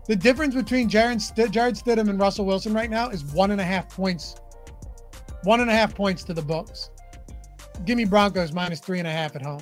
The 0.08 0.16
difference 0.16 0.56
between 0.56 0.90
Jared, 0.90 1.22
St- 1.22 1.52
Jarrett 1.52 1.76
Stidham 1.76 2.10
and 2.10 2.20
Russell 2.20 2.46
Wilson 2.46 2.74
right 2.74 2.90
now 2.90 3.10
is 3.10 3.24
one 3.24 3.52
and 3.52 3.62
a 3.62 3.64
half 3.64 3.88
points. 3.88 4.36
One 5.44 5.62
and 5.62 5.70
a 5.70 5.74
half 5.74 5.94
points 5.94 6.24
to 6.24 6.34
the 6.34 6.42
books. 6.42 6.90
Give 7.86 7.98
me 7.98 8.06
Broncos 8.06 8.52
minus 8.52 8.80
three 8.80 9.00
and 9.00 9.08
a 9.08 9.12
half 9.12 9.36
at 9.36 9.42
home. 9.42 9.62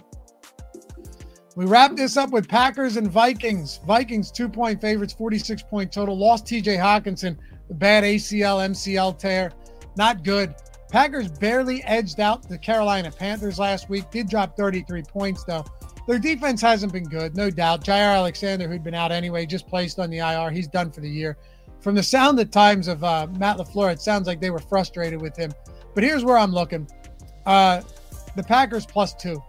We 1.55 1.65
wrap 1.65 1.97
this 1.97 2.15
up 2.15 2.31
with 2.31 2.47
Packers 2.47 2.95
and 2.95 3.11
Vikings. 3.11 3.81
Vikings 3.85 4.31
two 4.31 4.47
point 4.47 4.79
favorites, 4.79 5.13
46 5.13 5.63
point 5.63 5.91
total. 5.91 6.17
Lost 6.17 6.45
TJ 6.45 6.77
Hockenson, 6.77 7.37
the 7.67 7.73
bad 7.73 8.03
ACL, 8.03 8.65
MCL 8.69 9.19
tear. 9.19 9.51
Not 9.97 10.23
good. 10.23 10.55
Packers 10.89 11.29
barely 11.29 11.83
edged 11.83 12.19
out 12.19 12.47
the 12.47 12.57
Carolina 12.57 13.11
Panthers 13.11 13.59
last 13.59 13.89
week. 13.89 14.09
Did 14.11 14.29
drop 14.29 14.55
33 14.55 15.03
points, 15.03 15.43
though. 15.43 15.65
Their 16.07 16.19
defense 16.19 16.61
hasn't 16.61 16.93
been 16.93 17.05
good, 17.05 17.35
no 17.35 17.49
doubt. 17.49 17.83
Jaire 17.83 18.15
Alexander, 18.15 18.67
who'd 18.67 18.83
been 18.83 18.93
out 18.93 19.11
anyway, 19.11 19.45
just 19.45 19.67
placed 19.67 19.99
on 19.99 20.09
the 20.09 20.17
IR. 20.17 20.51
He's 20.51 20.67
done 20.67 20.91
for 20.91 21.01
the 21.01 21.09
year. 21.09 21.37
From 21.79 21.95
the 21.95 22.03
sound 22.03 22.39
at 22.39 22.51
times 22.51 22.87
of 22.87 23.03
uh, 23.03 23.27
Matt 23.37 23.57
LaFleur, 23.57 23.91
it 23.91 24.01
sounds 24.01 24.27
like 24.27 24.39
they 24.41 24.49
were 24.49 24.59
frustrated 24.59 25.21
with 25.21 25.35
him. 25.35 25.51
But 25.93 26.03
here's 26.03 26.23
where 26.23 26.37
I'm 26.37 26.51
looking 26.51 26.87
Uh, 27.45 27.81
the 28.35 28.43
Packers 28.43 28.85
plus 28.85 29.13
two. 29.13 29.41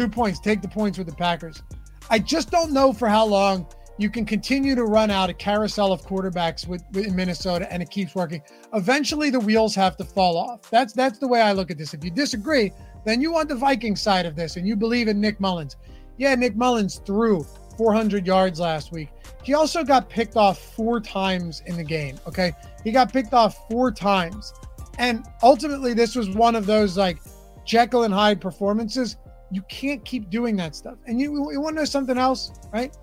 Two 0.00 0.08
points. 0.08 0.40
Take 0.40 0.62
the 0.62 0.68
points 0.68 0.96
with 0.96 1.08
the 1.08 1.14
Packers. 1.14 1.62
I 2.08 2.20
just 2.20 2.50
don't 2.50 2.72
know 2.72 2.90
for 2.90 3.06
how 3.06 3.26
long 3.26 3.66
you 3.98 4.08
can 4.08 4.24
continue 4.24 4.74
to 4.74 4.84
run 4.84 5.10
out 5.10 5.28
a 5.28 5.34
carousel 5.34 5.92
of 5.92 6.00
quarterbacks 6.06 6.66
with, 6.66 6.82
with, 6.92 7.08
in 7.08 7.14
Minnesota 7.14 7.70
and 7.70 7.82
it 7.82 7.90
keeps 7.90 8.14
working. 8.14 8.40
Eventually 8.72 9.28
the 9.28 9.38
wheels 9.38 9.74
have 9.74 9.98
to 9.98 10.04
fall 10.04 10.38
off. 10.38 10.70
That's 10.70 10.94
that's 10.94 11.18
the 11.18 11.28
way 11.28 11.42
I 11.42 11.52
look 11.52 11.70
at 11.70 11.76
this. 11.76 11.92
If 11.92 12.02
you 12.02 12.10
disagree, 12.10 12.72
then 13.04 13.20
you 13.20 13.30
want 13.30 13.50
the 13.50 13.56
Viking 13.56 13.94
side 13.94 14.24
of 14.24 14.36
this 14.36 14.56
and 14.56 14.66
you 14.66 14.74
believe 14.74 15.06
in 15.06 15.20
Nick 15.20 15.38
Mullens. 15.38 15.76
Yeah, 16.16 16.34
Nick 16.34 16.56
Mullens 16.56 17.04
threw 17.04 17.44
400 17.76 18.26
yards 18.26 18.58
last 18.58 18.92
week. 18.92 19.10
He 19.42 19.52
also 19.52 19.84
got 19.84 20.08
picked 20.08 20.34
off 20.34 20.58
four 20.58 21.02
times 21.02 21.62
in 21.66 21.76
the 21.76 21.84
game. 21.84 22.18
Okay. 22.26 22.52
He 22.84 22.90
got 22.90 23.12
picked 23.12 23.34
off 23.34 23.68
four 23.68 23.92
times. 23.92 24.54
And 24.96 25.26
ultimately, 25.42 25.92
this 25.92 26.16
was 26.16 26.30
one 26.30 26.56
of 26.56 26.64
those 26.64 26.96
like 26.96 27.18
Jekyll 27.66 28.04
and 28.04 28.14
Hyde 28.14 28.40
performances. 28.40 29.16
You 29.50 29.62
can't 29.62 30.04
keep 30.04 30.30
doing 30.30 30.56
that 30.56 30.76
stuff. 30.76 30.98
And 31.06 31.20
you, 31.20 31.50
you 31.52 31.60
want 31.60 31.76
to 31.76 31.82
know 31.82 31.84
something 31.84 32.18
else, 32.18 32.52
right? 32.72 32.96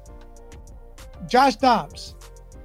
Josh 1.27 1.55
Dobbs. 1.57 2.15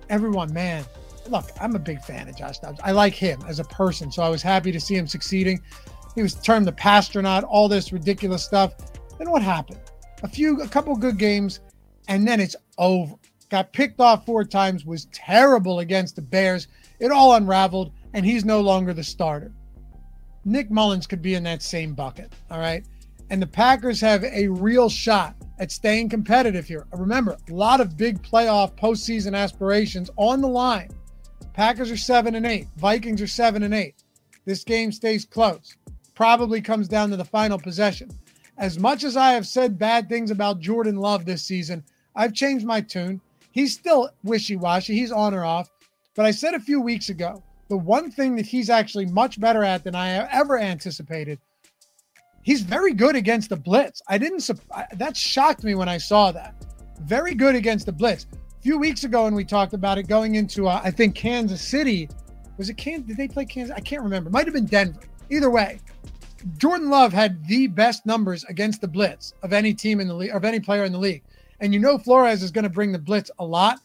Everyone, 0.08 0.52
man, 0.52 0.84
look, 1.28 1.46
I'm 1.60 1.74
a 1.74 1.78
big 1.78 2.00
fan 2.02 2.28
of 2.28 2.36
Josh 2.36 2.58
Dobbs. 2.58 2.80
I 2.82 2.92
like 2.92 3.14
him 3.14 3.40
as 3.48 3.58
a 3.58 3.64
person. 3.64 4.12
So 4.12 4.22
I 4.22 4.28
was 4.28 4.42
happy 4.42 4.72
to 4.72 4.80
see 4.80 4.94
him 4.94 5.06
succeeding. 5.06 5.60
He 6.14 6.22
was 6.22 6.34
termed 6.34 6.66
the 6.66 6.72
passtronaut, 6.72 7.44
all 7.44 7.68
this 7.68 7.92
ridiculous 7.92 8.44
stuff. 8.44 8.74
Then 9.18 9.30
what 9.30 9.42
happened? 9.42 9.80
A 10.22 10.28
few, 10.28 10.60
a 10.60 10.68
couple 10.68 10.94
good 10.96 11.18
games, 11.18 11.60
and 12.08 12.26
then 12.26 12.40
it's 12.40 12.56
over. 12.78 13.14
Got 13.48 13.72
picked 13.72 14.00
off 14.00 14.24
four 14.24 14.44
times, 14.44 14.84
was 14.84 15.06
terrible 15.12 15.80
against 15.80 16.16
the 16.16 16.22
Bears. 16.22 16.68
It 17.00 17.10
all 17.10 17.34
unraveled, 17.34 17.92
and 18.14 18.24
he's 18.24 18.44
no 18.44 18.60
longer 18.60 18.94
the 18.94 19.02
starter. 19.02 19.52
Nick 20.44 20.70
Mullens 20.70 21.06
could 21.06 21.22
be 21.22 21.34
in 21.34 21.42
that 21.44 21.62
same 21.62 21.94
bucket. 21.94 22.32
All 22.50 22.58
right. 22.58 22.84
And 23.32 23.40
the 23.40 23.46
Packers 23.46 23.98
have 24.02 24.24
a 24.24 24.46
real 24.46 24.90
shot 24.90 25.34
at 25.58 25.72
staying 25.72 26.10
competitive 26.10 26.66
here. 26.66 26.86
Remember, 26.92 27.38
a 27.48 27.54
lot 27.54 27.80
of 27.80 27.96
big 27.96 28.22
playoff 28.22 28.76
postseason 28.76 29.34
aspirations 29.34 30.10
on 30.16 30.42
the 30.42 30.48
line. 30.48 30.90
Packers 31.54 31.90
are 31.90 31.96
seven 31.96 32.34
and 32.34 32.44
eight. 32.44 32.68
Vikings 32.76 33.22
are 33.22 33.26
seven 33.26 33.62
and 33.62 33.72
eight. 33.72 34.04
This 34.44 34.64
game 34.64 34.92
stays 34.92 35.24
close. 35.24 35.78
Probably 36.14 36.60
comes 36.60 36.88
down 36.88 37.08
to 37.08 37.16
the 37.16 37.24
final 37.24 37.58
possession. 37.58 38.10
As 38.58 38.78
much 38.78 39.02
as 39.02 39.16
I 39.16 39.32
have 39.32 39.46
said 39.46 39.78
bad 39.78 40.10
things 40.10 40.30
about 40.30 40.60
Jordan 40.60 40.96
Love 40.96 41.24
this 41.24 41.42
season, 41.42 41.82
I've 42.14 42.34
changed 42.34 42.66
my 42.66 42.82
tune. 42.82 43.18
He's 43.50 43.72
still 43.72 44.10
wishy 44.22 44.56
washy. 44.56 44.94
He's 44.94 45.10
on 45.10 45.32
or 45.32 45.46
off. 45.46 45.70
But 46.14 46.26
I 46.26 46.32
said 46.32 46.52
a 46.52 46.60
few 46.60 46.82
weeks 46.82 47.08
ago, 47.08 47.42
the 47.68 47.78
one 47.78 48.10
thing 48.10 48.36
that 48.36 48.44
he's 48.44 48.68
actually 48.68 49.06
much 49.06 49.40
better 49.40 49.64
at 49.64 49.84
than 49.84 49.94
I 49.94 50.28
ever 50.30 50.58
anticipated, 50.58 51.38
he's 52.42 52.62
very 52.62 52.92
good 52.92 53.16
against 53.16 53.48
the 53.48 53.56
blitz. 53.56 54.02
I 54.08 54.18
didn't, 54.18 54.48
that 54.94 55.16
shocked 55.16 55.64
me 55.64 55.74
when 55.74 55.88
I 55.88 55.98
saw 55.98 56.32
that. 56.32 56.54
Very 57.00 57.34
good 57.34 57.54
against 57.54 57.86
the 57.86 57.92
blitz. 57.92 58.26
A 58.32 58.62
few 58.62 58.78
weeks 58.78 59.04
ago, 59.04 59.24
when 59.24 59.34
we 59.34 59.44
talked 59.44 59.72
about 59.72 59.98
it 59.98 60.04
going 60.04 60.34
into, 60.34 60.68
uh, 60.68 60.80
I 60.84 60.90
think, 60.90 61.14
Kansas 61.14 61.60
City, 61.60 62.08
was 62.58 62.68
it 62.68 62.76
Kansas? 62.76 63.08
Did 63.08 63.16
they 63.16 63.28
play 63.28 63.44
Kansas? 63.44 63.74
I 63.74 63.80
can't 63.80 64.02
remember. 64.02 64.30
Might 64.30 64.46
have 64.46 64.54
been 64.54 64.66
Denver. 64.66 65.00
Either 65.30 65.50
way, 65.50 65.80
Jordan 66.58 66.90
Love 66.90 67.12
had 67.12 67.44
the 67.46 67.66
best 67.66 68.04
numbers 68.06 68.44
against 68.44 68.80
the 68.80 68.88
blitz 68.88 69.34
of 69.42 69.52
any 69.52 69.72
team 69.72 70.00
in 70.00 70.08
the 70.08 70.14
league, 70.14 70.30
of 70.30 70.44
any 70.44 70.60
player 70.60 70.84
in 70.84 70.92
the 70.92 70.98
league. 70.98 71.22
And 71.60 71.72
you 71.72 71.80
know 71.80 71.98
Flores 71.98 72.42
is 72.42 72.50
going 72.50 72.64
to 72.64 72.70
bring 72.70 72.92
the 72.92 72.98
blitz 72.98 73.30
a 73.38 73.44
lot. 73.44 73.80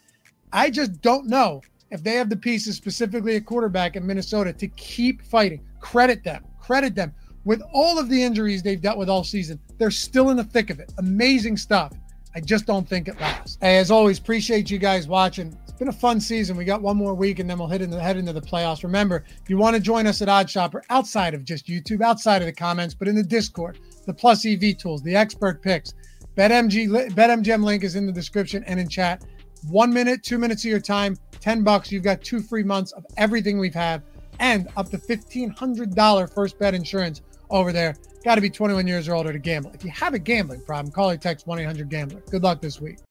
I 0.52 0.70
just 0.70 1.02
don't 1.02 1.28
know 1.28 1.62
if 1.92 2.04
they 2.04 2.16
have 2.16 2.30
the 2.30 2.36
pieces, 2.36 2.76
specifically 2.76 3.36
a 3.36 3.42
quarterback 3.42 3.96
in 3.96 4.06
Minnesota, 4.06 4.52
to 4.54 4.68
keep 4.70 5.22
fighting. 5.22 5.62
Credit 5.80 6.24
them. 6.24 6.44
Credit 6.60 6.96
them. 6.96 7.14
With 7.48 7.62
all 7.72 7.98
of 7.98 8.10
the 8.10 8.22
injuries 8.22 8.62
they've 8.62 8.82
dealt 8.82 8.98
with 8.98 9.08
all 9.08 9.24
season, 9.24 9.58
they're 9.78 9.90
still 9.90 10.32
in 10.32 10.36
the 10.36 10.44
thick 10.44 10.70
of 10.70 10.82
it. 10.82 10.92
Amazing 10.98 11.56
stuff. 11.56 11.94
I 12.36 12.42
just 12.42 12.66
don't 12.66 12.86
think 12.86 13.08
it 13.08 13.18
lasts. 13.22 13.58
Hey, 13.62 13.78
as 13.78 13.90
always, 13.90 14.20
appreciate 14.20 14.70
you 14.70 14.78
guys 14.78 15.08
watching. 15.08 15.58
It's 15.64 15.72
been 15.72 15.88
a 15.88 15.94
fun 15.94 16.20
season. 16.20 16.58
We 16.58 16.66
got 16.66 16.82
one 16.82 16.98
more 16.98 17.14
week 17.16 17.40
and 17.40 17.50
then 17.50 17.58
we'll 17.58 17.70
hit 17.70 17.82
into 17.82 18.02
head 18.02 18.18
into 18.18 18.34
the 18.34 18.42
playoffs. 18.42 18.84
Remember, 18.84 19.24
if 19.42 19.50
you 19.50 19.58
want 19.58 19.78
to 19.78 19.82
join 19.82 20.08
us 20.08 20.22
at 20.22 20.28
OddsShopper 20.28 20.82
outside 20.90 21.34
of 21.34 21.46
just 21.46 21.68
YouTube, 21.68 22.02
outside 22.02 22.42
of 22.42 22.48
the 22.48 22.52
comments, 22.52 22.94
but 22.94 23.08
in 23.08 23.16
the 23.16 23.24
Discord, 23.24 23.80
the 24.06 24.14
Plus 24.14 24.46
EV 24.46 24.78
tools, 24.78 25.02
the 25.02 25.16
expert 25.16 25.62
picks, 25.62 25.94
BetMG, 26.36 27.12
BetMGM 27.12 27.64
link 27.64 27.86
is 27.86 27.96
in 27.96 28.06
the 28.06 28.12
description 28.12 28.62
and 28.66 28.78
in 28.78 28.90
chat. 28.90 29.24
One 29.70 29.94
minute, 29.94 30.22
two 30.22 30.38
minutes 30.38 30.66
of 30.66 30.70
your 30.70 30.82
time, 30.82 31.16
10 31.40 31.64
bucks. 31.64 31.94
You've 31.94 32.04
got 32.04 32.22
two 32.22 32.42
free 32.42 32.64
months 32.64 32.92
of 32.92 33.06
everything 33.16 33.58
we've 33.58 33.74
had 33.74 34.04
and 34.42 34.68
up 34.76 34.90
to 34.90 34.98
$1,500 34.98 36.34
first 36.34 36.60
bet 36.60 36.76
insurance 36.76 37.22
over 37.50 37.72
there. 37.72 37.96
Got 38.24 38.36
to 38.36 38.42
be 38.42 38.50
21 38.50 38.88
years 38.88 39.08
or 39.08 39.16
older 39.16 39.32
to 39.32 39.40
gamble. 39.40 39.72
If 39.74 39.84
you 39.84 39.92
have 39.92 40.14
a 40.14 40.20
gambling 40.20 40.62
problem, 40.62 40.92
call 40.92 41.10
or 41.10 41.18
text 41.18 41.48
1 41.48 41.60
800 41.60 41.90
Gambler. 41.90 42.22
Good 42.30 42.44
luck 42.44 42.62
this 42.62 42.82
week. 42.82 42.98